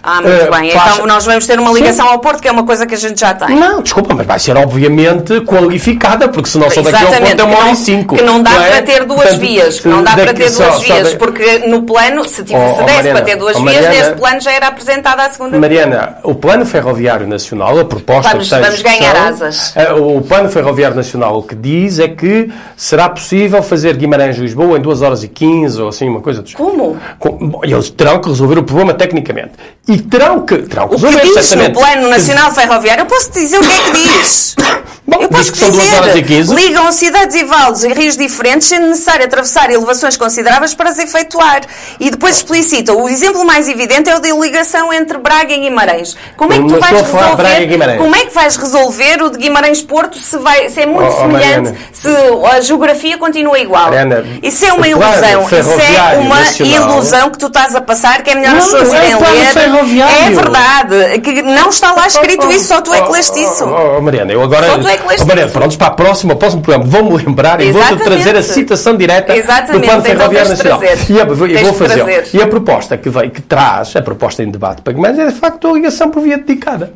Ah, 0.02 0.22
muito 0.22 0.46
uh, 0.46 0.52
bem. 0.52 0.72
Faz... 0.72 0.94
Então 0.94 1.08
nós 1.08 1.26
vamos 1.26 1.48
ter 1.48 1.60
uma 1.60 1.72
ligação 1.72 2.06
Sim. 2.06 2.12
ao 2.14 2.20
Porto, 2.20 2.42
que 2.42 2.48
é 2.48 2.52
uma 2.52 2.64
coisa 2.64 2.86
que 2.86 2.94
a 2.94 2.98
gente 2.98 3.20
já 3.20 3.34
tem. 3.34 3.58
Não, 3.58 3.82
desculpa, 3.82 4.05
mas 4.14 4.26
vai 4.26 4.40
ser 4.40 4.58
obviamente 4.58 5.42
qualificada, 5.42 6.28
porque 6.28 6.50
se 6.50 6.58
não 6.58 6.70
só 6.70 6.82
daqui 6.82 7.04
ao 7.04 7.12
Porto 7.12 7.40
é 7.40 7.44
uma 7.44 7.58
hora 7.58 7.72
e 7.72 7.76
cinco. 7.76 8.16
Que 8.16 8.24
não 8.24 8.42
dá 8.42 8.52
não 8.52 8.64
é? 8.64 8.70
para 8.70 8.82
ter 8.82 9.06
duas 9.06 9.22
Portanto, 9.22 9.40
vias. 9.40 9.80
Que 9.80 9.88
não 9.88 10.04
dá 10.04 10.12
para 10.12 10.34
ter 10.34 10.52
duas 10.52 10.54
só, 10.54 10.80
vias, 10.80 11.14
porque 11.16 11.60
no 11.68 11.84
plano, 11.84 12.28
se, 12.28 12.44
tivesse 12.44 12.56
oh, 12.56 12.82
oh, 12.82 12.84
Mariana, 12.84 13.12
para 13.12 13.22
ter 13.22 13.36
duas 13.38 13.56
oh, 13.56 13.60
Mariana, 13.62 13.90
vias, 13.90 14.06
neste 14.06 14.20
plano 14.20 14.42
já 14.42 14.52
era 14.52 14.68
apresentada 14.68 15.24
a 15.24 15.30
segunda 15.30 15.58
Mariana, 15.58 16.18
o 16.24 16.36
plano 16.36 16.66
ferroviário 16.66 17.28
nacional, 17.28 17.80
a 17.80 17.86
proposta 17.86 18.30
vamos, 18.32 18.50
que 18.50 18.60
vamos 18.60 18.82
ganhar 18.82 19.16
asas. 19.16 19.74
Eh, 19.76 19.94
o 19.94 20.22
plano 20.22 20.50
ferroviário 20.50 20.96
nacional 20.96 21.38
o 21.38 21.44
que 21.44 21.56
diz 21.56 22.00
é 22.00 22.08
que 22.08 22.50
será 22.76 23.10
possível 23.10 23.62
fazer 23.62 23.96
Guimarães-Lisboa 23.96 24.78
em 24.78 24.82
2 24.82 25.02
horas 25.02 25.24
e 25.24 25.28
15 25.28 25.82
ou 25.82 25.90
assim, 25.90 26.08
uma 26.08 26.22
coisa 26.22 26.42
do 26.42 26.52
Como? 26.54 26.98
Com, 27.20 27.62
eles 27.64 27.90
terão 27.90 28.20
que 28.20 28.30
resolver 28.30 28.58
o 28.58 28.64
problema 28.64 28.94
tecnicamente. 28.94 29.54
E 29.88 29.98
terão 30.00 30.46
que 30.46 30.58
terão 30.60 30.88
que 30.88 30.96
resolver. 30.96 31.18
O 31.18 31.22
que 31.22 31.40
diz 31.40 31.56
no 31.56 31.72
Plano 31.72 32.08
Nacional 32.10 32.52
Ferroviário, 32.52 33.02
eu 33.02 33.06
posso 33.06 33.32
dizer 33.32 33.58
o 33.58 33.62
que 33.62 33.72
é 33.72 33.78
que 33.84 33.92
diz. 33.96 34.56
Bom, 35.08 35.22
eu 35.22 35.30
posso 35.30 35.52
dizer, 35.52 35.72
duas 35.72 35.94
horas 35.94 36.16
e 36.16 36.24
15. 36.24 36.56
ligam 36.56 36.92
cidades 36.92 37.36
e 37.36 37.44
vales 37.44 37.84
em 37.84 37.94
rios 37.94 38.18
diferentes, 38.18 38.68
sendo 38.68 38.88
necessário 38.88 39.26
atravessar 39.26 39.70
elevações 39.70 40.18
consideráveis 40.18 40.74
para 40.74 40.94
se 40.94 41.04
efetuar. 41.04 41.62
E 42.00 42.10
depois 42.10 42.38
explicita, 42.38 42.92
o 42.92 43.08
exemplo 43.08 43.46
mais 43.46 43.70
evidente 43.70 44.10
é 44.10 44.16
o 44.16 44.20
da 44.20 44.30
ligação 44.30 44.92
entre 44.92 45.20
Braga 45.20 45.54
e 45.54 45.60
Guimarães. 45.60 46.18
Como 46.36 46.52
é 46.52 46.58
que 46.58 46.68
tu 46.68 46.80
vais 46.80 47.02
resolver, 47.02 47.98
como 47.98 48.16
é 48.16 48.26
que 48.26 48.34
vais 48.34 48.56
resolver 48.56 49.22
o 49.22 49.30
de 49.30 49.38
Guimarães-Porto 49.38 50.18
se, 50.18 50.38
vai, 50.40 50.70
se 50.70 50.82
é 50.82 50.86
muito 50.88 51.12
oh, 51.12 51.16
oh 51.16 51.22
semelhante, 51.22 51.72
oh, 51.72 51.96
se 51.96 52.56
a 52.56 52.62
geografia 52.62 53.18
continua 53.20 53.60
igual? 53.60 53.86
Mariana, 53.86 54.26
isso 54.42 54.66
é 54.66 54.74
uma 54.74 54.88
ilusão. 54.88 55.44
Isso 55.44 55.56
é 55.56 56.18
uma 56.18 56.40
nacional. 56.40 56.90
ilusão 56.90 57.30
que 57.30 57.38
tu 57.38 57.46
estás 57.46 57.76
a 57.76 57.82
passar, 57.82 58.24
que 58.24 58.32
é 58.32 58.36
melhor 58.36 58.56
as 58.58 58.66
pessoas 58.66 58.92
irem 58.92 59.16
ler. 59.18 60.06
É 60.26 60.32
verdade. 60.32 61.20
Que 61.22 61.44
não 61.44 61.70
está 61.70 61.92
lá 61.92 62.08
escrito 62.08 62.50
isso, 62.52 62.66
só 62.66 62.82
tu 62.82 62.92
é 62.92 63.02
que 63.02 63.12
leste 63.12 63.40
isso. 63.40 63.66
Oh, 63.86 64.02
Mariana, 64.02 64.32
eu 64.32 64.42
agora 64.42 64.66
é 64.68 64.98
que 64.98 65.08
leste 65.08 65.24
oh, 65.24 65.28
Mariana, 65.28 65.52
prontos 65.52 65.78
para 65.78 65.88
a 65.88 65.92
próxima, 65.92 66.34
o 66.34 66.38
próximo 66.38 66.62
programa, 66.62 66.90
vou-me 66.90 67.24
lembrar 67.24 67.62
e 67.62 67.72
vou-te 67.72 68.04
trazer 68.04 68.36
a 68.36 68.44
citação 68.44 68.98
direta 68.98 69.36
Exatamente. 69.36 69.82
do 69.82 69.82
Plano 69.82 70.02
Ferroviário 70.02 70.50
Nacional. 70.50 70.82
E 70.84 71.22
a, 71.22 71.26
vou 71.26 71.74
fazer. 71.74 72.28
E 72.34 72.42
a 72.42 72.48
proposta 72.48 72.98
que, 72.98 73.10
veio, 73.10 73.32
que 73.32 73.42
traz, 73.42 73.96
a 73.96 74.02
proposta 74.02 74.44
em 74.44 74.50
debate 74.50 74.82
para 74.82 74.94
Guimarães, 74.94 75.20
é 75.20 75.28
de 75.28 75.34
facto 75.34 75.68
a 75.68 75.74
ligação 75.74 76.10
por 76.10 76.22
via 76.22 76.38
dedicada. 76.38 76.94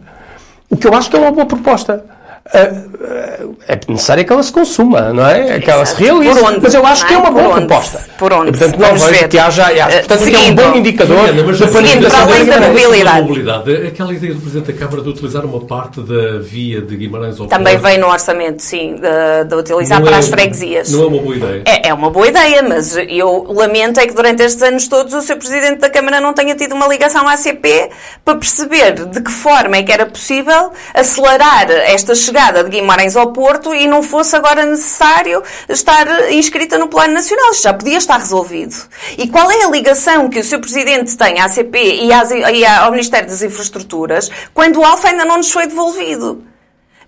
O 0.69 0.77
que 0.77 0.87
eu 0.87 0.93
acho 0.93 1.09
que 1.09 1.15
é 1.15 1.19
uma 1.19 1.31
boa 1.31 1.45
proposta. 1.45 2.03
Uh, 2.51 3.55
é 3.67 3.79
necessário 3.87 4.25
que 4.25 4.33
ela 4.33 4.41
se 4.41 4.51
consuma, 4.51 5.13
não 5.13 5.23
é? 5.23 5.59
Que 5.59 5.69
ela 5.69 5.85
se 5.85 5.95
realize. 6.01 6.39
Onde, 6.39 6.59
mas 6.63 6.73
eu 6.73 6.83
acho 6.83 7.05
que 7.05 7.13
é 7.13 7.17
uma 7.17 7.29
boa 7.29 7.57
proposta. 7.57 8.03
Por 8.17 8.33
onde? 8.33 8.49
E, 8.49 8.51
portanto, 8.57 8.79
não 8.79 8.95
vejo 8.95 9.27
que 9.27 9.37
haja. 9.37 9.65
Acho, 9.65 9.97
portanto, 9.99 10.19
seguindo, 10.19 10.59
é 10.59 10.65
um 10.65 10.71
bom 10.71 10.77
indicador 10.77 11.27
Sim, 11.27 11.43
mas, 11.45 11.59
da 11.59 11.67
planificação 11.67 12.21
além 12.21 12.45
da 12.45 12.59
mobilidade. 12.61 13.21
mobilidade. 13.21 13.87
Aquela 13.87 14.13
ideia 14.13 14.33
do 14.33 14.41
Presidente 14.41 14.71
da 14.71 14.79
Câmara 14.79 15.03
de 15.03 15.09
utilizar 15.09 15.45
uma 15.45 15.59
parte 15.59 16.01
da 16.01 16.39
via 16.39 16.81
de 16.81 16.95
Guimarães 16.95 17.39
ao 17.39 17.45
Também 17.45 17.77
vem 17.77 17.99
no 17.99 18.07
orçamento, 18.07 18.63
sim, 18.63 18.95
de, 18.95 19.47
de 19.47 19.55
utilizar 19.55 19.99
não 19.99 20.07
para 20.07 20.15
é, 20.15 20.19
as 20.19 20.27
freguesias. 20.27 20.91
Não 20.91 21.03
é 21.03 21.05
uma 21.05 21.21
boa 21.21 21.35
ideia. 21.35 21.61
É, 21.65 21.89
é 21.89 21.93
uma 21.93 22.09
boa 22.09 22.27
ideia, 22.27 22.63
mas 22.63 22.97
eu 22.97 23.45
lamento 23.53 23.99
é 23.99 24.07
que 24.07 24.13
durante 24.15 24.41
estes 24.41 24.63
anos 24.63 24.87
todos 24.87 25.13
o 25.13 25.21
Sr. 25.21 25.35
Presidente 25.37 25.81
da 25.81 25.89
Câmara 25.89 26.19
não 26.19 26.33
tenha 26.33 26.55
tido 26.55 26.73
uma 26.73 26.87
ligação 26.87 27.27
à 27.27 27.33
ACP 27.33 27.91
para 28.25 28.35
perceber 28.35 29.05
de 29.05 29.21
que 29.21 29.31
forma 29.31 29.77
é 29.77 29.83
que 29.83 29.91
era 29.91 30.07
possível 30.07 30.71
acelerar 30.95 31.69
esta 31.69 32.15
chegada 32.15 32.38
de 32.39 32.69
Guimarães 32.69 33.17
ao 33.17 33.33
Porto 33.33 33.73
e 33.73 33.85
não 33.85 34.01
fosse 34.01 34.35
agora 34.35 34.65
necessário 34.65 35.43
estar 35.67 36.31
inscrita 36.31 36.77
no 36.77 36.87
Plano 36.87 37.13
Nacional. 37.13 37.51
Isto 37.51 37.63
já 37.63 37.73
podia 37.73 37.97
estar 37.97 38.17
resolvido. 38.17 38.75
E 39.17 39.27
qual 39.27 39.51
é 39.51 39.65
a 39.65 39.69
ligação 39.69 40.29
que 40.29 40.39
o 40.39 40.43
Sr. 40.43 40.59
Presidente 40.59 41.17
tem 41.17 41.39
à 41.39 41.45
ACP 41.45 41.77
e, 42.01 42.13
às, 42.13 42.31
e 42.31 42.65
ao 42.65 42.91
Ministério 42.91 43.27
das 43.27 43.41
Infraestruturas 43.41 44.31
quando 44.53 44.79
o 44.79 44.85
Alfa 44.85 45.09
ainda 45.09 45.25
não 45.25 45.37
nos 45.37 45.51
foi 45.51 45.67
devolvido? 45.67 46.43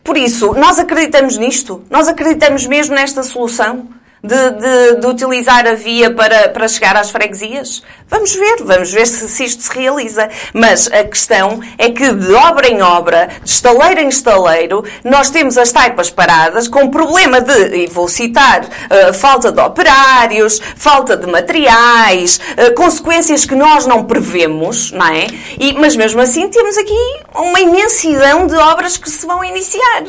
Por 0.03 0.17
isso, 0.17 0.53
nós 0.53 0.79
acreditamos 0.79 1.37
nisto? 1.37 1.83
Nós 1.89 2.07
acreditamos 2.07 2.65
mesmo 2.65 2.93
nesta 2.95 3.23
solução? 3.23 3.87
De, 4.23 4.49
de, 4.51 4.95
de, 5.01 5.07
utilizar 5.07 5.67
a 5.67 5.73
via 5.73 6.11
para, 6.11 6.49
para 6.49 6.67
chegar 6.67 6.95
às 6.95 7.09
freguesias? 7.09 7.81
Vamos 8.07 8.33
ver, 8.35 8.57
vamos 8.63 8.91
ver 8.91 9.07
se, 9.07 9.27
se, 9.27 9.45
isto 9.45 9.63
se 9.63 9.73
realiza. 9.73 10.29
Mas 10.53 10.87
a 10.87 11.03
questão 11.03 11.59
é 11.77 11.89
que 11.89 12.13
de 12.13 12.33
obra 12.33 12.67
em 12.67 12.81
obra, 12.81 13.29
de 13.43 13.49
estaleiro 13.49 14.01
em 14.01 14.09
estaleiro, 14.09 14.83
nós 15.03 15.29
temos 15.29 15.57
as 15.57 15.71
taipas 15.71 16.09
paradas 16.09 16.67
com 16.67 16.89
problema 16.89 17.41
de, 17.41 17.77
e 17.77 17.87
vou 17.87 18.07
citar, 18.07 18.63
uh, 18.63 19.13
falta 19.13 19.51
de 19.51 19.59
operários, 19.59 20.61
falta 20.75 21.17
de 21.17 21.25
materiais, 21.25 22.39
uh, 22.57 22.75
consequências 22.75 23.45
que 23.45 23.55
nós 23.55 23.87
não 23.87 24.03
prevemos, 24.03 24.91
não 24.91 25.07
é? 25.07 25.27
E, 25.59 25.73
mas 25.73 25.95
mesmo 25.95 26.21
assim 26.21 26.47
temos 26.49 26.77
aqui 26.77 27.19
uma 27.33 27.59
imensidão 27.59 28.45
de 28.45 28.55
obras 28.55 28.97
que 28.97 29.09
se 29.09 29.25
vão 29.25 29.43
iniciar 29.43 30.03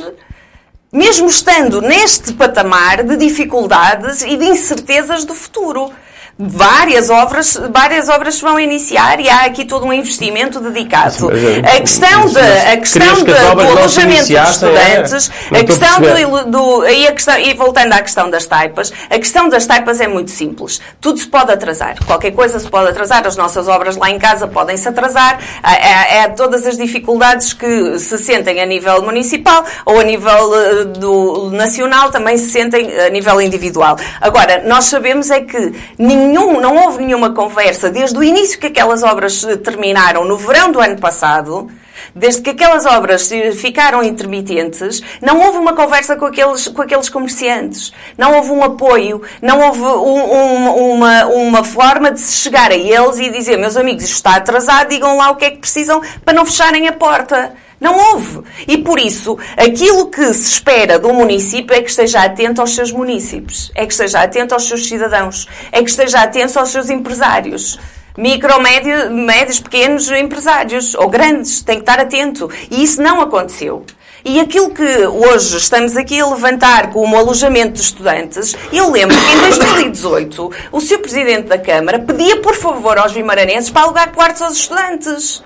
mesmo 0.92 1.26
estando 1.26 1.81
neste 1.81 2.35
patamar 2.35 3.02
de 3.02 3.16
dificuldades 3.16 4.20
e 4.20 4.37
de 4.37 4.44
incertezas 4.44 5.24
do 5.24 5.35
futuro 5.35 5.90
várias 6.38 7.11
obras, 7.11 7.61
várias 7.73 8.09
obras 8.09 8.37
se 8.37 8.42
vão 8.42 8.59
iniciar 8.59 9.21
e 9.21 9.29
há 9.29 9.45
aqui 9.45 9.64
todo 9.64 9.87
um 9.87 9.92
investimento 9.92 10.61
dedicado. 10.61 11.29
A 11.29 11.81
questão, 11.81 12.27
de, 12.27 12.38
a 12.38 12.77
questão 12.77 13.14
de, 13.16 13.25
do 13.25 13.79
alojamento 13.79 14.27
de 14.27 14.37
é? 14.37 14.42
estudantes, 14.42 15.31
é, 15.53 15.61
a 15.61 15.64
questão 15.64 16.01
do, 16.01 16.51
do, 16.51 16.87
e, 16.88 17.07
a 17.07 17.12
questão, 17.12 17.38
e 17.38 17.55
voltando 17.55 17.92
à 17.92 18.01
questão 18.01 18.31
das 18.31 18.47
taipas, 18.47 18.92
a 19.11 19.18
questão 19.18 19.49
das 19.49 19.66
taipas 19.66 20.01
é 20.01 20.09
muito 20.09 20.31
simples. 20.31 20.81
Tudo 21.01 21.18
se 21.18 21.27
pode 21.27 21.53
atrasar. 21.53 21.97
Qualquer 22.05 22.33
coisa 22.33 22.59
se 22.59 22.68
pode 22.68 22.88
atrasar. 22.88 23.27
As 23.27 23.37
nossas 23.37 23.68
obras 23.68 23.97
lá 23.97 24.11
em 24.11 24.18
casa 24.18 24.47
podem 24.47 24.77
se 24.77 24.88
atrasar. 24.88 25.38
É, 25.62 26.29
todas 26.29 26.66
as 26.66 26.77
dificuldades 26.77 27.53
que 27.53 27.99
se 27.99 28.18
sentem 28.18 28.61
a 28.61 28.66
nível 28.66 29.03
municipal 29.03 29.64
ou 29.85 30.01
a 30.01 30.05
nível 30.05 30.55
eh, 30.55 30.85
do 30.85 31.51
nacional 31.51 32.11
também 32.11 32.37
se 32.38 32.51
sentem 32.51 32.99
a 33.01 33.09
nível 33.09 33.40
individual. 33.40 33.97
Agora, 34.21 34.62
nós 34.66 34.87
sabemos 34.87 35.31
é 35.31 35.41
que 35.41 35.72
nenhum 35.99 36.22
nenhum, 36.23 36.61
não 36.61 36.77
houve 36.77 37.05
nenhuma 37.05 37.33
conversa 37.33 37.91
desde 37.91 38.18
o 38.18 38.23
início 38.23 38.59
que 38.59 38.66
aquelas 38.68 39.03
obras 39.03 39.45
terminaram 39.62 40.25
no 40.25 40.37
verão 40.37 40.73
do 40.73 40.81
ano 40.81 40.99
passado 40.99 41.68
Desde 42.14 42.43
que 42.43 42.51
aquelas 42.51 42.85
obras 42.85 43.31
ficaram 43.55 44.03
intermitentes, 44.03 45.03
não 45.20 45.41
houve 45.41 45.59
uma 45.59 45.75
conversa 45.75 46.16
com 46.16 46.27
aqueles, 46.27 46.68
com 46.68 46.83
aqueles 46.83 47.09
comerciantes. 47.09 47.93
Não 48.18 48.35
houve 48.37 48.51
um 48.51 48.62
apoio, 48.62 49.23
não 49.41 49.61
houve 49.61 49.81
um, 49.81 50.35
um, 50.35 50.93
uma, 50.93 51.27
uma 51.27 51.64
forma 51.64 52.11
de 52.11 52.20
se 52.20 52.35
chegar 52.35 52.70
a 52.70 52.77
eles 52.77 53.18
e 53.18 53.31
dizer, 53.31 53.57
meus 53.57 53.77
amigos, 53.77 54.05
isto 54.05 54.16
está 54.16 54.37
atrasado, 54.37 54.89
digam 54.89 55.16
lá 55.16 55.31
o 55.31 55.37
que 55.37 55.45
é 55.45 55.51
que 55.51 55.59
precisam 55.59 56.03
para 56.25 56.35
não 56.35 56.45
fecharem 56.45 56.89
a 56.89 56.93
porta. 56.93 57.55
Não 57.83 57.99
houve. 57.99 58.43
E 58.68 58.78
por 58.78 58.97
isso, 59.01 59.37
aquilo 59.57 60.07
que 60.07 60.33
se 60.33 60.53
espera 60.53 61.01
do 61.01 61.12
município 61.12 61.74
é 61.74 61.83
que 61.83 61.91
esteja 61.91 62.22
atento 62.22 62.61
aos 62.61 62.76
seus 62.76 62.93
municípios, 62.93 63.72
é 63.74 63.85
que 63.85 63.93
esteja 63.93 64.22
atento 64.22 64.55
aos 64.55 64.68
seus 64.68 64.87
cidadãos, 64.87 65.49
é 65.72 65.83
que 65.83 65.91
esteja 65.91 66.22
atento 66.22 66.61
aos 66.61 66.68
seus 66.68 66.89
empresários. 66.89 67.80
Micro, 68.16 68.61
médio, 68.61 69.11
médios, 69.11 69.59
pequenos 69.59 70.09
empresários, 70.12 70.95
ou 70.95 71.09
grandes, 71.09 71.61
tem 71.62 71.76
que 71.76 71.83
estar 71.83 71.99
atento. 71.99 72.49
E 72.70 72.85
isso 72.85 73.03
não 73.03 73.20
aconteceu. 73.20 73.85
E 74.24 74.39
aquilo 74.39 74.70
que 74.70 75.07
hoje 75.07 75.57
estamos 75.57 75.97
aqui 75.97 76.20
a 76.20 76.26
levantar 76.26 76.91
como 76.93 77.16
alojamento 77.16 77.72
de 77.72 77.80
estudantes, 77.80 78.55
eu 78.72 78.93
lembro 78.93 79.16
que 79.16 79.33
em 79.33 79.41
2018 79.41 80.53
o 80.70 80.80
Sr. 80.80 80.99
Presidente 80.99 81.49
da 81.49 81.59
Câmara 81.59 81.99
pedia 81.99 82.41
por 82.41 82.55
favor 82.55 82.97
aos 82.97 83.11
vimaranenses 83.11 83.70
para 83.70 83.83
alugar 83.83 84.12
quartos 84.12 84.43
aos 84.43 84.55
estudantes. 84.55 85.43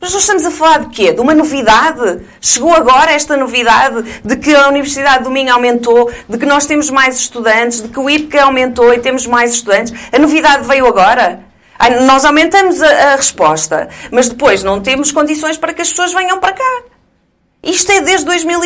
Mas 0.00 0.12
nós 0.12 0.22
estamos 0.22 0.46
a 0.46 0.50
falar 0.52 0.78
de 0.80 0.88
quê? 0.90 1.12
De 1.12 1.20
uma 1.20 1.34
novidade? 1.34 2.20
Chegou 2.40 2.72
agora 2.72 3.10
esta 3.10 3.36
novidade 3.36 4.20
de 4.24 4.36
que 4.36 4.54
a 4.54 4.68
Universidade 4.68 5.24
do 5.24 5.30
Minho 5.30 5.52
aumentou, 5.52 6.10
de 6.28 6.38
que 6.38 6.46
nós 6.46 6.66
temos 6.66 6.88
mais 6.88 7.16
estudantes, 7.16 7.82
de 7.82 7.88
que 7.88 7.98
o 7.98 8.08
IPCA 8.08 8.44
aumentou 8.44 8.94
e 8.94 9.00
temos 9.00 9.26
mais 9.26 9.54
estudantes. 9.54 9.92
A 10.12 10.18
novidade 10.18 10.66
veio 10.68 10.86
agora? 10.86 11.40
Nós 12.06 12.24
aumentamos 12.24 12.80
a, 12.80 13.12
a 13.12 13.16
resposta, 13.16 13.88
mas 14.10 14.28
depois 14.28 14.62
não 14.62 14.80
temos 14.80 15.10
condições 15.10 15.56
para 15.56 15.72
que 15.72 15.82
as 15.82 15.90
pessoas 15.90 16.12
venham 16.12 16.38
para 16.38 16.52
cá. 16.52 16.82
Isto 17.62 17.90
é 17.90 18.00
desde 18.00 18.24
2000, 18.24 18.60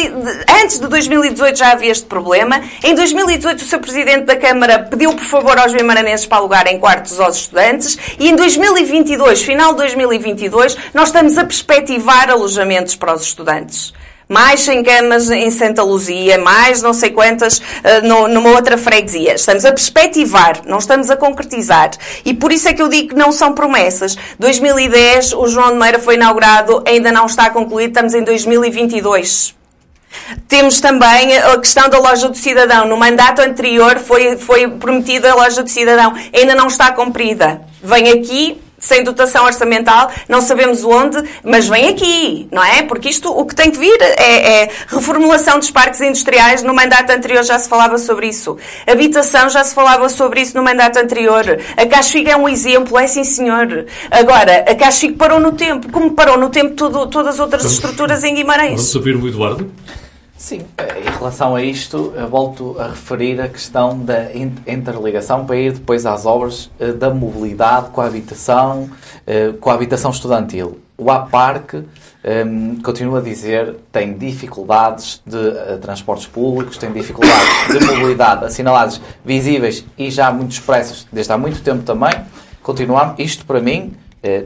antes 0.63 0.79
de 0.79 0.87
2018 0.87 1.59
já 1.59 1.73
havia 1.73 1.91
este 1.91 2.05
problema. 2.05 2.63
Em 2.85 2.95
2018 2.95 3.61
o 3.61 3.65
Sr. 3.65 3.79
Presidente 3.79 4.25
da 4.27 4.37
Câmara 4.37 4.81
pediu 4.81 5.15
por 5.15 5.25
favor 5.25 5.59
aos 5.59 5.73
vimaranenses 5.73 6.27
para 6.27 6.39
alugarem 6.39 6.79
quartos 6.79 7.19
aos 7.19 7.37
estudantes 7.37 7.99
e 8.19 8.29
em 8.29 8.37
2022, 8.37 9.43
final 9.43 9.73
de 9.73 9.79
2022, 9.79 10.77
nós 10.93 11.09
estamos 11.09 11.39
a 11.39 11.45
perspectivar 11.45 12.31
alojamentos 12.31 12.95
para 12.95 13.15
os 13.15 13.23
estudantes 13.23 13.95
mais 14.33 14.63
100 14.63 14.83
camas 14.83 15.31
em 15.31 15.51
Santa 15.51 15.83
Luzia, 15.83 16.39
mais 16.39 16.81
não 16.81 16.95
sei 16.95 17.11
quantas 17.11 17.59
uh, 17.59 17.63
no, 18.03 18.29
numa 18.29 18.51
outra 18.53 18.79
freguesia. 18.79 19.35
Estamos 19.35 19.67
a 19.67 19.71
perspectivar, 19.71 20.63
não 20.67 20.79
estamos 20.79 21.11
a 21.11 21.17
concretizar. 21.17 21.91
E 22.25 22.33
por 22.33 22.51
isso 22.51 22.67
é 22.67 22.73
que 22.73 22.81
eu 22.81 22.89
digo 22.89 23.11
que 23.11 23.15
não 23.15 23.31
são 23.31 23.53
promessas. 23.53 24.17
2010, 24.39 25.35
o 25.35 25.47
João 25.49 25.73
de 25.73 25.79
Meira 25.79 25.99
foi 25.99 26.15
inaugurado, 26.15 26.83
ainda 26.87 27.13
não 27.13 27.27
está 27.27 27.51
concluído, 27.51 27.91
estamos 27.91 28.15
em 28.15 28.25
2022. 28.25 29.55
Temos 30.49 30.81
também 30.81 31.37
a 31.37 31.59
questão 31.59 31.91
da 31.91 31.99
loja 31.99 32.29
do 32.29 32.37
cidadão. 32.37 32.87
No 32.87 32.97
mandato 32.97 33.43
anterior 33.43 33.99
foi, 33.99 34.39
foi 34.39 34.67
prometida 34.67 35.31
a 35.31 35.35
loja 35.35 35.63
do 35.63 35.69
cidadão, 35.69 36.15
ainda 36.35 36.55
não 36.55 36.69
está 36.69 36.91
cumprida. 36.93 37.61
Vem 37.83 38.09
aqui, 38.11 38.59
sem 38.83 39.03
dotação 39.05 39.47
orçamental, 39.47 40.11
não 40.29 40.43
sabemos 40.43 40.85
onde, 40.85 41.23
mas 41.43 41.69
vem 41.69 41.89
aqui, 41.89 42.49
não 42.51 42.63
é? 42.63 42.83
Porque 42.83 43.09
isto, 43.09 43.31
o 43.31 43.47
que 43.47 43.55
tem 43.55 43.71
que 43.71 43.79
vir 43.79 43.97
é, 44.03 44.65
é, 44.65 44.71
reformulação 44.89 45.59
dos 45.59 45.71
parques 45.71 46.01
industriais. 46.01 46.63
No 46.63 46.75
mandato 46.75 47.11
anterior 47.11 47.45
já 47.45 47.59
se 47.59 47.69
falava 47.69 47.97
sobre 47.97 48.27
isso. 48.27 48.59
Habitação 48.87 49.49
já 49.49 49.63
se 49.63 49.75
falava 49.75 50.09
sobre 50.09 50.41
isso 50.41 50.57
no 50.57 50.65
mandato 50.65 50.99
anterior. 50.99 51.59
A 51.77 51.87
Caxiga 51.87 52.33
é 52.33 52.37
um 52.37 52.49
exemplo, 52.49 52.99
é 52.99 53.07
sim 53.07 53.25
senhor. 53.25 53.87
Agora, 54.11 54.65
a 54.69 54.75
Caxiga 54.75 55.15
parou 55.17 55.39
no 55.39 55.53
tempo, 55.53 55.91
como 55.91 56.11
parou 56.11 56.37
no 56.37 56.51
tempo 56.51 56.75
todo, 56.75 57.07
todas 57.07 57.35
as 57.35 57.41
outras 57.41 57.65
estruturas 57.65 58.25
em 58.25 58.35
Guimarães. 58.35 58.73
Vamos 58.73 58.97
ouvir 58.97 59.17
o 59.17 59.29
Eduardo. 59.29 59.71
Sim, 60.43 60.63
em 60.77 61.09
relação 61.09 61.55
a 61.55 61.63
isto, 61.63 62.13
volto 62.29 62.75
a 62.77 62.89
referir 62.89 63.41
a 63.41 63.49
questão 63.49 63.97
da 63.97 64.35
interligação 64.67 65.47
para 65.47 65.55
ir 65.55 65.75
depois 65.75 66.05
às 66.05 66.27
obras 66.27 66.69
eh, 66.81 66.91
da 66.91 67.11
mobilidade 67.15 67.91
com 67.91 68.01
a 68.01 68.07
habitação, 68.07 68.91
eh, 69.25 69.53
com 69.61 69.71
a 69.71 69.75
habitação 69.75 70.11
estudantil. 70.11 70.81
O 70.99 71.13
APARC, 71.13 71.77
um, 71.77 71.85
ehm, 72.25 72.83
continuo 72.83 73.19
a 73.19 73.21
dizer, 73.21 73.77
tem 73.93 74.19
dificuldades 74.19 75.23
de 75.25 75.79
transportes 75.81 76.27
públicos, 76.27 76.77
tem 76.77 76.91
dificuldades 76.91 77.79
de 77.79 77.87
mobilidade 77.87 78.45
assinaladas, 78.45 79.01
visíveis 79.25 79.85
e 79.97 80.11
já 80.11 80.33
muito 80.33 80.51
expressas 80.51 81.07
desde 81.13 81.33
há 81.33 81.39
muito 81.39 81.63
tempo 81.63 81.85
também. 81.85 82.15
Continuamos, 82.65 83.15
isto 83.17 83.47
para 83.47 83.61
mim, 83.61 83.95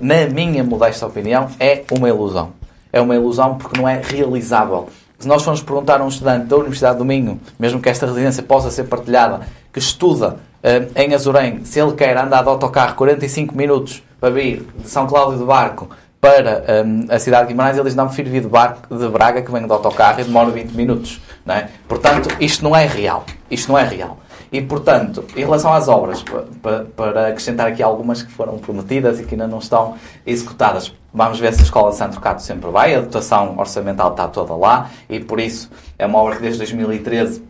na 0.03 0.27
minha 0.27 0.63
modesta 0.63 1.07
opinião, 1.07 1.49
é 1.59 1.85
uma 1.91 2.07
ilusão. 2.07 2.53
É 2.93 3.01
uma 3.01 3.15
ilusão 3.15 3.57
porque 3.57 3.81
não 3.81 3.89
é 3.89 3.99
realizável 4.03 4.91
se 5.19 5.27
nós 5.27 5.43
formos 5.43 5.63
perguntar 5.63 6.01
a 6.01 6.05
um 6.05 6.09
estudante 6.09 6.47
da 6.47 6.57
Universidade 6.57 6.99
do 6.99 7.05
Minho, 7.05 7.41
mesmo 7.59 7.81
que 7.81 7.89
esta 7.89 8.07
residência 8.07 8.43
possa 8.43 8.71
ser 8.71 8.85
partilhada, 8.85 9.41
que 9.73 9.79
estuda 9.79 10.37
uh, 10.63 11.01
em 11.01 11.15
Azurém, 11.15 11.65
se 11.65 11.81
ele 11.81 11.93
quer 11.93 12.17
andar 12.17 12.43
de 12.43 12.49
autocarro 12.49 12.95
45 12.95 13.57
minutos 13.57 14.03
para 14.21 14.31
vir 14.31 14.67
de 14.79 14.89
São 14.89 15.07
Cláudio 15.07 15.39
de 15.39 15.45
Barco 15.45 15.89
para 16.21 16.85
um, 16.85 17.07
a 17.09 17.19
cidade 17.19 17.47
de 17.47 17.53
Guimarães, 17.53 17.77
ele 17.77 17.85
diz, 17.85 17.95
não, 17.95 18.07
prefiro 18.07 18.31
vir 18.31 18.43
de, 18.43 18.49
barco, 18.49 18.95
de 18.95 19.09
Braga, 19.09 19.43
que 19.43 19.51
venho 19.51 19.67
de 19.67 19.73
autocarro 19.73 20.21
e 20.21 20.25
demora 20.25 20.51
20 20.51 20.73
minutos. 20.73 21.21
Não 21.45 21.55
é? 21.55 21.69
Portanto, 21.87 22.29
isto 22.41 22.65
não 22.65 22.75
é 22.75 22.87
real. 22.87 23.25
Isto 23.51 23.71
não 23.71 23.79
é 23.79 23.85
real. 23.85 24.19
E, 24.51 24.61
portanto, 24.61 25.25
em 25.37 25.41
relação 25.41 25.73
às 25.73 25.89
obras, 25.89 26.25
para 26.97 27.29
acrescentar 27.29 27.67
aqui 27.69 27.83
algumas 27.83 28.23
que 28.23 28.33
foram 28.33 28.59
prometidas 28.59 29.21
e 29.21 29.25
que 29.25 29.35
ainda 29.35 29.47
não 29.47 29.59
estão 29.59 29.95
executadas, 30.27 30.93
vamos 31.17 31.41
ver 31.41 31.55
se 31.55 31.61
a 31.61 31.65
Escola 31.65 31.91
de 31.91 31.97
Santo 31.97 32.21
Cato 32.21 32.43
sempre 32.43 32.71
vai, 32.71 32.95
a 32.95 33.01
dotação 33.01 33.59
orçamental 33.59 34.11
está 34.11 34.29
toda 34.29 34.55
lá 34.55 34.91
e, 35.09 35.19
por 35.19 35.41
isso, 35.41 35.71
é 35.99 36.05
uma 36.05 36.19
obra 36.19 36.37
que 36.37 36.43
desde 36.43 36.59
2013 36.59 37.43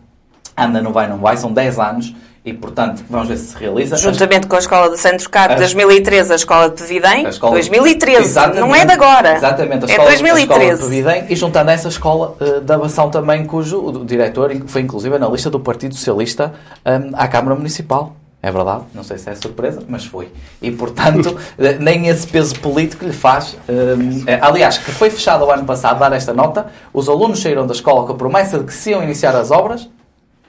anda, 0.57 0.81
não 0.81 0.93
vai, 0.93 1.07
não 1.07 1.17
vai, 1.17 1.35
são 1.35 1.51
10 1.51 1.77
anos 1.77 2.15
e, 2.45 2.53
portanto, 2.53 3.03
vamos 3.09 3.27
ver 3.27 3.35
se 3.35 3.47
se 3.47 3.57
realiza. 3.57 3.97
Juntamente 3.97 4.47
com 4.47 4.55
a 4.55 4.59
Escola 4.59 4.89
de 4.89 4.97
Santos 4.97 5.27
Cato, 5.27 5.55
de 5.55 5.59
2013, 5.59 6.31
a 6.31 6.35
Escola 6.37 6.69
de 6.69 6.81
escola... 7.27 7.51
2013, 7.55 8.35
não 8.55 8.73
é 8.73 8.85
de 8.85 8.93
agora. 8.93 9.35
Exatamente, 9.35 9.83
a 9.83 9.89
é 9.89 9.91
Escola, 9.91 10.07
é 10.07 10.11
2013. 10.11 10.31
A 10.31 10.37
escola 10.37 10.75
de 10.75 10.81
Pevidem, 10.81 11.25
e 11.29 11.35
juntando 11.35 11.71
essa 11.71 11.89
Escola 11.89 12.37
uh, 12.39 12.61
da 12.61 12.77
Bação 12.77 13.09
também, 13.09 13.45
cujo 13.45 13.85
o 13.85 14.05
diretor 14.05 14.55
foi, 14.65 14.81
inclusive, 14.81 15.19
na 15.19 15.27
lista 15.27 15.49
do 15.49 15.59
Partido 15.59 15.93
Socialista 15.93 16.53
um, 16.85 17.13
à 17.17 17.27
Câmara 17.27 17.53
Municipal. 17.53 18.15
É 18.41 18.51
verdade, 18.51 18.83
não 18.93 19.03
sei 19.03 19.17
se 19.17 19.29
é 19.29 19.35
surpresa, 19.35 19.81
mas 19.87 20.05
foi. 20.05 20.29
E, 20.61 20.71
portanto, 20.71 21.35
eh, 21.57 21.73
nem 21.81 22.07
esse 22.07 22.27
peso 22.27 22.59
político 22.59 23.03
lhe 23.03 23.11
faz. 23.11 23.57
Um, 23.67 24.23
é, 24.27 24.39
aliás, 24.41 24.77
que 24.77 24.91
foi 24.91 25.09
fechado 25.09 25.43
o 25.43 25.51
ano 25.51 25.65
passado, 25.65 25.99
dar 25.99 26.13
esta 26.13 26.33
nota, 26.33 26.67
os 26.93 27.09
alunos 27.09 27.39
saíram 27.39 27.65
da 27.65 27.73
escola 27.73 28.05
com 28.05 28.13
a 28.13 28.15
promessa 28.15 28.59
de 28.59 28.65
que 28.65 28.73
se 28.73 28.91
iam 28.91 29.03
iniciar 29.03 29.35
as 29.35 29.49
obras 29.49 29.89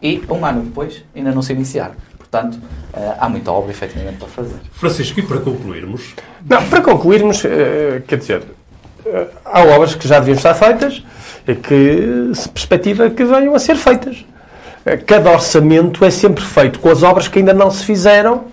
e 0.03 0.23
um 0.31 0.45
ano 0.45 0.63
depois 0.63 1.03
ainda 1.15 1.33
não 1.33 1.43
se 1.43 1.53
iniciar. 1.53 1.93
Portanto, 2.19 2.59
eh, 2.93 3.15
há 3.19 3.29
muita 3.29 3.51
obra 3.51 3.71
efetivamente 3.71 4.19
para 4.19 4.29
fazer. 4.29 4.57
Francisco, 4.73 5.19
e 5.19 5.23
para 5.23 5.41
concluirmos? 5.41 6.15
Não, 6.49 6.63
para 6.69 6.83
concluirmos, 6.83 7.43
eh, 7.45 8.03
quer 8.07 8.19
dizer, 8.19 8.43
eh, 9.07 9.27
há 9.45 9.63
obras 9.63 9.95
que 9.95 10.07
já 10.07 10.19
deviam 10.19 10.37
estar 10.37 10.55
feitas 10.55 11.03
e 11.47 11.55
que 11.55 12.31
se 12.35 12.49
perspectiva 12.51 13.09
que 13.09 13.25
venham 13.25 13.55
a 13.55 13.59
ser 13.59 13.77
feitas. 13.77 14.25
Cada 15.07 15.31
orçamento 15.31 16.05
é 16.05 16.11
sempre 16.11 16.45
feito 16.45 16.79
com 16.79 16.89
as 16.89 17.03
obras 17.03 17.29
que 17.29 17.39
ainda 17.39 17.53
não 17.53 17.71
se 17.71 17.85
fizeram, 17.85 18.45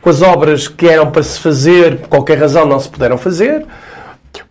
com 0.00 0.10
as 0.10 0.22
obras 0.22 0.68
que 0.68 0.86
eram 0.86 1.10
para 1.10 1.22
se 1.22 1.40
fazer, 1.40 1.96
por 1.98 2.08
qualquer 2.08 2.38
razão 2.38 2.66
não 2.66 2.78
se 2.78 2.88
puderam 2.88 3.16
fazer, 3.16 3.64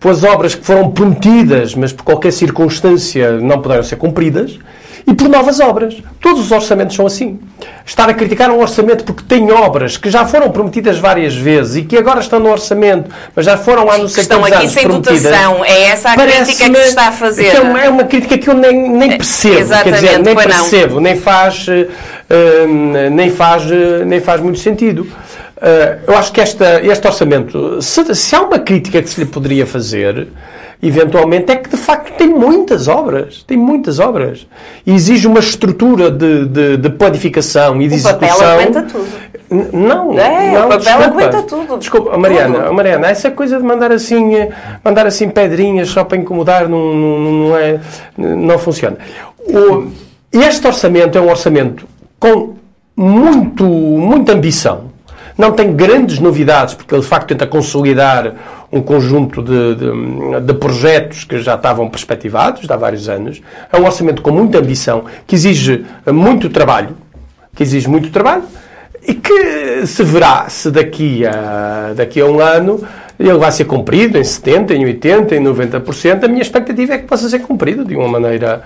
com 0.01 0.09
as 0.09 0.23
obras 0.23 0.55
que 0.55 0.65
foram 0.65 0.91
prometidas, 0.91 1.75
mas 1.75 1.93
por 1.93 2.03
qualquer 2.03 2.31
circunstância 2.31 3.39
não 3.39 3.61
puderam 3.61 3.83
ser 3.83 3.95
cumpridas, 3.95 4.59
e 5.07 5.13
por 5.13 5.29
novas 5.29 5.61
obras. 5.61 5.95
Todos 6.19 6.41
os 6.41 6.51
orçamentos 6.51 6.93
são 6.93 7.05
assim. 7.05 7.39
Estar 7.85 8.09
a 8.09 8.13
criticar 8.13 8.51
um 8.51 8.59
orçamento 8.59 9.05
porque 9.05 9.23
tem 9.23 9.49
obras 9.49 9.95
que 9.95 10.09
já 10.09 10.25
foram 10.25 10.51
prometidas 10.51 10.99
várias 10.99 11.33
vezes 11.33 11.77
e 11.77 11.81
que 11.83 11.97
agora 11.97 12.19
estão 12.19 12.39
no 12.39 12.51
orçamento, 12.51 13.09
mas 13.33 13.45
já 13.45 13.57
foram 13.57 13.89
há 13.89 13.97
não 13.97 14.09
sei 14.09 14.23
Estão 14.23 14.43
aqui 14.43 14.67
sem 14.67 14.85
dotação. 14.85 15.63
É 15.63 15.83
essa 15.83 16.09
a 16.09 16.15
crítica 16.15 16.69
que 16.69 16.75
se 16.75 16.89
está 16.89 17.07
a 17.07 17.11
fazer. 17.13 17.55
É 17.55 17.61
uma, 17.61 17.81
é 17.81 17.89
uma 17.89 18.03
crítica 18.03 18.37
que 18.37 18.49
eu 18.49 18.53
nem, 18.53 18.89
nem 18.89 19.17
percebo. 19.17 19.59
Exatamente, 19.59 20.01
quer 20.01 20.07
dizer, 20.07 20.19
nem 20.19 20.35
percebo, 20.35 20.95
não. 20.95 21.01
nem 21.01 21.15
faz, 21.15 21.65
uh, 21.67 23.09
nem, 23.09 23.29
faz, 23.31 23.63
uh, 23.63 24.05
nem 24.05 24.19
faz 24.19 24.41
muito 24.41 24.59
sentido. 24.59 25.07
Uh, 25.57 25.99
eu 26.05 26.17
acho 26.17 26.33
que 26.33 26.41
esta, 26.41 26.81
este 26.83 27.07
orçamento, 27.07 27.81
se, 27.81 28.13
se 28.13 28.35
há 28.35 28.41
uma 28.41 28.59
crítica 28.59 29.01
que 29.01 29.09
se 29.09 29.21
lhe 29.21 29.25
poderia 29.25 29.65
fazer, 29.65 30.27
eventualmente, 30.81 31.51
é 31.51 31.55
que 31.55 31.69
de 31.69 31.77
facto 31.77 32.15
tem 32.17 32.27
muitas 32.27 32.87
obras. 32.87 33.43
Tem 33.43 33.57
muitas 33.57 33.99
obras. 33.99 34.47
E 34.85 34.93
exige 34.93 35.27
uma 35.27 35.39
estrutura 35.39 36.11
de, 36.11 36.45
de, 36.45 36.77
de 36.77 36.89
planificação 36.89 37.81
e 37.81 37.87
de 37.87 37.95
o 37.95 37.97
execução. 37.97 38.17
O 38.17 38.39
papel 38.39 38.49
aguenta 38.49 38.83
tudo. 38.83 39.07
Não, 39.49 40.19
é, 40.19 40.51
não, 40.51 40.65
o 40.65 40.69
papel 40.69 40.79
desculpa. 40.79 41.05
aguenta 41.05 41.43
tudo. 41.43 41.77
Desculpa, 41.77 42.17
Mariana, 42.17 42.59
tudo. 42.59 42.73
Mariana, 42.73 43.07
essa 43.07 43.31
coisa 43.31 43.57
de 43.57 43.63
mandar 43.63 43.91
assim, 43.91 44.31
mandar 44.83 45.07
assim 45.07 45.29
pedrinhas 45.29 45.87
só 45.89 46.03
para 46.03 46.17
incomodar 46.17 46.67
não, 46.67 46.93
não, 46.93 47.31
não, 47.31 47.57
é, 47.57 47.79
não 48.17 48.59
funciona. 48.59 48.97
O, 49.47 49.87
este 50.31 50.67
orçamento 50.67 51.17
é 51.17 51.21
um 51.21 51.29
orçamento 51.29 51.87
com 52.19 52.55
muito, 52.95 53.63
muita 53.63 54.33
ambição. 54.33 54.91
Não 55.37 55.51
tem 55.51 55.73
grandes 55.73 56.19
novidades, 56.19 56.73
porque 56.73 56.93
ele 56.93 57.01
de 57.01 57.07
facto 57.07 57.27
tenta 57.27 57.45
consolidar 57.45 58.33
um 58.71 58.81
conjunto 58.81 59.41
de, 59.41 59.75
de, 59.75 60.41
de, 60.41 60.53
projetos 60.53 61.23
que 61.23 61.39
já 61.39 61.55
estavam 61.55 61.89
perspectivados 61.89 62.69
há 62.69 62.75
vários 62.75 63.07
anos. 63.07 63.41
É 63.71 63.77
um 63.77 63.85
orçamento 63.85 64.21
com 64.21 64.31
muita 64.31 64.59
ambição, 64.59 65.05
que 65.25 65.35
exige 65.35 65.85
muito 66.05 66.49
trabalho, 66.49 66.95
que 67.55 67.63
exige 67.63 67.87
muito 67.87 68.09
trabalho 68.09 68.43
e 69.07 69.13
que 69.13 69.85
se 69.85 70.03
verá 70.03 70.49
se 70.49 70.69
daqui 70.69 71.25
a, 71.25 71.93
daqui 71.95 72.19
a 72.19 72.25
um 72.25 72.39
ano 72.39 72.83
ele 73.19 73.37
vai 73.37 73.51
ser 73.51 73.65
cumprido 73.65 74.17
em 74.17 74.21
70%, 74.21 74.71
em 74.71 74.85
80%, 74.85 75.31
em 75.31 75.43
90%. 75.43 76.23
A 76.23 76.27
minha 76.27 76.41
expectativa 76.41 76.93
é 76.93 76.97
que 76.99 77.05
possa 77.05 77.27
ser 77.29 77.39
cumprido 77.39 77.83
de 77.83 77.95
uma 77.95 78.07
maneira 78.07 78.61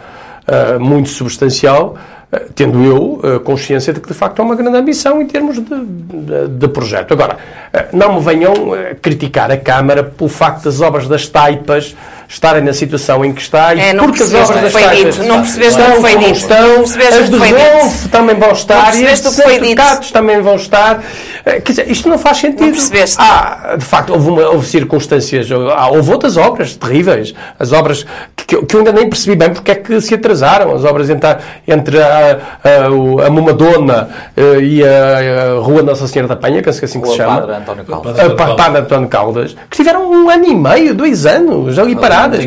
uh, 0.47 0.80
muito 0.80 1.10
substancial 1.10 1.95
eh, 1.95 2.20
tendo 2.55 2.82
eu 2.84 3.19
eh, 3.23 3.39
consciência 3.39 3.91
de 3.91 3.99
que 3.99 4.07
de 4.07 4.13
facto 4.13 4.39
é 4.39 4.45
uma 4.45 4.55
grande 4.55 4.77
ambição 4.77 5.21
em 5.21 5.25
termos 5.25 5.57
de, 5.57 5.63
de, 5.63 6.47
de, 6.47 6.67
projeto. 6.69 7.11
Agora, 7.13 7.38
eh, 7.73 7.88
não 7.91 8.15
me 8.15 8.21
venham 8.21 8.53
criticar 9.01 9.51
a 9.51 9.57
Câmara 9.57 10.03
pelo 10.03 10.29
facto 10.29 10.63
das 10.63 10.79
obras 10.79 11.07
das 11.07 11.27
taipas 11.27 11.93
estarem 12.29 12.63
na 12.63 12.71
situação 12.71 13.25
em 13.25 13.34
que 13.34 13.41
está 13.41 13.75
e 13.75 13.82
é, 13.82 13.93
porque 13.93 14.23
as 14.23 14.34
obras 14.34 14.61
das 14.61 14.71
taipas 14.71 15.17
não 15.17 15.41
percebeste 15.41 15.82
estão 15.82 15.95
como 15.95 16.19
dito. 16.19 16.32
estão, 16.32 16.82
as 16.84 17.29
de 17.29 17.38
Rolfo 17.38 18.09
também 18.09 18.36
vão 18.36 18.51
estar 18.51 18.95
e 18.95 19.05
as 19.05 19.19
certificados 19.19 20.11
também 20.11 20.41
vão 20.41 20.55
estar. 20.55 21.03
Quer 21.43 21.61
dizer, 21.61 21.91
isto 21.91 22.07
não 22.07 22.17
faz 22.17 22.38
sentido. 22.38 22.61
Não 22.61 22.71
percebeste. 22.71 23.17
Ah, 23.19 23.75
de 23.77 23.84
facto, 23.84 24.13
houve, 24.13 24.29
uma, 24.29 24.49
houve 24.49 24.65
circunstâncias, 24.65 25.49
ah, 25.51 25.89
houve 25.89 26.09
outras 26.11 26.38
obras 26.38 26.75
terríveis, 26.75 27.34
as 27.59 27.73
obras 27.73 28.05
que, 28.36 28.63
que, 28.65 28.75
eu 28.75 28.79
ainda 28.79 28.93
nem 28.93 29.09
percebi 29.09 29.36
bem 29.36 29.49
porque 29.49 29.71
é 29.71 29.75
que 29.75 29.99
se 29.99 30.13
atrasaram, 30.13 30.73
as 30.73 30.86
obras 30.86 31.09
entre, 31.09 31.36
entre 31.67 32.01
a 32.01 32.20
a, 32.22 33.26
a, 33.26 33.30
Momadona 33.30 34.09
eh, 34.36 34.59
e 34.61 34.84
a, 34.84 35.59
Rua 35.61 35.82
Nossa 35.82 36.07
Senhora 36.07 36.28
da 36.28 36.36
Penha, 36.36 36.61
penso 36.61 36.80
que 36.80 36.86
é 36.86 36.88
assim 36.88 37.01
que 37.01 37.07
se 37.09 37.17
chama. 37.17 37.41
Padre 37.41 37.55
António 37.55 37.86
Caldas. 37.86 38.19
A 38.19 38.30
Padre 38.55 38.82
António 38.82 39.07
Caldas, 39.07 39.53
que 39.69 39.76
estiveram 39.76 40.11
um 40.11 40.30
ano 40.30 40.45
e 40.45 40.55
meio, 40.55 40.93
dois 40.93 41.26
anos 41.26 41.78
ali 41.78 41.95
paradas. 41.95 42.45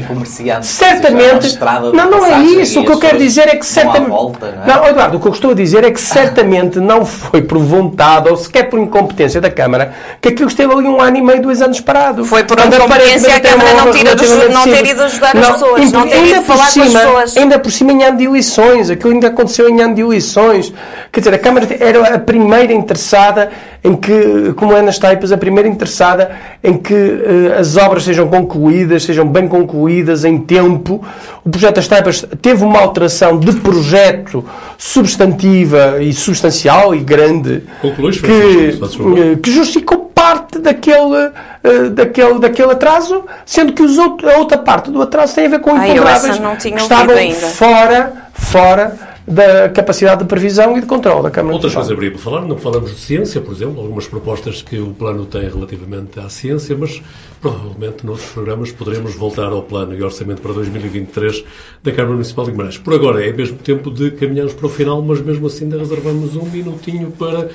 Certamente. 0.63 1.59
Não, 1.93 2.11
não 2.11 2.27
é 2.27 2.39
isso. 2.41 2.81
O 2.81 2.85
que 2.85 2.93
eu 2.93 2.99
quero 2.99 3.19
dizer 3.19 3.49
é 3.49 3.57
que 3.57 3.67
certamente. 3.67 4.11
Volta, 4.11 4.55
não, 4.67 4.75
é? 4.75 4.77
não, 4.77 4.89
Eduardo, 4.89 5.17
o 5.17 5.21
que 5.21 5.29
eu 5.29 5.33
estou 5.33 5.51
a 5.51 5.55
dizer 5.55 5.85
é 5.85 5.91
que 5.91 6.01
certamente 6.01 6.79
não 6.81 7.05
foi 7.05 7.43
por 7.43 7.59
vontade 7.59 8.29
ou 8.29 8.37
sequer 8.37 8.69
por 8.69 8.79
incompetência 8.79 9.41
da 9.41 9.51
Câmara 9.51 9.93
que 10.21 10.29
aquilo 10.29 10.49
esteve 10.49 10.73
ali 10.73 10.87
um 10.87 11.01
ano 11.01 11.17
e 11.17 11.23
meio, 11.23 11.43
dois 11.43 11.63
anos 11.63 11.81
parado. 11.81 12.25
Foi 12.25 12.45
por 12.45 12.59
incompetência 12.59 13.37
a 13.37 13.41
Câmara 13.41 13.73
não, 13.75 13.93
ter, 13.93 14.51
não 14.51 14.65
ter 14.65 14.87
ido 14.87 15.03
ajudar 15.03 15.37
as 15.37 15.51
pessoas, 15.51 15.93
não 15.93 16.09
ter 16.09 16.27
ido 16.27 16.43
falar 16.43 16.73
com 16.73 16.81
as 16.81 16.93
pessoas. 16.93 17.37
Ainda 17.37 17.59
por 17.59 17.71
cima 17.71 17.93
em 17.93 18.05
ano 18.05 18.19
de 18.19 18.25
eleições, 18.25 18.91
aquilo 18.91 19.13
ainda 19.13 19.29
aconteceu 19.29 19.64
em 19.69 19.81
ano 19.81 19.95
de 19.95 20.01
eleições. 20.01 20.73
Quer 21.13 21.21
dizer, 21.21 21.35
a 21.35 21.39
Câmara 21.39 21.67
era 21.79 22.15
a 22.15 22.19
primeira 22.19 22.73
interessada 22.73 23.51
em 23.85 23.95
que, 23.95 24.55
como 24.57 24.75
é 24.75 24.81
nas 24.81 24.99
Taipas, 24.99 25.31
a 25.31 25.37
primeira 25.37 25.69
interessada 25.69 26.31
em 26.63 26.79
que 26.79 26.95
uh, 26.95 27.59
as 27.59 27.77
obras 27.77 28.05
sejam 28.05 28.29
concluídas, 28.29 29.03
sejam 29.03 29.27
bem 29.27 29.47
concluídas 29.47 30.25
em 30.25 30.39
tempo. 30.39 31.05
O 31.45 31.51
projeto 31.51 31.77
das 31.77 31.87
Taipas 31.87 32.25
teve 32.41 32.65
uma 32.65 32.81
alteração 32.81 33.39
de 33.39 33.53
projeto 33.53 34.43
substantiva 34.79 36.03
e 36.03 36.15
substancial 36.15 36.95
e 36.95 37.01
grande 37.01 37.63
que, 38.23 38.79
uh, 39.03 39.37
que 39.37 39.51
justificou 39.51 40.11
parte 40.15 40.59
daquele, 40.59 41.27
uh, 41.27 41.91
daquele, 41.91 42.39
daquele 42.39 42.73
atraso, 42.73 43.25
sendo 43.45 43.75
que 43.75 43.83
os 43.83 43.99
outro, 43.99 44.31
a 44.31 44.39
outra 44.39 44.57
parte 44.57 44.91
do 44.91 45.03
atraso 45.03 45.35
tem 45.35 45.45
a 45.45 45.49
ver 45.51 45.59
com 45.59 45.77
imponderáveis 45.77 46.39
que 46.63 46.69
estavam 46.71 47.33
fora, 47.33 48.13
fora 48.33 49.14
da 49.27 49.71
capacidade 49.71 50.23
de 50.23 50.29
previsão 50.29 50.77
e 50.77 50.81
de 50.81 50.87
controle 50.87 51.23
da 51.23 51.31
Câmara 51.31 51.55
Outras 51.55 51.75
coisas 51.75 51.97
para 51.97 52.19
falar, 52.19 52.43
não 52.43 52.59
falamos 52.59 52.91
de 52.91 53.01
ciência, 53.01 53.41
por 53.41 53.55
exemplo, 53.55 53.81
algumas 53.81 54.07
propostas 54.07 54.61
que 54.61 54.79
o 54.79 54.93
plano 54.93 55.25
tem 55.25 55.49
relativamente 55.49 56.21
à 56.21 56.29
ciência, 56.29 56.77
mas 56.79 57.03
provavelmente 57.41 58.05
noutros 58.05 58.29
programas 58.31 58.71
poderemos 58.71 59.15
voltar 59.15 59.51
ao 59.51 59.63
plano 59.63 59.95
e 59.95 60.03
orçamento 60.03 60.43
para 60.43 60.53
2023 60.53 61.43
da 61.83 61.91
Câmara 61.93 62.13
Municipal 62.13 62.45
de 62.45 62.51
Guimarães. 62.51 62.77
Por 62.77 62.93
agora 62.93 63.27
é 63.27 63.33
mesmo 63.33 63.57
tempo 63.57 63.91
de 63.91 64.11
caminharmos 64.11 64.53
para 64.53 64.67
o 64.67 64.69
final, 64.69 65.01
mas 65.01 65.21
mesmo 65.23 65.47
assim 65.47 65.65
ainda 65.65 65.79
reservamos 65.79 66.37
um 66.37 66.45
minutinho 66.45 67.11
para 67.11 67.49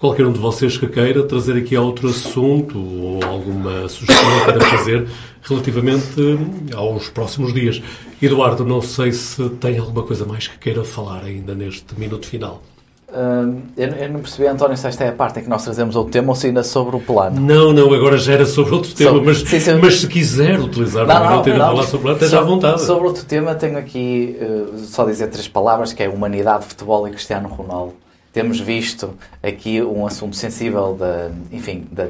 qualquer 0.00 0.26
um 0.26 0.32
de 0.32 0.38
vocês 0.38 0.78
que 0.78 0.86
queira 0.86 1.22
trazer 1.22 1.58
aqui 1.58 1.76
outro 1.76 2.08
assunto 2.08 2.78
ou 2.78 3.22
alguma 3.22 3.86
sugestão 3.86 4.44
queira 4.46 4.60
fazer 4.64 5.06
relativamente 5.42 6.38
aos 6.74 7.10
próximos 7.10 7.52
dias. 7.52 7.82
Eduardo, 8.20 8.64
não 8.64 8.80
sei 8.80 9.12
se 9.12 9.46
tem 9.50 9.78
alguma 9.78 10.02
coisa 10.02 10.24
mais 10.24 10.48
que 10.48 10.58
queira 10.58 10.82
falar 10.82 11.22
ainda 11.22 11.54
neste 11.54 11.98
minuto 11.98 12.26
final. 12.26 12.62
Uh, 13.08 13.60
eu, 13.76 13.88
eu, 13.88 14.08
não 14.08 14.20
percebi, 14.20 14.46
António, 14.46 14.76
se 14.76 14.86
esta 14.86 15.02
é 15.02 15.08
a 15.08 15.12
parte 15.12 15.40
em 15.40 15.42
que 15.42 15.48
nós 15.48 15.64
trazemos 15.64 15.96
outro 15.96 16.12
tema 16.12 16.28
ou 16.28 16.34
se 16.36 16.46
ainda 16.46 16.62
sobre 16.62 16.94
o 16.94 17.00
plano. 17.00 17.40
Não, 17.40 17.72
não, 17.72 17.92
agora 17.92 18.16
já 18.16 18.34
era 18.34 18.46
sobre 18.46 18.72
outro 18.72 18.94
tema, 18.94 19.10
sobre, 19.10 19.26
mas, 19.26 19.38
sim, 19.38 19.58
sim. 19.58 19.74
mas 19.82 20.00
se 20.00 20.06
quiser 20.06 20.60
utilizar 20.60 21.06
não, 21.06 21.14
não, 21.14 21.44
não, 21.44 21.58
não 21.58 21.66
falar 21.66 21.82
sobre 21.82 21.96
o 21.96 22.00
plano, 22.00 22.16
esteja 22.16 22.38
à 22.38 22.42
vontade. 22.42 22.82
Sobre 22.82 23.08
outro 23.08 23.24
tema, 23.24 23.54
tenho 23.56 23.76
aqui 23.76 24.38
uh, 24.40 24.78
só 24.78 25.04
dizer 25.04 25.26
três 25.26 25.48
palavras, 25.48 25.92
que 25.92 26.02
é 26.04 26.08
humanidade, 26.08 26.66
futebol 26.66 27.06
e 27.08 27.10
Cristiano 27.10 27.48
Ronaldo 27.48 27.94
temos 28.32 28.60
visto 28.60 29.14
aqui 29.42 29.82
um 29.82 30.06
assunto 30.06 30.36
sensível 30.36 30.94
da, 30.94 31.30
enfim, 31.50 31.86
da 31.90 32.04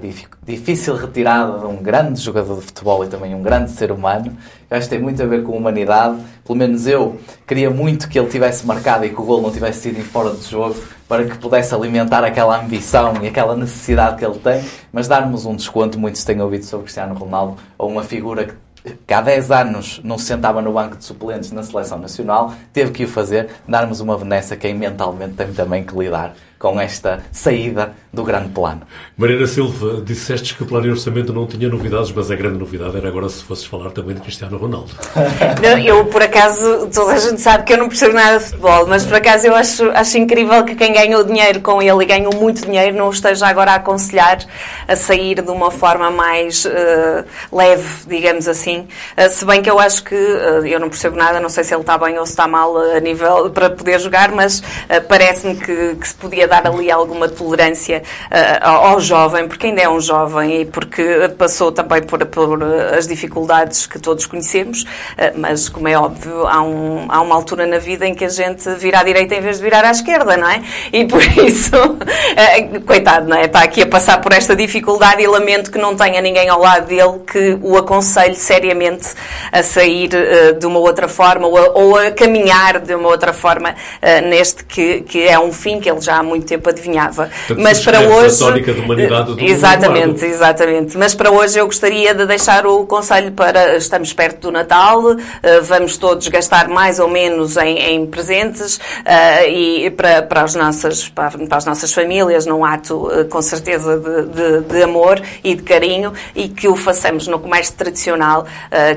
difícil 0.44 0.94
retirada 0.94 1.58
de 1.58 1.66
um 1.66 1.76
grande 1.76 2.20
jogador 2.20 2.56
de 2.56 2.66
futebol 2.66 3.04
e 3.04 3.08
também 3.08 3.34
um 3.34 3.42
grande 3.42 3.70
ser 3.70 3.90
humano. 3.90 4.36
Eu 4.70 4.76
acho 4.76 4.88
que 4.88 4.94
tem 4.94 5.02
muito 5.02 5.22
a 5.22 5.26
ver 5.26 5.42
com 5.42 5.52
a 5.52 5.56
humanidade. 5.56 6.18
Pelo 6.44 6.58
menos 6.58 6.86
eu 6.86 7.18
queria 7.46 7.70
muito 7.70 8.08
que 8.08 8.18
ele 8.18 8.28
tivesse 8.28 8.66
marcado 8.66 9.04
e 9.06 9.08
que 9.08 9.20
o 9.20 9.24
gol 9.24 9.40
não 9.40 9.50
tivesse 9.50 9.80
sido 9.80 9.98
em 9.98 10.04
fora 10.04 10.34
de 10.34 10.44
jogo 10.46 10.76
para 11.08 11.24
que 11.24 11.38
pudesse 11.38 11.74
alimentar 11.74 12.22
aquela 12.22 12.62
ambição 12.62 13.14
e 13.20 13.26
aquela 13.26 13.56
necessidade 13.56 14.16
que 14.16 14.24
ele 14.24 14.38
tem, 14.38 14.64
mas 14.92 15.08
darmos 15.08 15.44
um 15.44 15.56
desconto, 15.56 15.98
muitos 15.98 16.22
têm 16.22 16.40
ouvido 16.40 16.64
sobre 16.64 16.84
Cristiano 16.84 17.16
Ronaldo, 17.16 17.56
ou 17.76 17.90
uma 17.90 18.04
figura 18.04 18.44
que 18.44 18.54
que 19.06 19.14
há 19.14 19.20
10 19.20 19.50
anos 19.50 20.00
não 20.02 20.18
se 20.18 20.24
sentava 20.24 20.62
no 20.62 20.72
banco 20.72 20.96
de 20.96 21.04
suplentes 21.04 21.52
na 21.52 21.62
seleção 21.62 21.98
nacional, 21.98 22.54
teve 22.72 22.92
que 22.92 23.04
o 23.04 23.08
fazer, 23.08 23.48
darmos 23.68 24.00
uma 24.00 24.16
benesse 24.16 24.54
a 24.54 24.56
quem 24.56 24.74
mentalmente 24.74 25.34
tem 25.34 25.52
também 25.52 25.84
que 25.84 25.96
lidar 25.96 26.34
com 26.60 26.78
esta 26.78 27.20
saída 27.32 27.94
do 28.12 28.22
grande 28.22 28.50
plano. 28.50 28.82
Mariana 29.16 29.46
Silva, 29.46 30.02
disseste 30.02 30.54
que 30.54 30.62
o 30.62 30.66
plano 30.66 30.84
de 30.84 30.90
orçamento 30.90 31.32
não 31.32 31.46
tinha 31.46 31.70
novidades, 31.70 32.12
mas 32.12 32.30
a 32.30 32.36
grande 32.36 32.58
novidade 32.58 32.98
era 32.98 33.08
agora 33.08 33.30
se 33.30 33.42
fosses 33.42 33.64
falar 33.64 33.90
também 33.92 34.14
de 34.14 34.20
Cristiano 34.20 34.58
Ronaldo. 34.58 34.90
Não, 35.62 35.78
eu, 35.78 36.04
por 36.06 36.22
acaso, 36.22 36.88
toda 36.92 37.12
a 37.12 37.18
gente 37.18 37.40
sabe 37.40 37.64
que 37.64 37.72
eu 37.72 37.78
não 37.78 37.88
percebo 37.88 38.14
nada 38.14 38.38
de 38.38 38.44
futebol, 38.44 38.86
mas 38.86 39.06
por 39.06 39.14
acaso 39.14 39.46
eu 39.46 39.54
acho, 39.54 39.90
acho 39.90 40.18
incrível 40.18 40.64
que 40.64 40.74
quem 40.74 40.92
ganhou 40.92 41.24
dinheiro 41.24 41.60
com 41.60 41.80
ele 41.80 42.02
e 42.02 42.06
ganhou 42.06 42.34
muito 42.34 42.62
dinheiro 42.62 42.96
não 42.96 43.08
o 43.08 43.10
esteja 43.10 43.46
agora 43.46 43.72
a 43.72 43.74
aconselhar 43.76 44.38
a 44.86 44.96
sair 44.96 45.40
de 45.40 45.50
uma 45.50 45.70
forma 45.70 46.10
mais 46.10 46.64
uh, 46.64 47.24
leve, 47.52 48.06
digamos 48.06 48.48
assim. 48.48 48.88
Uh, 49.16 49.30
se 49.30 49.44
bem 49.44 49.62
que 49.62 49.70
eu 49.70 49.78
acho 49.78 50.02
que, 50.04 50.14
uh, 50.14 50.66
eu 50.66 50.80
não 50.80 50.88
percebo 50.88 51.16
nada, 51.16 51.40
não 51.40 51.48
sei 51.48 51.64
se 51.64 51.72
ele 51.72 51.82
está 51.82 51.96
bem 51.96 52.18
ou 52.18 52.26
se 52.26 52.32
está 52.32 52.46
mal 52.46 52.76
a 52.76 53.00
nível 53.00 53.50
para 53.50 53.70
poder 53.70 53.98
jogar, 54.00 54.32
mas 54.32 54.62
parece-me 55.08 55.56
que, 55.56 55.96
que 55.96 56.08
se 56.08 56.14
podia 56.14 56.49
dar 56.50 56.66
ali 56.66 56.90
alguma 56.90 57.28
tolerância 57.28 58.02
uh, 58.26 58.66
ao 58.66 59.00
jovem, 59.00 59.46
porque 59.46 59.68
ainda 59.68 59.80
é 59.80 59.88
um 59.88 60.00
jovem 60.00 60.62
e 60.62 60.64
porque 60.64 61.30
passou 61.38 61.70
também 61.70 62.02
por, 62.02 62.26
por 62.26 62.62
as 62.98 63.06
dificuldades 63.06 63.86
que 63.86 63.98
todos 63.98 64.26
conhecemos, 64.26 64.82
uh, 64.82 64.86
mas 65.36 65.68
como 65.68 65.86
é 65.86 65.96
óbvio, 65.96 66.46
há, 66.46 66.60
um, 66.60 67.06
há 67.08 67.20
uma 67.20 67.34
altura 67.36 67.66
na 67.66 67.78
vida 67.78 68.06
em 68.06 68.14
que 68.14 68.24
a 68.24 68.28
gente 68.28 68.68
vira 68.74 68.98
à 68.98 69.04
direita 69.04 69.36
em 69.36 69.40
vez 69.40 69.58
de 69.58 69.62
virar 69.62 69.84
à 69.84 69.92
esquerda, 69.92 70.36
não 70.36 70.48
é? 70.48 70.62
E 70.92 71.04
por 71.04 71.22
isso, 71.38 71.76
uh, 71.76 72.80
coitado, 72.84 73.28
não 73.28 73.36
é? 73.36 73.44
Está 73.44 73.62
aqui 73.62 73.82
a 73.82 73.86
passar 73.86 74.20
por 74.20 74.32
esta 74.32 74.56
dificuldade 74.56 75.22
e 75.22 75.26
lamento 75.28 75.70
que 75.70 75.78
não 75.78 75.94
tenha 75.94 76.20
ninguém 76.20 76.48
ao 76.48 76.60
lado 76.60 76.86
dele 76.86 77.20
que 77.24 77.58
o 77.62 77.76
aconselhe 77.76 78.34
seriamente 78.34 79.14
a 79.52 79.62
sair 79.62 80.10
de 80.58 80.66
uma 80.66 80.80
outra 80.80 81.06
forma 81.06 81.46
ou 81.46 81.56
a, 81.56 81.70
ou 81.78 81.96
a, 81.96 82.10
caminhar 82.10 82.80
de 82.80 82.94
uma 82.94 83.08
outra 83.08 83.32
forma 83.32 83.74
neste 84.28 84.64
que, 84.64 85.02
que 85.02 85.22
é 85.28 85.38
um 85.38 85.52
fim 85.52 85.78
que 85.78 85.88
ele 85.88 86.00
já 86.00 86.16
há 86.16 86.22
muito 86.22 86.39
muito 86.40 86.46
tempo 86.46 86.68
adivinhava. 86.68 87.30
Portanto, 87.46 87.62
Mas 87.62 87.80
para 87.84 88.00
hoje. 88.00 88.44
A 88.44 88.50
de 88.50 88.80
humanidade 88.80 89.34
do 89.34 89.40
exatamente, 89.40 90.24
exatamente. 90.24 90.98
Mas 90.98 91.14
para 91.14 91.30
hoje 91.30 91.58
eu 91.58 91.66
gostaria 91.66 92.14
de 92.14 92.26
deixar 92.26 92.66
o 92.66 92.86
conselho 92.86 93.32
para. 93.32 93.76
Estamos 93.76 94.12
perto 94.12 94.40
do 94.40 94.50
Natal, 94.50 95.16
eh, 95.42 95.60
vamos 95.60 95.96
todos 95.96 96.26
gastar 96.28 96.68
mais 96.68 96.98
ou 96.98 97.08
menos 97.08 97.56
em, 97.56 97.78
em 97.78 98.06
presentes 98.06 98.80
eh, 99.04 99.50
e 99.50 99.90
para, 99.90 100.22
para, 100.22 100.42
as 100.42 100.54
nossas, 100.54 101.08
para, 101.08 101.32
as 101.50 101.64
nossas 101.64 101.92
famílias, 101.92 102.46
num 102.46 102.64
ato 102.64 103.10
eh, 103.12 103.24
com 103.24 103.42
certeza 103.42 103.98
de, 103.98 104.26
de, 104.26 104.60
de 104.60 104.82
amor 104.82 105.20
e 105.44 105.54
de 105.54 105.62
carinho 105.62 106.12
e 106.34 106.48
que 106.48 106.68
o 106.68 106.76
façamos 106.76 107.26
no 107.26 107.38
comércio 107.38 107.74
tradicional, 107.74 108.46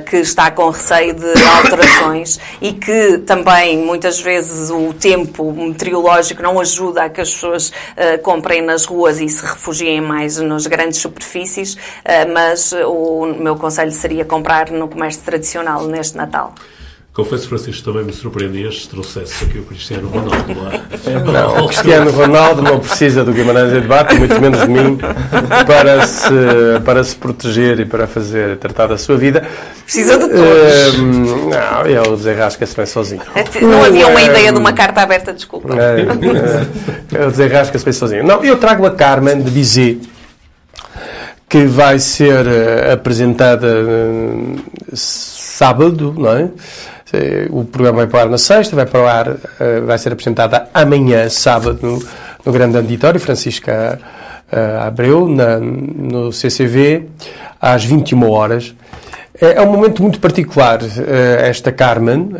que 0.10 0.18
está 0.18 0.52
com 0.52 0.70
receio 0.70 1.14
de 1.14 1.34
alterações 1.58 2.40
e 2.62 2.74
que 2.74 3.18
também 3.20 3.78
muitas 3.78 4.20
vezes 4.20 4.70
o 4.70 4.94
tempo 4.94 5.52
meteorológico 5.52 6.42
não 6.42 6.60
ajuda 6.60 7.04
a 7.04 7.10
que 7.10 7.22
as 7.22 7.33
pessoas 7.34 7.70
uh, 7.70 8.22
comprem 8.22 8.62
nas 8.62 8.86
ruas 8.86 9.20
e 9.20 9.28
se 9.28 9.44
refugiem 9.46 10.02
mais 10.02 10.38
nas 10.38 10.68
grandes 10.68 11.00
superfícies, 11.00 11.74
uh, 11.74 12.34
mas 12.34 12.74
o 12.74 13.26
meu 13.26 13.56
conselho 13.56 13.92
seria 13.92 14.26
comprar 14.26 14.70
no 14.72 14.88
comércio 14.88 15.22
tradicional 15.24 15.86
neste 15.86 16.18
Natal. 16.18 16.54
Confesso, 17.14 17.48
Francisco, 17.48 17.84
também 17.84 18.04
me 18.04 18.12
surpreendeste 18.12 18.82
se 18.82 18.90
trouxesse 18.90 19.44
aqui 19.44 19.60
o 19.60 19.64
Cristiano 19.64 20.10
Ronaldo 20.10 20.60
lá. 20.60 20.82
Não, 21.32 21.66
o 21.66 21.68
Cristiano 21.68 22.10
Ronaldo 22.10 22.64
não 22.64 22.80
precisa 22.80 23.24
do 23.24 23.32
Guimarães 23.32 23.72
debate, 23.72 24.16
muito 24.16 24.42
menos 24.42 24.62
de 24.62 24.68
mim, 24.68 24.98
para 25.68 26.08
se, 26.08 26.34
para 26.84 27.04
se 27.04 27.16
proteger 27.16 27.80
e 27.82 27.86
para 27.86 28.08
fazer, 28.08 28.58
tratar 28.58 28.88
da 28.88 28.98
sua 28.98 29.16
vida. 29.16 29.48
Precisa 29.84 30.18
de 30.18 30.28
todos. 30.28 30.98
Uh, 30.98 31.50
não, 31.52 31.86
ele 31.86 32.18
desenrasca-se 32.18 32.76
bem 32.76 32.86
sozinho. 32.88 33.22
Não 33.62 33.84
havia 33.84 34.08
uma 34.08 34.22
ideia 34.24 34.52
de 34.52 34.58
uma 34.58 34.74
carta 34.74 35.02
aberta, 35.02 35.32
desculpa. 35.34 35.76
É, 35.80 36.02
é, 36.02 37.22
ele 37.22 37.30
desenrasca-se 37.30 37.86
bem 37.86 37.94
sozinho. 37.94 38.24
Não, 38.24 38.44
eu 38.44 38.58
trago 38.58 38.88
a 38.88 38.92
Carmen 38.92 39.40
de 39.40 39.52
Bizet, 39.52 40.02
que 41.48 41.64
vai 41.66 42.00
ser 42.00 42.44
uh, 42.48 42.94
apresentada 42.94 43.68
uh, 43.68 44.64
sábado, 45.64 46.14
não 46.18 46.30
é? 46.30 46.50
O 47.52 47.64
programa 47.64 48.00
vai 48.00 48.08
para 48.08 48.18
o 48.18 48.22
ar 48.22 48.30
na 48.30 48.38
sexta, 48.38 48.76
vai 48.76 48.86
para 48.86 49.02
o 49.02 49.08
ar, 49.08 49.28
eh, 49.60 49.80
vai 49.82 49.98
ser 49.98 50.12
apresentada 50.12 50.68
amanhã, 50.74 51.30
sábado, 51.30 51.80
no, 51.82 52.04
no 52.44 52.52
Grande 52.52 52.76
Auditório, 52.76 53.20
Francisca 53.20 54.00
uh, 54.52 54.88
Abreu, 54.88 55.30
na, 55.30 55.60
no 55.60 56.34
CCV, 56.34 57.08
às 57.62 57.86
21 57.86 58.30
horas. 58.30 58.76
É, 59.40 59.54
é 59.54 59.62
um 59.62 59.72
momento 59.72 60.02
muito 60.02 60.20
particular, 60.20 60.82
uh, 60.82 60.88
esta 61.40 61.72
Carmen, 61.72 62.32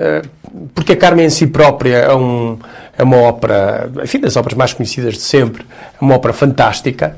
porque 0.74 0.94
a 0.94 0.98
Carmen 0.98 1.28
em 1.28 1.30
si 1.30 1.48
própria 1.48 1.98
é, 1.98 2.16
um, 2.16 2.58
é 2.98 3.04
uma 3.04 3.18
ópera, 3.18 3.92
enfim, 4.04 4.20
das 4.20 4.36
óperas 4.36 4.58
mais 4.58 4.74
conhecidas 4.74 5.14
de 5.14 5.22
sempre, 5.22 5.64
é 6.02 6.04
uma 6.04 6.16
ópera 6.16 6.34
fantástica, 6.34 7.16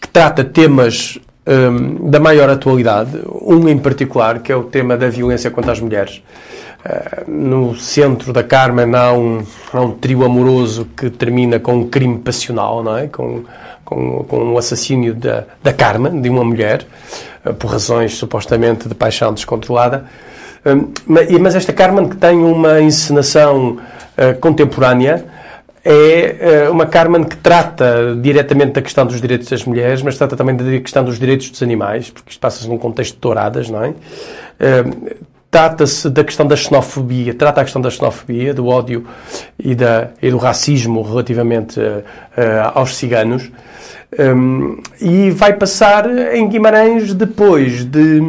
que 0.00 0.08
trata 0.08 0.42
temas 0.42 1.20
um, 1.46 2.10
da 2.10 2.18
maior 2.18 2.48
atualidade, 2.50 3.22
um 3.42 3.68
em 3.68 3.78
particular, 3.78 4.40
que 4.40 4.50
é 4.50 4.56
o 4.56 4.64
tema 4.64 4.96
da 4.96 5.08
violência 5.08 5.50
contra 5.50 5.72
as 5.72 5.80
mulheres. 5.80 6.22
Uh, 6.84 7.30
no 7.30 7.76
centro 7.76 8.32
da 8.32 8.42
Carmen 8.42 8.94
há 8.94 9.12
um, 9.12 9.44
há 9.72 9.80
um 9.80 9.92
trio 9.92 10.24
amoroso 10.24 10.86
que 10.96 11.10
termina 11.10 11.58
com 11.58 11.74
um 11.74 11.88
crime 11.88 12.18
passional, 12.18 12.82
não 12.82 12.96
é? 12.96 13.06
com, 13.06 13.44
com, 13.84 14.24
com 14.24 14.38
um 14.38 14.58
assassínio 14.58 15.14
da, 15.14 15.44
da 15.62 15.72
Carmen, 15.72 16.20
de 16.20 16.28
uma 16.28 16.44
mulher, 16.44 16.86
uh, 17.44 17.54
por 17.54 17.70
razões 17.70 18.16
supostamente 18.16 18.88
de 18.88 18.94
paixão 18.94 19.32
descontrolada. 19.32 20.04
Um, 20.64 20.92
mas 21.40 21.54
esta 21.54 21.72
Carmen 21.72 22.08
que 22.08 22.16
tem 22.16 22.38
uma 22.38 22.80
encenação 22.80 23.78
uh, 24.18 24.38
contemporânea, 24.40 25.24
é 25.88 26.68
uma 26.68 26.84
Carmen 26.84 27.22
que 27.22 27.36
trata 27.36 28.16
diretamente 28.20 28.72
da 28.72 28.82
questão 28.82 29.06
dos 29.06 29.20
direitos 29.20 29.48
das 29.48 29.64
mulheres, 29.64 30.02
mas 30.02 30.18
trata 30.18 30.36
também 30.36 30.56
da 30.56 30.64
questão 30.80 31.04
dos 31.04 31.18
direitos 31.18 31.48
dos 31.50 31.62
animais, 31.62 32.10
porque 32.10 32.30
isto 32.30 32.40
passa-se 32.40 32.68
num 32.68 32.76
contexto 32.76 33.14
de 33.14 33.20
touradas, 33.20 33.70
não 33.70 33.84
é? 33.84 33.94
Trata-se 35.48 36.10
da 36.10 36.24
questão 36.24 36.44
da 36.44 36.56
xenofobia, 36.56 37.32
trata 37.32 37.60
a 37.60 37.64
questão 37.64 37.80
da 37.80 37.88
xenofobia, 37.88 38.52
do 38.52 38.66
ódio 38.66 39.06
e, 39.58 39.74
da, 39.76 40.10
e 40.20 40.28
do 40.28 40.38
racismo 40.38 41.02
relativamente 41.02 41.78
uh, 41.78 42.02
aos 42.74 42.96
ciganos. 42.96 43.50
E 45.00 45.30
vai 45.30 45.52
passar 45.52 46.06
em 46.34 46.48
Guimarães 46.48 47.14
depois 47.14 47.84
de, 47.84 48.20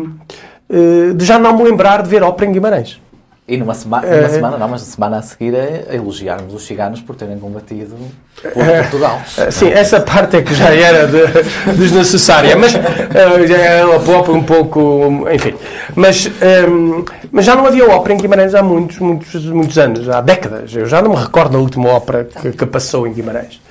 de 1.15 1.25
já 1.25 1.39
não 1.39 1.57
me 1.57 1.63
lembrar 1.63 2.03
de 2.03 2.09
ver 2.09 2.23
ópera 2.23 2.49
em 2.49 2.53
Guimarães. 2.53 3.01
E 3.47 3.55
numa, 3.55 3.73
sema 3.73 4.01
numa 4.01 4.13
é... 4.13 4.27
semana, 4.27 4.57
não, 4.57 4.67
mas 4.67 4.81
na 4.81 4.87
semana 4.87 5.17
a 5.19 5.21
seguir 5.21 5.55
a 5.55 5.95
elogiarmos 5.95 6.53
os 6.53 6.67
ciganos 6.67 6.99
por 6.99 7.15
terem 7.15 7.39
combatido 7.39 7.95
por 8.41 8.51
Portugal. 8.51 9.21
Sim, 9.49 9.69
essa 9.69 10.01
parte 10.01 10.35
é 10.35 10.41
que 10.41 10.53
já 10.53 10.75
era 10.75 11.07
de, 11.07 11.73
desnecessária, 11.77 12.57
mas 12.57 12.75
uh, 12.75 13.47
já 13.47 13.55
ela 13.55 14.01
própria 14.01 14.35
um 14.35 14.43
pouco, 14.43 15.25
enfim. 15.33 15.53
Mas, 15.95 16.29
um, 16.69 17.05
mas 17.31 17.45
já 17.45 17.55
não 17.55 17.65
havia 17.65 17.89
ópera 17.89 18.15
em 18.15 18.17
Guimarães 18.17 18.53
há 18.53 18.61
muitos, 18.61 18.99
muitos, 18.99 19.45
muitos 19.45 19.77
anos, 19.77 20.09
há 20.09 20.19
décadas. 20.19 20.75
Eu 20.75 20.85
já 20.85 21.01
não 21.01 21.11
me 21.11 21.17
recordo 21.17 21.53
da 21.53 21.59
última 21.59 21.87
ópera 21.87 22.25
que, 22.25 22.51
que 22.51 22.65
passou 22.65 23.07
em 23.07 23.13
Guimarães. 23.13 23.61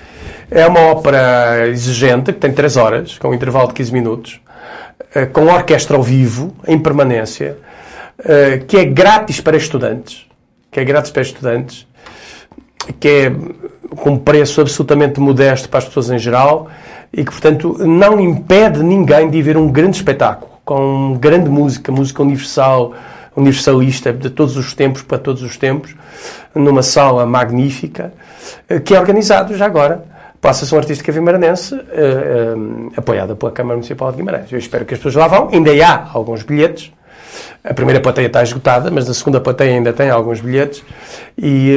É 0.51 0.67
uma 0.67 0.81
ópera 0.81 1.69
exigente, 1.69 2.33
que 2.33 2.39
tem 2.39 2.51
3 2.51 2.79
horas, 2.79 3.19
com 3.19 3.29
um 3.29 3.35
intervalo 3.35 3.69
de 3.69 3.75
15 3.75 3.93
minutos, 3.93 4.41
uh, 5.15 5.27
com 5.31 5.45
orquestra 5.49 5.99
ao 5.99 6.03
vivo, 6.03 6.57
em 6.67 6.79
permanência 6.79 7.59
eh, 8.25 8.63
que 8.67 8.77
é 8.77 8.85
grátis 8.85 9.41
para 9.41 9.57
estudantes, 9.57 10.27
que 10.71 10.81
é 10.81 10.85
grátis 10.85 11.11
para 11.11 11.23
estudantes, 11.23 11.87
que 12.99 13.09
é 13.09 13.33
com 13.97 14.11
um 14.11 14.19
preço 14.19 14.61
absolutamente 14.61 15.21
modesto 15.21 15.69
para 15.69 15.79
as 15.79 15.85
pessoas 15.85 16.11
em 16.11 16.19
geral 16.19 16.69
e 17.13 17.25
que, 17.25 17.31
portanto, 17.31 17.77
não 17.87 18.21
impede 18.21 18.83
ninguém 18.83 19.31
de 19.31 19.41
ver 19.43 19.57
um 19.57 19.71
grande 19.71 19.97
espetáculo, 19.97 20.53
com 20.65 21.17
grande 21.19 21.49
música, 21.49 21.93
música 21.93 22.23
universal, 22.23 22.95
universalista, 23.37 24.13
de 24.13 24.31
todos 24.31 24.57
os 24.57 24.73
tempos 24.75 25.03
para 25.03 25.19
todos 25.19 25.43
os 25.43 25.57
tempos, 25.57 25.95
numa 26.55 26.83
sala 26.83 27.27
magnífica, 27.27 28.13
eh, 28.69 28.81
que 28.81 28.95
é 28.95 28.99
organizado 28.99 29.57
já 29.57 29.67
agora 29.67 30.05
pela 30.41 30.51
Associação 30.51 30.79
Artística 30.79 31.11
Vimaranense, 31.11 31.75
uh, 31.75 31.79
uh, 31.79 32.93
apoiada 32.97 33.35
pela 33.35 33.51
Câmara 33.51 33.77
Municipal 33.77 34.11
de 34.11 34.19
Guimarães. 34.19 34.53
Eu 34.53 34.59
espero 34.59 34.85
que 34.85 34.95
as 34.95 35.01
pessoas 35.01 35.15
lá 35.15 35.27
vão. 35.27 35.49
Ainda 35.51 35.71
há 35.85 36.09
alguns 36.13 36.43
bilhetes, 36.43 36.93
a 37.69 37.75
primeira 37.75 38.01
plateia 38.01 38.27
está 38.27 38.43
esgotada, 38.43 38.91
mas 38.91 39.11
a 39.11 39.15
segunda 39.15 39.41
plateia 39.41 39.73
ainda 39.73 39.93
tem 39.93 40.09
alguns 40.09 40.41
bilhetes 40.41 40.85
e 41.37 41.77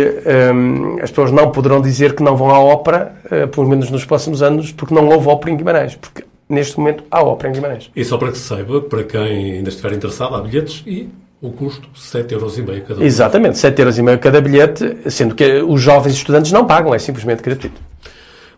um, 0.53 0.97
as 1.01 1.09
pessoas 1.09 1.31
não 1.31 1.51
poderão 1.51 1.81
dizer 1.81 2.13
que 2.15 2.21
não 2.21 2.37
vão 2.37 2.51
à 2.51 2.59
ópera, 2.59 3.15
uh, 3.25 3.47
pelo 3.47 3.67
menos 3.67 3.89
nos 3.89 4.05
próximos 4.05 4.43
anos, 4.43 4.71
porque 4.71 4.93
não 4.93 5.07
houve 5.09 5.27
ópera 5.27 5.51
em 5.51 5.57
Guimarães. 5.57 5.95
Porque 5.95 6.23
neste 6.47 6.77
momento 6.77 7.03
há 7.09 7.23
ópera 7.23 7.49
em 7.49 7.53
Guimarães. 7.53 7.89
E 7.95 8.05
só 8.05 8.17
para 8.17 8.31
que 8.31 8.37
se 8.37 8.47
saiba, 8.47 8.81
para 8.81 9.03
quem 9.03 9.55
ainda 9.55 9.69
estiver 9.69 9.93
interessado, 9.93 10.35
há 10.35 10.41
bilhetes 10.41 10.83
e 10.85 11.09
o 11.41 11.51
custo 11.51 11.87
7,5€ 11.95 12.83
cada 12.87 13.03
Exatamente, 13.03 13.57
7,5€ 13.57 14.17
cada 14.19 14.41
bilhete, 14.41 14.97
sendo 15.09 15.33
que 15.33 15.61
os 15.61 15.81
jovens 15.81 16.13
estudantes 16.13 16.51
não 16.51 16.67
pagam, 16.67 16.93
é 16.93 16.99
simplesmente 16.99 17.41
gratuito. 17.41 17.81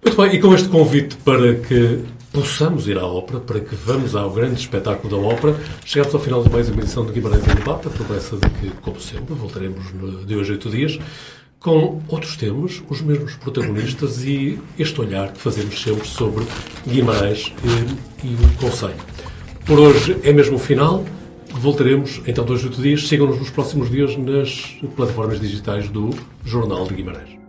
Muito 0.04 0.20
bem, 0.20 0.36
e 0.36 0.40
com 0.40 0.54
este 0.54 0.68
convite 0.68 1.16
para 1.18 1.56
que 1.56 2.00
possamos 2.32 2.88
ir 2.88 2.98
à 2.98 3.06
ópera, 3.06 3.40
para 3.40 3.60
que 3.60 3.76
vamos 3.76 4.16
ao 4.16 4.32
grande 4.32 4.60
espetáculo 4.60 5.10
da 5.10 5.28
ópera. 5.28 5.56
Chegamos 5.86 6.14
ao 6.14 6.22
final 6.22 6.44
de 6.44 6.50
mais 6.50 6.70
uma 6.70 6.82
edição 6.82 7.06
de 7.06 7.12
Guimarães 7.12 7.48
em 7.48 7.56
Debate, 7.56 7.88
a 7.88 7.92
promessa 7.92 8.38
de 8.38 8.50
que, 8.50 8.70
como 8.82 9.00
sempre, 9.00 9.34
voltaremos 9.34 9.86
de 10.26 10.36
hoje 10.36 10.52
a 10.52 10.54
oito 10.54 10.70
dias 10.70 11.00
com 11.62 12.02
outros 12.08 12.36
temas, 12.36 12.82
os 12.90 13.02
mesmos 13.02 13.36
protagonistas 13.36 14.24
e 14.24 14.60
este 14.80 15.00
olhar 15.00 15.32
que 15.32 15.40
fazemos 15.40 15.80
sempre 15.80 16.08
sobre 16.08 16.44
Guimarães 16.88 17.54
e, 17.64 18.28
e 18.28 18.34
o 18.34 18.58
Conselho. 18.60 18.96
Por 19.64 19.80
hoje 19.80 20.18
é 20.24 20.34
mesmo 20.34 20.56
o 20.56 20.60
final. 20.60 21.06
Voltaremos 21.52 22.22
então 22.26 22.44
dois, 22.44 22.64
oito 22.64 22.82
dias. 22.82 23.08
Sigam-nos 23.08 23.38
nos 23.38 23.52
próximos 23.52 23.92
dias 23.92 24.18
nas 24.18 24.76
plataformas 24.96 25.40
digitais 25.40 25.88
do 25.88 26.10
Jornal 26.44 26.88
de 26.88 26.96
Guimarães. 26.96 27.41